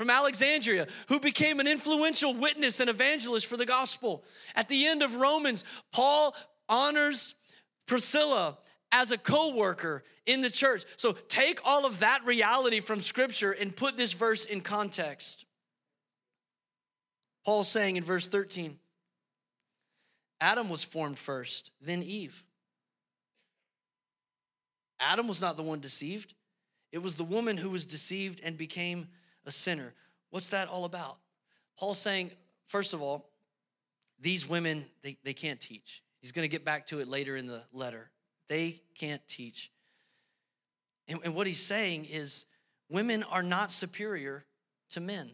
from 0.00 0.08
Alexandria 0.08 0.86
who 1.08 1.20
became 1.20 1.60
an 1.60 1.66
influential 1.66 2.32
witness 2.32 2.80
and 2.80 2.88
evangelist 2.88 3.44
for 3.44 3.58
the 3.58 3.66
gospel. 3.66 4.24
At 4.56 4.66
the 4.66 4.86
end 4.86 5.02
of 5.02 5.16
Romans, 5.16 5.62
Paul 5.92 6.34
honors 6.70 7.34
Priscilla 7.86 8.56
as 8.92 9.10
a 9.10 9.18
co-worker 9.18 10.02
in 10.24 10.40
the 10.40 10.48
church. 10.48 10.84
So 10.96 11.12
take 11.28 11.60
all 11.66 11.84
of 11.84 12.00
that 12.00 12.24
reality 12.24 12.80
from 12.80 13.02
scripture 13.02 13.52
and 13.52 13.76
put 13.76 13.98
this 13.98 14.14
verse 14.14 14.46
in 14.46 14.62
context. 14.62 15.44
Paul's 17.44 17.68
saying 17.68 17.96
in 17.96 18.02
verse 18.02 18.26
13, 18.26 18.78
Adam 20.40 20.70
was 20.70 20.82
formed 20.82 21.18
first, 21.18 21.72
then 21.82 22.02
Eve. 22.02 22.42
Adam 24.98 25.28
was 25.28 25.42
not 25.42 25.58
the 25.58 25.62
one 25.62 25.80
deceived. 25.80 26.32
It 26.90 27.02
was 27.02 27.16
the 27.16 27.24
woman 27.24 27.58
who 27.58 27.68
was 27.68 27.84
deceived 27.84 28.40
and 28.42 28.56
became 28.56 29.08
a 29.46 29.50
sinner. 29.50 29.94
What's 30.30 30.48
that 30.48 30.68
all 30.68 30.84
about? 30.84 31.16
Paul's 31.78 31.98
saying, 31.98 32.30
first 32.66 32.94
of 32.94 33.02
all, 33.02 33.30
these 34.20 34.48
women, 34.48 34.84
they, 35.02 35.16
they 35.24 35.32
can't 35.32 35.60
teach. 35.60 36.02
He's 36.20 36.32
going 36.32 36.44
to 36.44 36.50
get 36.50 36.64
back 36.64 36.86
to 36.88 37.00
it 37.00 37.08
later 37.08 37.36
in 37.36 37.46
the 37.46 37.62
letter. 37.72 38.10
They 38.48 38.80
can't 38.94 39.26
teach. 39.26 39.70
And, 41.08 41.20
and 41.24 41.34
what 41.34 41.46
he's 41.46 41.62
saying 41.62 42.06
is 42.10 42.46
women 42.88 43.22
are 43.24 43.42
not 43.42 43.70
superior 43.70 44.44
to 44.90 45.00
men. 45.00 45.30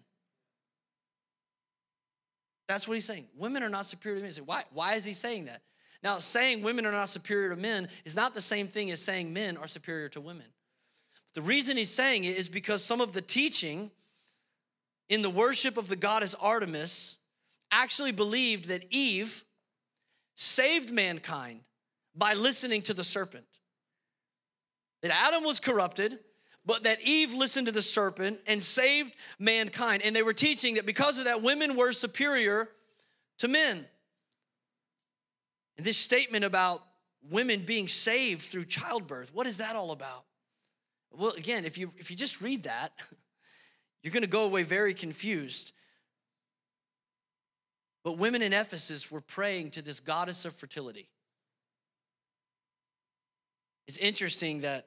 That's 2.68 2.86
what 2.86 2.94
he's 2.94 3.04
saying. 3.04 3.26
Women 3.36 3.62
are 3.62 3.68
not 3.68 3.86
superior 3.86 4.20
to 4.20 4.24
men. 4.24 4.46
Why, 4.46 4.64
why 4.72 4.94
is 4.94 5.04
he 5.04 5.12
saying 5.12 5.46
that? 5.46 5.62
Now, 6.02 6.18
saying 6.18 6.62
women 6.62 6.86
are 6.86 6.92
not 6.92 7.08
superior 7.08 7.50
to 7.50 7.56
men 7.56 7.88
is 8.04 8.14
not 8.14 8.34
the 8.34 8.40
same 8.40 8.68
thing 8.68 8.90
as 8.90 9.00
saying 9.00 9.32
men 9.32 9.56
are 9.56 9.66
superior 9.66 10.08
to 10.10 10.20
women. 10.20 10.46
The 11.36 11.42
reason 11.42 11.76
he's 11.76 11.90
saying 11.90 12.24
it 12.24 12.38
is 12.38 12.48
because 12.48 12.82
some 12.82 13.02
of 13.02 13.12
the 13.12 13.20
teaching 13.20 13.90
in 15.10 15.20
the 15.20 15.28
worship 15.28 15.76
of 15.76 15.86
the 15.86 15.94
goddess 15.94 16.34
Artemis 16.34 17.18
actually 17.70 18.12
believed 18.12 18.68
that 18.68 18.86
Eve 18.88 19.44
saved 20.34 20.90
mankind 20.90 21.60
by 22.14 22.32
listening 22.32 22.80
to 22.80 22.94
the 22.94 23.04
serpent. 23.04 23.44
That 25.02 25.14
Adam 25.14 25.44
was 25.44 25.60
corrupted, 25.60 26.18
but 26.64 26.84
that 26.84 27.02
Eve 27.02 27.34
listened 27.34 27.66
to 27.66 27.72
the 27.72 27.82
serpent 27.82 28.40
and 28.46 28.62
saved 28.62 29.12
mankind. 29.38 30.04
And 30.04 30.16
they 30.16 30.22
were 30.22 30.32
teaching 30.32 30.76
that 30.76 30.86
because 30.86 31.18
of 31.18 31.26
that, 31.26 31.42
women 31.42 31.76
were 31.76 31.92
superior 31.92 32.66
to 33.40 33.48
men. 33.48 33.84
And 35.76 35.86
this 35.86 35.98
statement 35.98 36.46
about 36.46 36.82
women 37.30 37.64
being 37.66 37.88
saved 37.88 38.40
through 38.40 38.64
childbirth, 38.64 39.34
what 39.34 39.46
is 39.46 39.58
that 39.58 39.76
all 39.76 39.90
about? 39.90 40.24
Well, 41.16 41.32
again, 41.32 41.64
if 41.64 41.78
you 41.78 41.92
if 41.96 42.10
you 42.10 42.16
just 42.16 42.40
read 42.40 42.64
that, 42.64 42.92
you're 44.02 44.12
going 44.12 44.22
to 44.22 44.26
go 44.28 44.44
away 44.44 44.62
very 44.62 44.94
confused. 44.94 45.72
But 48.04 48.18
women 48.18 48.42
in 48.42 48.52
Ephesus 48.52 49.10
were 49.10 49.20
praying 49.20 49.72
to 49.72 49.82
this 49.82 49.98
goddess 49.98 50.44
of 50.44 50.54
fertility. 50.54 51.08
It's 53.88 53.96
interesting 53.96 54.60
that 54.60 54.86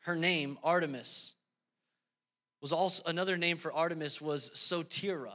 her 0.00 0.16
name, 0.16 0.58
Artemis, 0.62 1.34
was 2.62 2.72
also 2.72 3.02
another 3.06 3.36
name 3.36 3.58
for 3.58 3.72
Artemis 3.72 4.20
was 4.20 4.50
Sotira, 4.50 5.34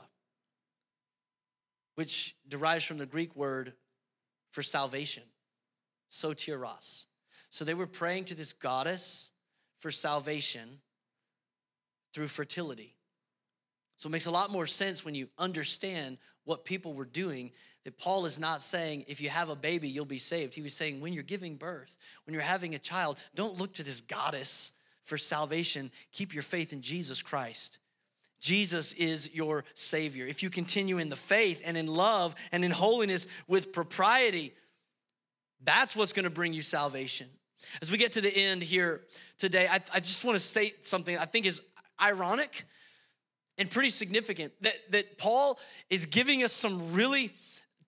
which 1.96 2.36
derives 2.48 2.86
from 2.86 2.98
the 2.98 3.06
Greek 3.06 3.36
word 3.36 3.74
for 4.52 4.64
salvation, 4.64 5.24
sotiros. 6.12 7.06
So 7.52 7.66
they 7.66 7.74
were 7.76 7.88
praying 7.88 8.26
to 8.26 8.36
this 8.36 8.54
goddess 8.54 9.32
for 9.80 9.92
salvation 9.92 10.80
through 12.14 12.28
fertility. 12.28 12.96
So 13.98 14.08
it 14.08 14.14
makes 14.14 14.28
a 14.28 14.32
lot 14.32 14.50
more 14.50 14.66
sense 14.66 15.04
when 15.04 15.14
you 15.14 15.28
understand 15.38 16.18
what 16.46 16.64
people 16.64 16.94
were 16.94 17.06
doing 17.06 17.52
that 17.84 17.98
Paul 17.98 18.26
is 18.26 18.40
not 18.40 18.62
saying 18.62 19.06
if 19.08 19.20
you 19.20 19.30
have 19.30 19.50
a 19.50 19.56
baby, 19.56 19.90
you'll 19.90 20.06
be 20.06 20.20
saved. 20.20 20.56
He 20.56 20.62
was 20.62 20.74
saying 20.74 21.02
when 21.02 21.12
you're 21.12 21.22
giving 21.24 21.56
birth, 21.56 21.98
when 22.26 22.34
you're 22.34 22.42
having 22.42 22.76
a 22.76 22.80
child, 22.80 23.18
don't 23.36 23.58
look 23.58 23.74
to 23.74 23.84
this 23.84 24.00
goddess 24.00 24.72
for 25.04 25.18
salvation. 25.18 25.92
Keep 26.14 26.34
your 26.34 26.44
faith 26.44 26.72
in 26.72 26.82
Jesus 26.82 27.22
Christ. 27.22 27.80
Jesus 28.40 28.94
is 28.94 29.36
your 29.36 29.66
Savior. 29.74 30.26
If 30.26 30.44
you 30.44 30.50
continue 30.50 30.98
in 30.98 31.10
the 31.10 31.16
faith 31.18 31.62
and 31.66 31.76
in 31.76 31.88
love 31.88 32.36
and 32.52 32.64
in 32.64 32.72
holiness 32.72 33.28
with 33.48 33.74
propriety, 33.74 34.54
that's 35.62 35.94
what's 35.96 36.14
gonna 36.14 36.30
bring 36.30 36.54
you 36.54 36.62
salvation. 36.62 37.28
As 37.82 37.92
we 37.92 37.98
get 37.98 38.14
to 38.14 38.22
the 38.22 38.36
end 38.36 38.62
here 38.62 39.02
today, 39.38 39.68
I, 39.68 39.80
I 39.94 40.00
just 40.00 40.24
want 40.24 40.38
to 40.38 40.44
state 40.44 40.86
something 40.86 41.18
I 41.18 41.26
think 41.26 41.46
is 41.46 41.62
ironic 42.02 42.66
and 43.58 43.70
pretty 43.70 43.90
significant 43.90 44.54
that, 44.62 44.76
that 44.92 45.18
Paul 45.18 45.60
is 45.90 46.06
giving 46.06 46.44
us 46.44 46.54
some 46.54 46.94
really 46.94 47.34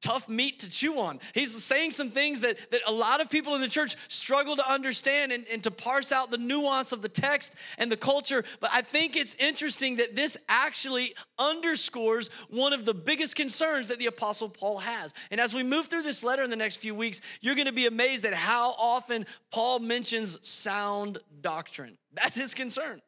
tough 0.02 0.28
meat 0.28 0.60
to 0.60 0.70
chew 0.70 1.00
on. 1.00 1.20
He's 1.34 1.64
saying 1.64 1.92
some 1.92 2.10
things 2.10 2.42
that, 2.42 2.58
that 2.72 2.82
a 2.88 2.92
lot 2.92 3.22
of 3.22 3.30
people 3.30 3.56
in 3.56 3.62
the 3.62 3.68
church 3.68 3.96
struggle 4.08 4.56
to 4.56 4.70
understand 4.70 5.32
and, 5.32 5.46
and 5.52 5.64
to 5.64 5.72
parse 5.72 6.12
out 6.12 6.32
the 6.32 6.38
nuance 6.38 6.92
of 6.92 7.02
the 7.02 7.10
text 7.10 7.56
and 7.78 7.92
the 7.92 7.98
culture. 7.98 8.44
But 8.60 8.72
I 8.74 8.82
think 8.82 9.16
it's 9.16 9.36
interesting 9.36 9.98
that 9.98 10.16
this 10.16 10.38
actually 10.50 11.14
underscores 11.38 12.30
one 12.50 12.74
of 12.74 12.86
the 12.86 12.94
biggest 12.94 13.36
concerns 13.36 13.88
that 13.90 14.00
the 14.00 14.08
Apostle 14.08 14.50
Paul 14.50 14.80
has. 14.80 15.14
And 15.30 15.40
as 15.40 15.54
we 15.54 15.64
move 15.64 15.88
through 15.88 16.04
this 16.04 16.24
letter 16.24 16.44
in 16.44 16.50
the 16.50 16.56
next 16.56 16.78
few 16.78 16.96
weeks, 16.96 17.22
you're 17.42 17.56
going 17.56 17.68
to 17.68 17.74
be 17.74 17.88
amazed 17.88 18.26
at 18.26 18.34
how 18.34 18.72
often 18.78 19.26
Paul 19.52 19.80
mentions 19.80 20.48
sound 20.48 21.20
doctrine. 21.42 21.98
That's 22.14 22.36
his 22.36 22.54
concern. 22.54 23.02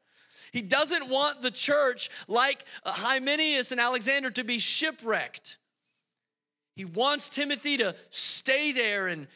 He 0.51 0.61
doesn't 0.61 1.09
want 1.09 1.41
the 1.41 1.49
church, 1.49 2.11
like 2.27 2.63
Hymenaeus 2.85 3.71
and 3.71 3.81
Alexander, 3.81 4.29
to 4.31 4.43
be 4.43 4.59
shipwrecked. 4.59 5.57
He 6.75 6.85
wants 6.85 7.29
Timothy 7.29 7.77
to 7.77 7.95
stay 8.09 8.71
there 8.71 9.07
and 9.07 9.27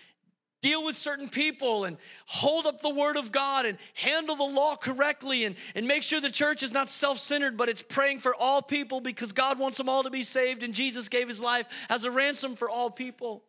deal 0.61 0.83
with 0.83 0.97
certain 0.97 1.29
people 1.29 1.85
and 1.85 1.97
hold 2.25 2.65
up 2.65 2.81
the 2.81 2.89
word 2.89 3.15
of 3.15 3.31
God 3.31 3.65
and 3.65 3.77
handle 3.93 4.35
the 4.35 4.43
law 4.43 4.75
correctly 4.75 5.45
and, 5.45 5.55
and 5.75 5.87
make 5.87 6.01
sure 6.03 6.19
the 6.19 6.31
church 6.31 6.63
is 6.63 6.73
not 6.73 6.89
self 6.89 7.17
centered, 7.19 7.57
but 7.57 7.69
it's 7.69 7.83
praying 7.83 8.19
for 8.19 8.33
all 8.33 8.61
people 8.61 8.99
because 8.99 9.31
God 9.31 9.59
wants 9.59 9.77
them 9.77 9.87
all 9.87 10.03
to 10.03 10.09
be 10.09 10.23
saved 10.23 10.63
and 10.63 10.73
Jesus 10.73 11.09
gave 11.09 11.27
his 11.27 11.41
life 11.41 11.67
as 11.89 12.05
a 12.05 12.11
ransom 12.11 12.55
for 12.55 12.69
all 12.69 12.89
people. 12.89 13.43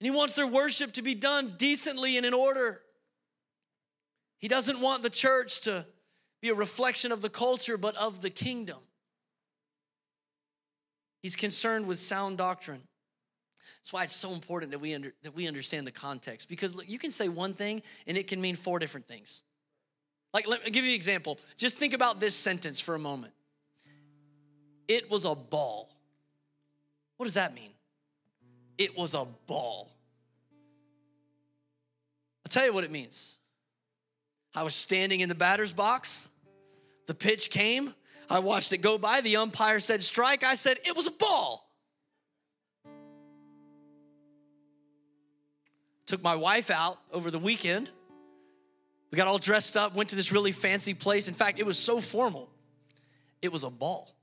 And 0.00 0.06
he 0.06 0.10
wants 0.10 0.34
their 0.34 0.46
worship 0.46 0.92
to 0.94 1.02
be 1.02 1.14
done 1.14 1.54
decently 1.56 2.16
and 2.16 2.26
in 2.26 2.34
order. 2.34 2.80
He 4.38 4.48
doesn't 4.48 4.80
want 4.80 5.02
the 5.02 5.10
church 5.10 5.62
to 5.62 5.86
be 6.40 6.48
a 6.48 6.54
reflection 6.54 7.12
of 7.12 7.22
the 7.22 7.30
culture, 7.30 7.78
but 7.78 7.94
of 7.96 8.20
the 8.20 8.30
kingdom. 8.30 8.78
He's 11.22 11.36
concerned 11.36 11.86
with 11.86 11.98
sound 11.98 12.36
doctrine. 12.38 12.82
That's 13.80 13.92
why 13.92 14.04
it's 14.04 14.14
so 14.14 14.32
important 14.32 14.72
that 14.72 14.80
we, 14.80 14.94
under, 14.94 15.12
that 15.22 15.34
we 15.34 15.46
understand 15.46 15.86
the 15.86 15.92
context. 15.92 16.48
Because 16.48 16.74
look, 16.74 16.88
you 16.88 16.98
can 16.98 17.10
say 17.10 17.28
one 17.28 17.54
thing 17.54 17.82
and 18.06 18.16
it 18.16 18.26
can 18.26 18.40
mean 18.40 18.56
four 18.56 18.78
different 18.78 19.06
things. 19.06 19.42
Like, 20.34 20.46
let 20.48 20.64
me 20.64 20.70
give 20.70 20.84
you 20.84 20.90
an 20.90 20.96
example. 20.96 21.38
Just 21.56 21.76
think 21.76 21.92
about 21.92 22.18
this 22.18 22.34
sentence 22.34 22.80
for 22.80 22.94
a 22.94 22.98
moment. 22.98 23.32
It 24.88 25.10
was 25.10 25.24
a 25.24 25.34
ball. 25.34 25.90
What 27.16 27.24
does 27.24 27.34
that 27.34 27.54
mean? 27.54 27.70
It 28.78 28.96
was 28.96 29.14
a 29.14 29.26
ball. 29.46 29.92
I'll 32.44 32.50
tell 32.50 32.64
you 32.64 32.72
what 32.72 32.84
it 32.84 32.90
means. 32.90 33.36
I 34.54 34.64
was 34.64 34.74
standing 34.74 35.20
in 35.20 35.28
the 35.28 35.34
batter's 35.34 35.72
box. 35.72 36.28
The 37.06 37.14
pitch 37.14 37.50
came. 37.50 37.94
I 38.32 38.38
watched 38.38 38.72
it 38.72 38.78
go 38.78 38.96
by. 38.96 39.20
The 39.20 39.36
umpire 39.36 39.78
said 39.78 40.02
strike. 40.02 40.42
I 40.42 40.54
said 40.54 40.78
it 40.86 40.96
was 40.96 41.06
a 41.06 41.10
ball. 41.10 41.68
Took 46.06 46.22
my 46.22 46.34
wife 46.34 46.70
out 46.70 46.96
over 47.12 47.30
the 47.30 47.38
weekend. 47.38 47.90
We 49.10 49.16
got 49.16 49.28
all 49.28 49.36
dressed 49.36 49.76
up, 49.76 49.94
went 49.94 50.08
to 50.10 50.16
this 50.16 50.32
really 50.32 50.52
fancy 50.52 50.94
place. 50.94 51.28
In 51.28 51.34
fact, 51.34 51.60
it 51.60 51.66
was 51.66 51.76
so 51.76 52.00
formal, 52.00 52.48
it 53.42 53.52
was 53.52 53.64
a 53.64 53.70
ball. 53.70 54.14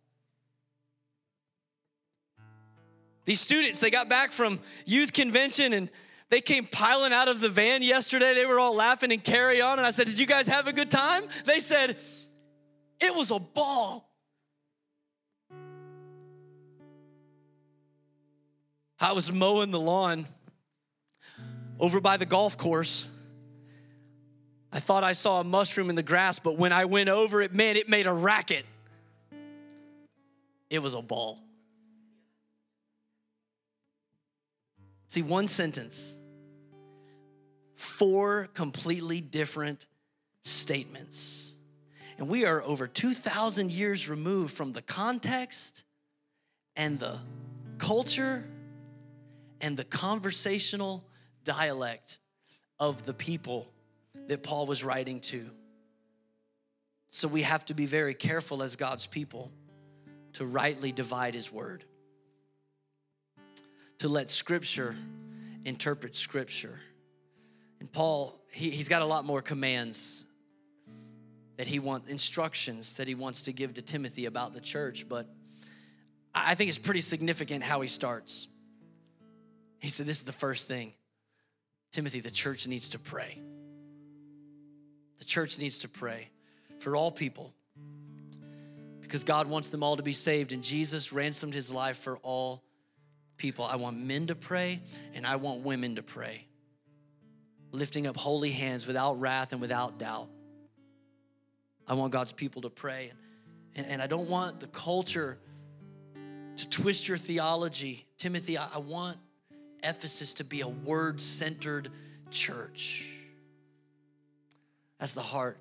These 3.25 3.41
students, 3.41 3.79
they 3.79 3.91
got 3.91 4.09
back 4.09 4.31
from 4.31 4.59
youth 4.87 5.13
convention 5.13 5.71
and 5.73 5.87
they 6.29 6.41
came 6.41 6.65
piling 6.65 7.13
out 7.13 7.27
of 7.27 7.41
the 7.41 7.49
van 7.49 7.83
yesterday. 7.83 8.33
They 8.33 8.47
were 8.47 8.59
all 8.59 8.73
laughing 8.73 9.11
and 9.11 9.23
carry 9.23 9.61
on. 9.61 9.77
And 9.77 9.85
I 9.85 9.91
said, 9.91 10.07
Did 10.07 10.19
you 10.19 10.25
guys 10.25 10.47
have 10.47 10.65
a 10.65 10.73
good 10.73 10.89
time? 10.89 11.25
They 11.45 11.59
said, 11.59 11.97
It 12.99 13.15
was 13.15 13.31
a 13.31 13.39
ball. 13.39 14.09
I 18.99 19.13
was 19.13 19.31
mowing 19.31 19.71
the 19.71 19.79
lawn 19.79 20.27
over 21.79 22.01
by 22.01 22.17
the 22.17 22.25
golf 22.25 22.57
course. 22.57 23.07
I 24.71 24.79
thought 24.79 25.03
I 25.03 25.13
saw 25.13 25.39
a 25.39 25.43
mushroom 25.43 25.89
in 25.89 25.95
the 25.95 26.03
grass, 26.03 26.37
but 26.37 26.57
when 26.57 26.73
I 26.73 26.85
went 26.85 27.09
over 27.09 27.41
it, 27.41 27.53
man, 27.53 27.77
it 27.77 27.87
made 27.89 28.05
a 28.05 28.13
racket. 28.13 28.65
It 30.69 30.79
was 30.79 30.93
a 30.93 31.01
ball. 31.01 31.39
See, 35.07 35.23
one 35.23 35.47
sentence, 35.47 36.15
four 37.75 38.49
completely 38.53 39.21
different 39.21 39.87
statements. 40.43 41.53
And 42.19 42.27
we 42.27 42.43
are 42.43 42.61
over 42.63 42.85
2,000 42.85 43.71
years 43.71 44.09
removed 44.09 44.53
from 44.53 44.73
the 44.73 44.81
context 44.81 45.83
and 46.75 46.99
the 46.99 47.17
culture 47.77 48.43
and 49.61 49.77
the 49.77 49.85
conversational 49.85 51.05
dialect 51.45 52.17
of 52.77 53.05
the 53.05 53.13
people 53.13 53.71
that 54.27 54.43
Paul 54.43 54.65
was 54.65 54.83
writing 54.83 55.21
to. 55.21 55.49
So 57.07 57.29
we 57.29 57.43
have 57.43 57.63
to 57.67 57.73
be 57.73 57.85
very 57.85 58.13
careful 58.13 58.63
as 58.63 58.75
God's 58.75 59.07
people 59.07 59.49
to 60.33 60.45
rightly 60.45 60.91
divide 60.91 61.33
his 61.33 61.49
word, 61.49 61.85
to 63.99 64.09
let 64.09 64.29
scripture 64.29 64.93
interpret 65.63 66.15
scripture. 66.15 66.81
And 67.79 67.89
Paul, 67.89 68.37
he, 68.51 68.71
he's 68.71 68.89
got 68.89 69.01
a 69.01 69.05
lot 69.05 69.23
more 69.23 69.41
commands 69.41 70.25
that 71.59 71.67
he 71.67 71.77
wants, 71.77 72.07
instructions 72.07 72.93
that 72.93 73.05
he 73.05 73.15
wants 73.15 73.41
to 73.41 73.51
give 73.51 73.73
to 73.73 73.81
Timothy 73.81 74.27
about 74.27 74.53
the 74.53 74.61
church, 74.61 75.09
but 75.09 75.27
I 76.33 76.55
think 76.55 76.69
it's 76.69 76.77
pretty 76.77 77.01
significant 77.01 77.65
how 77.65 77.81
he 77.81 77.89
starts. 77.89 78.47
He 79.79 79.89
said, 79.89 80.05
This 80.05 80.19
is 80.19 80.23
the 80.23 80.31
first 80.31 80.69
thing 80.69 80.93
Timothy, 81.91 82.21
the 82.21 82.31
church 82.31 82.65
needs 82.65 82.87
to 82.89 82.99
pray. 82.99 83.41
The 85.17 85.25
church 85.25 85.59
needs 85.59 85.79
to 85.79 85.89
pray 85.89 86.29
for 86.79 86.95
all 86.95 87.11
people 87.11 87.53
because 89.01 89.25
God 89.25 89.49
wants 89.49 89.67
them 89.67 89.83
all 89.83 89.97
to 89.97 90.03
be 90.03 90.13
saved, 90.13 90.53
and 90.53 90.63
Jesus 90.63 91.11
ransomed 91.11 91.53
his 91.53 91.73
life 91.73 91.97
for 91.97 92.19
all 92.19 92.63
people. 93.35 93.65
I 93.65 93.75
want 93.75 93.97
men 93.97 94.27
to 94.27 94.35
pray, 94.35 94.79
and 95.13 95.27
I 95.27 95.35
want 95.35 95.63
women 95.63 95.97
to 95.97 96.03
pray, 96.03 96.47
lifting 97.73 98.07
up 98.07 98.15
holy 98.15 98.51
hands 98.51 98.87
without 98.87 99.19
wrath 99.19 99.51
and 99.51 99.59
without 99.59 99.99
doubt. 99.99 100.29
I 101.89 101.93
want 101.93 102.13
God's 102.13 102.31
people 102.31 102.61
to 102.61 102.69
pray, 102.69 103.11
and, 103.75 103.87
and 103.87 104.01
I 104.01 104.07
don't 104.07 104.29
want 104.29 104.59
the 104.59 104.67
culture 104.67 105.39
to 106.55 106.69
twist 106.69 107.07
your 107.07 107.17
theology. 107.17 108.05
Timothy, 108.17 108.59
I, 108.59 108.67
I 108.75 108.77
want 108.77 109.17
Ephesus 109.83 110.35
to 110.35 110.43
be 110.43 110.61
a 110.61 110.67
word 110.67 111.19
centered 111.19 111.89
church. 112.29 113.11
That's 114.99 115.15
the 115.15 115.21
heart 115.21 115.57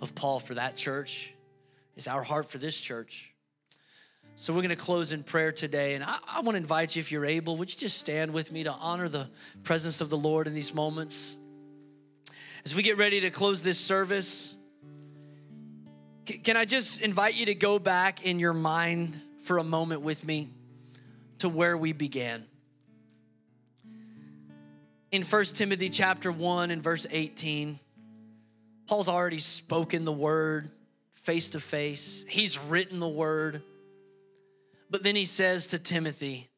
of 0.00 0.14
Paul 0.14 0.40
for 0.40 0.54
that 0.54 0.76
church, 0.76 1.34
is 1.96 2.08
our 2.08 2.22
heart 2.22 2.50
for 2.50 2.56
this 2.56 2.78
church. 2.78 3.32
So 4.36 4.52
we're 4.52 4.60
going 4.60 4.70
to 4.70 4.76
close 4.76 5.12
in 5.12 5.22
prayer 5.22 5.52
today. 5.52 5.94
And 5.94 6.04
I, 6.04 6.16
I 6.26 6.40
want 6.40 6.56
to 6.56 6.58
invite 6.58 6.96
you, 6.96 7.00
if 7.00 7.10
you're 7.10 7.24
able, 7.24 7.56
would 7.56 7.72
you 7.72 7.78
just 7.78 7.98
stand 7.98 8.32
with 8.32 8.52
me 8.52 8.64
to 8.64 8.72
honor 8.72 9.08
the 9.08 9.28
presence 9.62 10.00
of 10.00 10.08
the 10.08 10.16
Lord 10.16 10.46
in 10.46 10.54
these 10.54 10.74
moments? 10.74 11.36
As 12.64 12.74
we 12.74 12.82
get 12.82 12.98
ready 12.98 13.20
to 13.22 13.30
close 13.30 13.62
this 13.62 13.78
service, 13.78 14.54
can 16.26 16.56
I 16.56 16.64
just 16.64 17.00
invite 17.00 17.34
you 17.34 17.46
to 17.46 17.54
go 17.54 17.78
back 17.78 18.26
in 18.26 18.38
your 18.38 18.52
mind 18.52 19.16
for 19.44 19.58
a 19.58 19.64
moment 19.64 20.02
with 20.02 20.24
me 20.24 20.48
to 21.38 21.48
where 21.48 21.76
we 21.76 21.92
began? 21.92 22.44
in 25.12 25.22
1 25.22 25.44
Timothy 25.46 25.88
chapter 25.88 26.30
1 26.30 26.70
and 26.70 26.82
verse 26.82 27.06
18, 27.10 27.78
Paul's 28.86 29.08
already 29.08 29.38
spoken 29.38 30.04
the 30.04 30.12
word 30.12 30.70
face 31.14 31.50
to 31.50 31.60
face. 31.60 32.24
He's 32.28 32.58
written 32.58 33.00
the 33.00 33.08
word. 33.08 33.62
But 34.90 35.02
then 35.02 35.16
he 35.16 35.24
says 35.24 35.68
to 35.68 35.78
Timothy, 35.78 36.48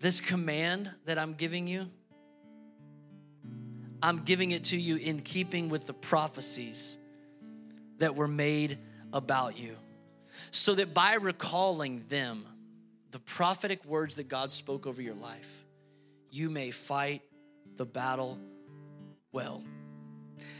This 0.00 0.20
command 0.20 0.90
that 1.06 1.18
I'm 1.18 1.34
giving 1.34 1.66
you, 1.66 1.86
I'm 4.02 4.20
giving 4.20 4.52
it 4.52 4.64
to 4.66 4.76
you 4.78 4.96
in 4.96 5.20
keeping 5.20 5.68
with 5.68 5.86
the 5.86 5.94
prophecies 5.94 6.98
that 7.98 8.14
were 8.14 8.28
made 8.28 8.78
about 9.12 9.58
you. 9.58 9.76
So 10.50 10.74
that 10.74 10.94
by 10.94 11.14
recalling 11.14 12.04
them, 12.08 12.44
the 13.12 13.20
prophetic 13.20 13.84
words 13.84 14.16
that 14.16 14.28
God 14.28 14.50
spoke 14.50 14.86
over 14.86 15.00
your 15.00 15.14
life, 15.14 15.64
you 16.30 16.50
may 16.50 16.72
fight 16.72 17.22
the 17.76 17.86
battle 17.86 18.38
well. 19.30 19.62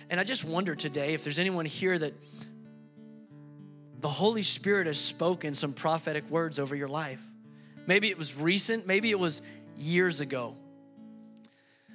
And 0.09 0.21
I 0.21 0.25
just 0.25 0.45
wonder 0.45 0.77
today 0.77 1.15
if 1.15 1.25
there's 1.25 1.39
anyone 1.41 1.67
here 1.67 1.99
that 1.99 2.15
the 4.01 4.09
Holy 4.09 4.43
Spirit 4.43 4.87
has 4.87 4.99
spoken 4.99 5.55
some 5.55 5.73
prophetic 5.73 6.29
words 6.31 6.59
over 6.59 6.77
your 6.77 6.89
life. 6.89 7.21
Maybe 7.87 8.11
it 8.11 8.19
was 8.19 8.39
recent, 8.39 8.87
maybe 8.87 9.11
it 9.11 9.19
was 9.19 9.43
years 9.77 10.21
ago. 10.21 10.55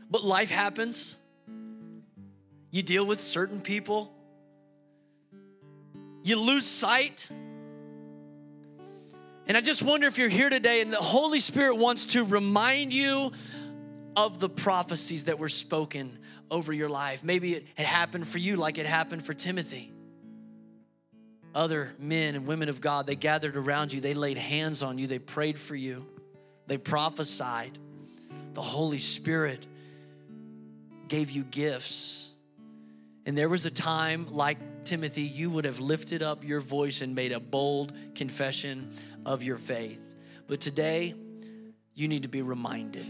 But 0.10 0.24
life 0.24 0.50
happens. 0.50 1.18
You 2.72 2.84
deal 2.84 3.06
with 3.06 3.20
certain 3.20 3.62
people. 3.62 4.12
You 6.30 6.36
lose 6.36 6.68
sight. 6.68 7.28
And 9.48 9.58
I 9.58 9.62
just 9.62 9.82
wonder 9.82 10.06
if 10.06 10.20
you're 10.20 10.30
here 10.30 10.52
today 10.52 10.82
and 10.82 10.94
the 10.94 10.98
Holy 10.98 11.40
Spirit 11.40 11.78
wants 11.78 12.06
to 12.08 12.24
remind 12.24 12.94
you 12.94 13.32
of 14.16 14.38
the 14.38 14.48
prophecies 14.48 15.26
that 15.26 15.40
were 15.40 15.50
spoken 15.50 16.20
over 16.52 16.72
your 16.72 16.88
life. 16.88 17.24
Maybe 17.24 17.56
it 17.56 17.66
happened 17.80 18.28
for 18.28 18.38
you 18.38 18.58
like 18.58 18.78
it 18.78 18.86
happened 18.86 19.26
for 19.26 19.34
Timothy. 19.34 19.92
Other 21.56 21.96
men 21.98 22.36
and 22.36 22.46
women 22.46 22.70
of 22.70 22.80
God, 22.80 23.08
they 23.08 23.16
gathered 23.16 23.58
around 23.58 23.92
you, 23.92 24.00
they 24.00 24.14
laid 24.14 24.38
hands 24.38 24.84
on 24.84 25.00
you, 25.00 25.08
they 25.08 25.18
prayed 25.18 25.58
for 25.58 25.76
you, 25.76 26.06
they 26.68 26.78
prophesied. 26.78 27.76
The 28.54 28.62
Holy 28.62 29.00
Spirit 29.00 29.66
gave 31.08 31.32
you 31.32 31.44
gifts. 31.44 32.29
And 33.30 33.38
there 33.38 33.48
was 33.48 33.68
a 33.68 33.70
time, 33.70 34.26
like 34.32 34.58
Timothy, 34.86 35.22
you 35.22 35.52
would 35.52 35.66
have 35.66 35.80
lifted 35.80 36.24
up 36.24 36.44
your 36.44 36.62
voice 36.62 37.02
and 37.02 37.14
made 37.14 37.32
a 37.32 37.40
bold 37.40 37.94
confession 38.16 38.92
of 39.24 39.44
your 39.44 39.60
faith. 39.60 40.02
But 40.48 40.62
today, 40.62 41.14
you 41.94 42.08
need 42.08 42.24
to 42.24 42.28
be 42.28 42.42
reminded 42.42 43.06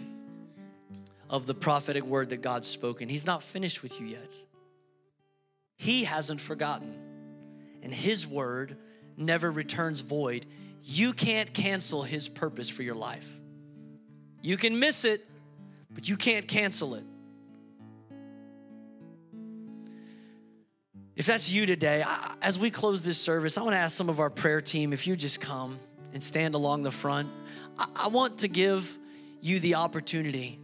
of 1.29 1.45
the 1.45 1.53
prophetic 1.53 2.03
word 2.03 2.31
that 2.31 2.41
God's 2.41 2.67
spoken. 2.67 3.07
He's 3.07 3.25
not 3.25 3.43
finished 3.43 3.81
with 3.81 4.01
you 4.01 4.07
yet. 4.07 4.35
He 5.77 6.03
hasn't 6.03 6.41
forgotten, 6.41 6.99
and 7.81 7.93
His 7.93 8.27
word 8.27 8.75
never 9.15 9.49
returns 9.49 10.01
void. 10.01 10.45
You 10.83 11.13
can't 11.13 11.53
cancel 11.53 12.03
His 12.03 12.27
purpose 12.27 12.67
for 12.67 12.83
your 12.83 12.95
life. 12.95 13.39
You 14.41 14.57
can 14.57 14.79
miss 14.79 15.05
it, 15.05 15.25
but 15.89 16.09
you 16.09 16.17
can't 16.17 16.45
cancel 16.45 16.95
it. 16.95 17.05
If 21.19 21.25
that's 21.25 21.51
you 21.51 21.65
today, 21.65 22.01
I, 22.01 22.35
as 22.41 22.57
we 22.57 22.71
close 22.71 23.01
this 23.01 23.17
service, 23.17 23.57
I 23.57 23.61
want 23.61 23.73
to 23.73 23.77
ask 23.77 23.95
some 23.95 24.07
of 24.07 24.21
our 24.21 24.29
prayer 24.29 24.61
team 24.61 24.93
if 24.93 25.05
you 25.05 25.17
just 25.17 25.41
come 25.41 25.77
and 26.13 26.23
stand 26.23 26.55
along 26.55 26.83
the 26.83 26.91
front. 26.91 27.29
I, 27.77 27.87
I 27.93 28.07
want 28.07 28.37
to 28.37 28.47
give 28.47 28.97
you 29.41 29.59
the 29.59 29.75
opportunity 29.75 30.61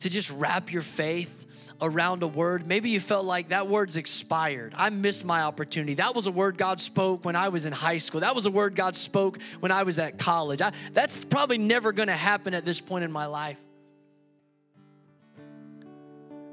to 0.00 0.08
just 0.08 0.30
wrap 0.30 0.72
your 0.72 0.80
faith 0.80 1.46
around 1.82 2.22
a 2.22 2.26
word. 2.26 2.66
Maybe 2.66 2.88
you 2.88 3.00
felt 3.00 3.26
like 3.26 3.50
that 3.50 3.66
word's 3.66 3.98
expired. 3.98 4.72
I 4.78 4.88
missed 4.88 5.26
my 5.26 5.42
opportunity. 5.42 5.92
That 5.92 6.14
was 6.14 6.26
a 6.26 6.32
word 6.32 6.56
God 6.56 6.80
spoke 6.80 7.26
when 7.26 7.36
I 7.36 7.50
was 7.50 7.66
in 7.66 7.74
high 7.74 7.98
school. 7.98 8.20
That 8.20 8.34
was 8.34 8.46
a 8.46 8.50
word 8.50 8.74
God 8.76 8.96
spoke 8.96 9.38
when 9.60 9.70
I 9.70 9.82
was 9.82 9.98
at 9.98 10.18
college. 10.18 10.62
I, 10.62 10.72
that's 10.94 11.22
probably 11.22 11.58
never 11.58 11.92
going 11.92 12.08
to 12.08 12.14
happen 12.14 12.54
at 12.54 12.64
this 12.64 12.80
point 12.80 13.04
in 13.04 13.12
my 13.12 13.26
life. 13.26 13.58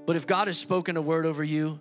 But 0.05 0.17
if 0.17 0.27
God 0.27 0.47
has 0.47 0.57
spoken 0.57 0.97
a 0.97 1.01
word 1.01 1.25
over 1.25 1.41
you, 1.41 1.79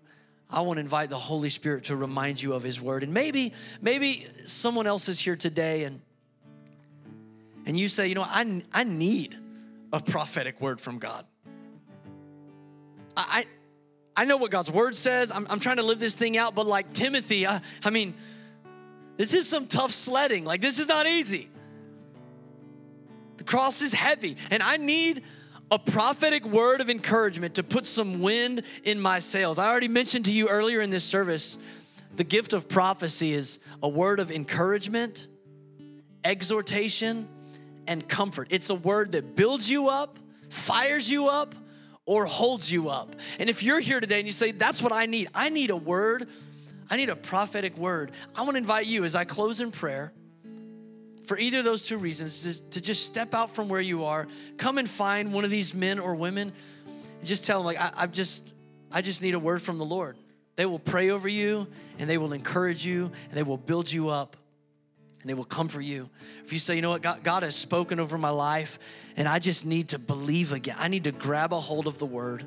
I 0.51 0.61
want 0.61 0.77
to 0.77 0.81
invite 0.81 1.11
the 1.11 1.19
Holy 1.19 1.49
Spirit 1.49 1.85
to 1.85 1.97
remind 1.97 2.41
you 2.41 2.53
of 2.53 2.63
his 2.63 2.81
word. 2.81 3.03
And 3.03 3.13
maybe 3.13 3.53
maybe 3.81 4.27
someone 4.45 4.87
else 4.87 5.09
is 5.09 5.19
here 5.19 5.37
today 5.37 5.85
and 5.85 6.01
and 7.67 7.79
you 7.79 7.89
say, 7.89 8.09
"You 8.09 8.15
know, 8.15 8.23
I 8.23 8.63
I 8.73 8.85
need 8.85 9.37
a 9.93 10.01
prophetic 10.01 10.61
word 10.61 10.81
from 10.81 10.99
God." 10.99 11.25
I, 13.17 13.47
I 14.17 14.25
know 14.25 14.37
what 14.37 14.51
God's 14.51 14.71
word 14.71 14.97
says. 14.97 15.31
I'm, 15.33 15.47
I'm 15.51 15.61
trying 15.61 15.77
to 15.77 15.83
live 15.83 15.99
this 15.99 16.17
thing 16.17 16.37
out, 16.37 16.55
but 16.55 16.67
like 16.67 16.93
Timothy, 16.93 17.47
I, 17.47 17.61
I 17.85 17.91
mean, 17.91 18.15
this 19.17 19.35
is 19.35 19.49
some 19.49 19.67
tough 19.67 19.93
sledding. 19.93 20.45
Like, 20.45 20.61
this 20.61 20.79
is 20.79 20.89
not 20.89 21.07
easy. 21.07 21.49
The 23.37 23.45
cross 23.45 23.83
is 23.83 23.93
heavy, 23.93 24.37
and 24.51 24.63
I 24.63 24.77
need 24.77 25.23
a 25.75 25.79
prophetic 25.79 26.47
word 26.47 26.81
of 26.81 26.89
encouragement 26.89 27.57
to 27.57 27.65
put 27.65 27.85
some 27.85 28.21
wind 28.21 28.63
in 28.85 29.01
my 29.01 29.19
sails. 29.19 29.59
I 29.59 29.69
already 29.69 29.89
mentioned 29.89 30.27
to 30.27 30.31
you 30.31 30.49
earlier 30.49 30.81
in 30.81 30.91
this 30.91 31.03
service 31.03 31.59
the 32.15 32.23
gift 32.23 32.53
of 32.53 32.69
prophecy 32.69 33.33
is 33.33 33.59
a 33.83 33.89
word 33.89 34.21
of 34.21 34.31
encouragement, 34.31 35.27
exhortation, 36.23 37.29
and 37.89 38.09
comfort. 38.09 38.47
It's 38.51 38.71
a 38.71 38.77
word 38.77 39.11
that 39.13 39.35
builds 39.35 39.69
you 39.69 39.89
up, 39.89 40.21
fires 40.49 41.11
you 41.11 41.27
up, 41.27 41.57
or 42.07 42.25
holds 42.25 42.71
you 42.71 42.89
up. 42.89 43.17
And 43.41 43.51
if 43.51 43.65
you're 43.65 43.81
here 43.81 43.99
today 43.99 44.21
and 44.21 44.27
you 44.27 44.33
say, 44.33 44.53
That's 44.53 44.81
what 44.81 44.93
I 44.93 45.07
need, 45.07 45.29
I 45.35 45.49
need 45.49 45.71
a 45.71 45.77
word, 45.77 46.29
I 46.89 46.97
need 46.97 47.09
a 47.09 47.17
prophetic 47.17 47.77
word, 47.77 48.13
I 48.37 48.43
want 48.43 48.53
to 48.53 48.59
invite 48.59 48.87
you 48.87 49.03
as 49.03 49.17
I 49.17 49.25
close 49.25 49.61
in 49.61 49.73
prayer 49.73 50.13
for 51.25 51.39
either 51.39 51.59
of 51.59 51.65
those 51.65 51.83
two 51.83 51.97
reasons 51.97 52.43
to, 52.43 52.71
to, 52.71 52.81
just 52.81 53.07
step 53.07 53.35
out 53.35 53.51
from 53.51 53.69
where 53.69 53.81
you 53.81 54.05
are, 54.05 54.29
come 54.59 54.79
and 54.79 54.89
find 54.89 55.33
one 55.33 55.45
of 55.45 55.51
these 55.51 55.75
men 55.75 55.99
or 55.99 56.15
women, 56.15 56.53
and 57.19 57.27
just 57.27 57.45
tell 57.45 57.59
them, 57.59 57.67
like, 57.67 57.79
I, 57.81 58.07
just, 58.07 58.53
I 58.93 59.01
just 59.01 59.23
need 59.23 59.35
a 59.35 59.39
word 59.39 59.63
from 59.63 59.79
the 59.79 59.85
Lord. 59.85 60.17
They 60.57 60.67
will 60.67 60.79
pray 60.79 61.11
over 61.11 61.29
you 61.29 61.67
and 61.99 62.09
they 62.09 62.19
will 62.19 62.33
encourage 62.33 62.87
you 62.87 63.11
and 63.29 63.33
they 63.33 63.43
will 63.43 63.57
build 63.57 63.91
you 63.91 64.11
up 64.11 64.37
and 65.21 65.29
they 65.29 65.35
will 65.35 65.45
comfort 65.45 65.81
you. 65.81 66.09
If 66.45 66.53
you 66.53 66.59
say, 66.59 66.77
you 66.77 66.83
know 66.83 66.91
what, 66.91 67.03
God, 67.03 67.23
God, 67.25 67.43
has 67.43 67.57
spoken 67.57 67.99
over 67.99 68.19
my 68.19 68.29
life 68.29 68.79
and 69.17 69.27
I 69.27 69.39
just 69.39 69.67
need 69.67 69.89
to 69.89 69.99
believe 69.99 70.53
again, 70.53 70.77
I 70.79 70.89
need 70.89 71.05
to 71.05 71.13
grab 71.13 71.53
a 71.53 71.59
hold 71.59 71.87
of 71.87 71.99
the 71.99 72.07
word. 72.07 72.47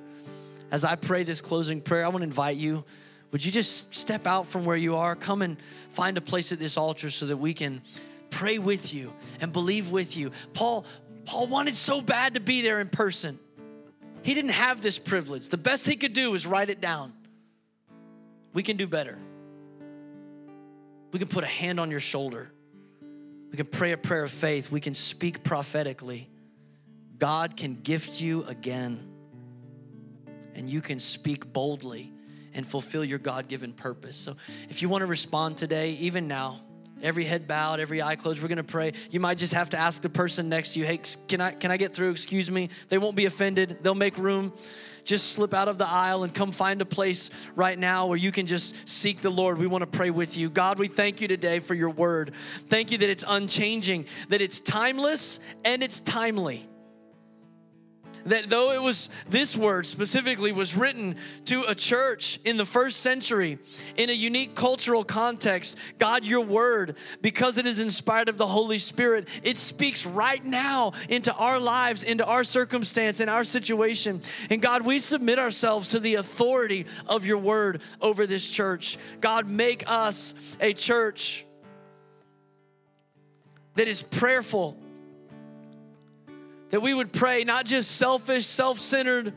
As 0.72 0.86
I 0.86 0.96
pray 0.96 1.24
this 1.24 1.42
closing 1.42 1.82
prayer, 1.82 2.06
I 2.06 2.10
want 2.10 2.20
to 2.20 2.26
invite 2.26 2.58
you. 2.58 2.84
Would 3.32 3.44
you 3.44 3.52
just 3.52 3.94
step 3.94 4.26
out 4.26 4.48
from 4.48 4.64
where 4.64 4.76
you 4.76 4.96
are? 4.96 5.16
Come 5.16 5.42
and 5.42 5.58
find 5.90 6.18
a 6.18 6.22
place 6.22 6.52
at 6.52 6.60
this 6.60 6.78
altar 6.78 7.10
so 7.10 7.26
that 7.26 7.38
we 7.38 7.54
can 7.54 7.82
pray 8.30 8.60
with 8.60 8.94
you 8.94 9.14
and 9.40 9.52
believe 9.52 9.92
with 9.92 10.16
you. 10.18 10.32
Paul, 10.54 10.86
Paul 11.26 11.48
wanted 11.48 11.76
so 11.76 12.02
bad 12.02 12.36
to 12.36 12.40
be 12.40 12.62
there 12.62 12.80
in 12.80 12.90
person. 12.90 13.40
He 14.24 14.34
didn't 14.34 14.52
have 14.52 14.82
this 14.82 15.00
privilege. 15.00 15.50
The 15.50 15.58
best 15.58 15.86
he 15.86 15.96
could 15.96 16.14
do 16.14 16.32
was 16.32 16.46
write 16.46 16.70
it 16.70 16.82
down. 16.82 17.14
We 18.54 18.64
can 18.64 18.78
do 18.78 18.88
better. 18.88 19.18
We 21.12 21.20
can 21.20 21.28
put 21.28 21.44
a 21.44 21.48
hand 21.48 21.80
on 21.80 21.92
your 21.92 22.00
shoulder 22.00 22.52
we 23.52 23.58
can 23.58 23.66
pray 23.66 23.92
a 23.92 23.98
prayer 23.98 24.24
of 24.24 24.32
faith. 24.32 24.72
We 24.72 24.80
can 24.80 24.94
speak 24.94 25.44
prophetically. 25.44 26.30
God 27.18 27.58
can 27.58 27.76
gift 27.82 28.20
you 28.22 28.44
again. 28.44 29.00
And 30.54 30.70
you 30.70 30.82
can 30.82 31.00
speak 31.00 31.54
boldly 31.54 32.12
and 32.54 32.66
fulfill 32.66 33.06
your 33.06 33.20
God 33.20 33.48
given 33.48 33.74
purpose. 33.74 34.18
So 34.18 34.36
if 34.70 34.82
you 34.82 34.90
want 34.90 35.04
to 35.04 35.06
respond 35.06 35.58
today, 35.58 35.92
even 35.92 36.28
now, 36.28 36.60
every 37.02 37.24
head 37.24 37.48
bowed, 37.48 37.80
every 37.80 38.02
eye 38.02 38.16
closed, 38.16 38.42
we're 38.42 38.48
going 38.48 38.58
to 38.58 38.64
pray. 38.64 38.94
You 39.10 39.20
might 39.20 39.38
just 39.38 39.54
have 39.54 39.70
to 39.72 39.78
ask 39.78 40.02
the 40.02 40.10
person 40.10 40.50
next 40.50 40.74
to 40.74 40.80
you, 40.80 40.86
hey, 40.86 41.00
can 41.28 41.42
I, 41.42 41.52
can 41.52 41.72
I 41.72 41.78
get 41.78 41.94
through? 41.94 42.12
Excuse 42.12 42.50
me. 42.52 42.70
They 42.90 42.98
won't 42.98 43.16
be 43.16 43.26
offended, 43.26 43.80
they'll 43.82 43.96
make 43.96 44.18
room 44.18 44.54
just 45.08 45.32
slip 45.32 45.54
out 45.54 45.70
of 45.70 45.78
the 45.78 45.88
aisle 45.88 46.24
and 46.24 46.34
come 46.34 46.52
find 46.52 46.82
a 46.82 46.86
place 46.86 47.30
right 47.56 47.80
now 47.80 48.08
where 48.08 48.18
you 48.18 48.32
can 48.32 48.46
just 48.46 48.88
seek 48.88 49.22
the 49.22 49.30
Lord. 49.30 49.58
We 49.58 49.66
want 49.66 49.82
to 49.82 49.88
pray 49.88 50.10
with 50.10 50.38
you. 50.38 50.50
God, 50.50 50.78
we 50.78 50.90
thank 50.90 51.22
you 51.22 51.30
today 51.30 51.60
for 51.60 51.74
your 51.74 51.90
word. 51.90 52.34
Thank 52.68 52.92
you 52.92 52.98
that 52.98 53.10
it's 53.10 53.24
unchanging, 53.26 54.06
that 54.28 54.42
it's 54.42 54.60
timeless 54.60 55.40
and 55.64 55.82
it's 55.82 56.02
timely 56.02 56.68
that 58.26 58.50
though 58.50 58.72
it 58.72 58.82
was 58.82 59.10
this 59.30 59.56
word 59.56 59.86
specifically 59.86 60.52
was 60.52 60.76
written 60.76 61.16
to 61.46 61.64
a 61.64 61.76
church 61.76 62.40
in 62.46 62.58
the 62.58 62.66
first 62.66 63.02
century 63.02 63.60
in 63.96 64.10
a 64.10 64.14
unique 64.14 64.56
cultural 64.56 65.04
context, 65.04 65.78
God, 66.00 66.26
your 66.26 66.42
word, 66.42 66.98
because 67.22 67.58
it 67.58 67.66
is 67.66 67.80
inspired 67.80 68.30
of 68.30 68.38
the 68.38 68.48
Holy 68.48 68.78
Spirit, 68.78 69.28
it 69.44 69.58
speaks 69.58 70.06
right 70.06 70.44
now 70.44 70.94
into 71.10 71.34
our 71.34 71.60
lives, 71.60 72.04
into 72.04 72.26
our 72.26 72.44
circumstance, 72.44 73.20
in 73.20 73.30
our 73.30 73.44
situation. 73.44 74.22
And 74.50 74.62
God, 74.62 74.84
we 74.84 75.00
submit 75.00 75.40
ourselves 75.40 75.90
to 75.90 76.00
the 76.00 76.16
authority 76.16 76.86
of 77.08 77.26
your 77.26 77.38
word 77.38 77.82
over 78.02 78.26
this 78.26 78.50
church. 78.50 78.98
God, 79.22 79.48
make 79.48 79.84
us 79.88 80.34
a 80.60 80.74
church 80.74 81.46
that 83.76 83.88
is 83.88 84.02
prayerful 84.02 84.78
that 86.70 86.82
we 86.82 86.94
would 86.94 87.14
pray 87.14 87.44
not 87.44 87.66
just 87.66 87.92
selfish, 87.92 88.46
self 88.46 88.80
centered, 88.80 89.34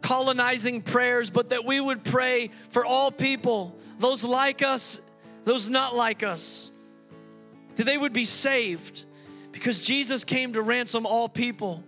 colonizing 0.00 0.82
prayers, 0.82 1.30
but 1.30 1.48
that 1.48 1.64
we 1.64 1.80
would 1.80 2.04
pray 2.04 2.50
for 2.70 2.84
all 2.84 3.10
people, 3.10 3.74
those 3.98 4.22
like 4.22 4.62
us, 4.62 5.00
those 5.44 5.68
not 5.68 5.94
like 5.94 6.22
us, 6.22 6.70
that 7.76 7.84
they 7.84 7.96
would 7.96 8.12
be 8.12 8.24
saved 8.24 9.04
because 9.52 9.80
Jesus 9.80 10.24
came 10.24 10.52
to 10.52 10.62
ransom 10.62 11.06
all 11.06 11.28
people 11.28 11.82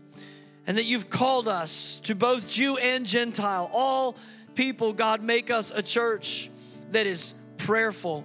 and 0.66 0.79
that 0.79 0.85
you've 0.85 1.11
called 1.11 1.47
us 1.47 2.01
to 2.05 2.14
both 2.14 2.49
Jew 2.49 2.77
and 2.79 3.05
Gentile, 3.05 3.70
all 3.72 4.16
people, 4.55 4.93
God, 4.93 5.22
make 5.22 5.51
us 5.51 5.70
a 5.74 5.83
church 5.83 6.51
that 6.93 7.07
is 7.07 7.35
prayerful. 7.59 8.24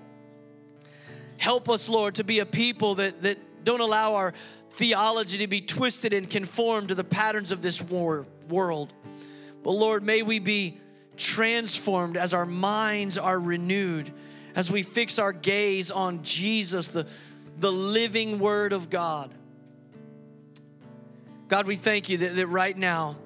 Help 1.37 1.69
us, 1.69 1.89
Lord, 1.89 2.15
to 2.15 2.23
be 2.23 2.39
a 2.39 2.45
people 2.45 2.95
that, 2.95 3.21
that 3.23 3.37
don't 3.63 3.81
allow 3.81 4.15
our 4.15 4.33
theology 4.71 5.39
to 5.39 5.47
be 5.47 5.61
twisted 5.61 6.13
and 6.13 6.29
conformed 6.29 6.89
to 6.89 6.95
the 6.95 7.03
patterns 7.03 7.51
of 7.51 7.61
this 7.61 7.81
war, 7.81 8.25
world. 8.49 8.93
But 9.63 9.71
Lord, 9.71 10.03
may 10.03 10.21
we 10.21 10.39
be 10.39 10.77
transformed 11.17 12.17
as 12.17 12.33
our 12.33 12.45
minds 12.45 13.17
are 13.17 13.39
renewed, 13.39 14.11
as 14.55 14.71
we 14.71 14.83
fix 14.83 15.19
our 15.19 15.33
gaze 15.33 15.91
on 15.91 16.23
Jesus, 16.23 16.87
the, 16.87 17.05
the 17.59 17.71
living 17.71 18.39
Word 18.39 18.73
of 18.73 18.89
God. 18.89 19.33
God, 21.47 21.67
we 21.67 21.75
thank 21.75 22.07
you 22.09 22.17
that, 22.19 22.35
that 22.35 22.47
right 22.47 22.77
now 22.77 23.17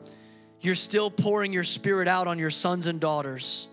you're 0.61 0.73
still 0.73 1.11
pouring 1.11 1.53
your 1.53 1.63
Spirit 1.63 2.07
out 2.07 2.27
on 2.27 2.39
your 2.39 2.49
sons 2.49 2.87
and 2.87 2.99
daughters. 2.99 3.67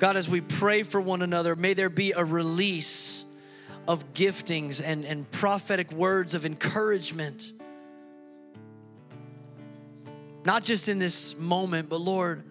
God, 0.00 0.16
as 0.16 0.28
we 0.28 0.40
pray 0.40 0.82
for 0.82 1.00
one 1.00 1.22
another, 1.22 1.54
may 1.54 1.72
there 1.72 1.88
be 1.88 2.12
a 2.12 2.24
release 2.24 3.24
of 3.88 4.12
giftings 4.14 4.82
and, 4.84 5.04
and 5.04 5.30
prophetic 5.30 5.92
words 5.92 6.34
of 6.34 6.44
encouragement. 6.44 7.52
Not 10.44 10.64
just 10.64 10.88
in 10.88 10.98
this 10.98 11.36
moment, 11.36 11.88
but 11.88 12.00
Lord, 12.00 12.44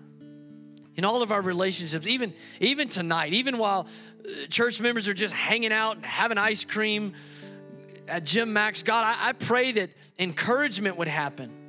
in 0.95 1.05
all 1.05 1.21
of 1.21 1.31
our 1.31 1.41
relationships, 1.41 2.07
even, 2.07 2.33
even 2.59 2.87
tonight, 2.87 3.33
even 3.33 3.57
while 3.57 3.87
uh, 4.25 4.47
church 4.49 4.79
members 4.79 5.07
are 5.07 5.13
just 5.13 5.33
hanging 5.33 5.73
out 5.73 5.97
and 5.97 6.05
having 6.05 6.37
ice 6.37 6.63
cream 6.63 7.13
at 8.07 8.23
Jim 8.23 8.53
Max, 8.53 8.83
God, 8.83 9.03
I, 9.03 9.29
I 9.29 9.33
pray 9.33 9.71
that 9.73 9.89
encouragement 10.19 10.97
would 10.97 11.07
happen 11.07 11.64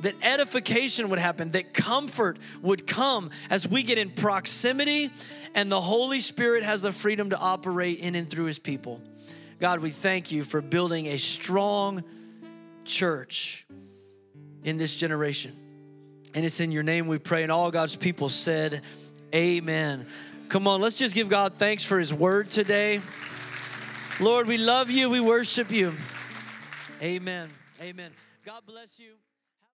that 0.00 0.14
edification 0.22 1.08
would 1.08 1.18
happen, 1.18 1.52
that 1.52 1.72
comfort 1.72 2.38
would 2.62 2.86
come 2.86 3.30
as 3.50 3.66
we 3.66 3.82
get 3.82 3.98
in 3.98 4.10
proximity 4.10 5.10
and 5.54 5.70
the 5.70 5.80
Holy 5.80 6.20
Spirit 6.20 6.62
has 6.62 6.82
the 6.82 6.92
freedom 6.92 7.30
to 7.30 7.38
operate 7.38 7.98
in 7.98 8.14
and 8.14 8.28
through 8.28 8.44
his 8.44 8.58
people. 8.58 9.00
God, 9.58 9.80
we 9.80 9.90
thank 9.90 10.30
you 10.30 10.42
for 10.42 10.60
building 10.60 11.06
a 11.06 11.16
strong 11.16 12.04
church 12.84 13.66
in 14.64 14.76
this 14.76 14.94
generation. 14.94 15.52
And 16.34 16.44
it's 16.44 16.60
in 16.60 16.70
your 16.70 16.82
name 16.82 17.06
we 17.06 17.18
pray. 17.18 17.42
And 17.42 17.50
all 17.50 17.70
God's 17.70 17.96
people 17.96 18.28
said, 18.28 18.82
Amen. 19.34 20.06
Come 20.48 20.68
on, 20.68 20.80
let's 20.80 20.96
just 20.96 21.14
give 21.14 21.28
God 21.28 21.54
thanks 21.54 21.82
for 21.82 21.98
his 21.98 22.12
word 22.12 22.50
today. 22.50 23.00
Lord, 24.20 24.46
we 24.46 24.56
love 24.56 24.90
you. 24.90 25.10
We 25.10 25.20
worship 25.20 25.70
you. 25.70 25.94
Amen. 27.02 27.50
Amen. 27.80 28.12
God 28.44 28.62
bless 28.66 28.98
you. 28.98 29.12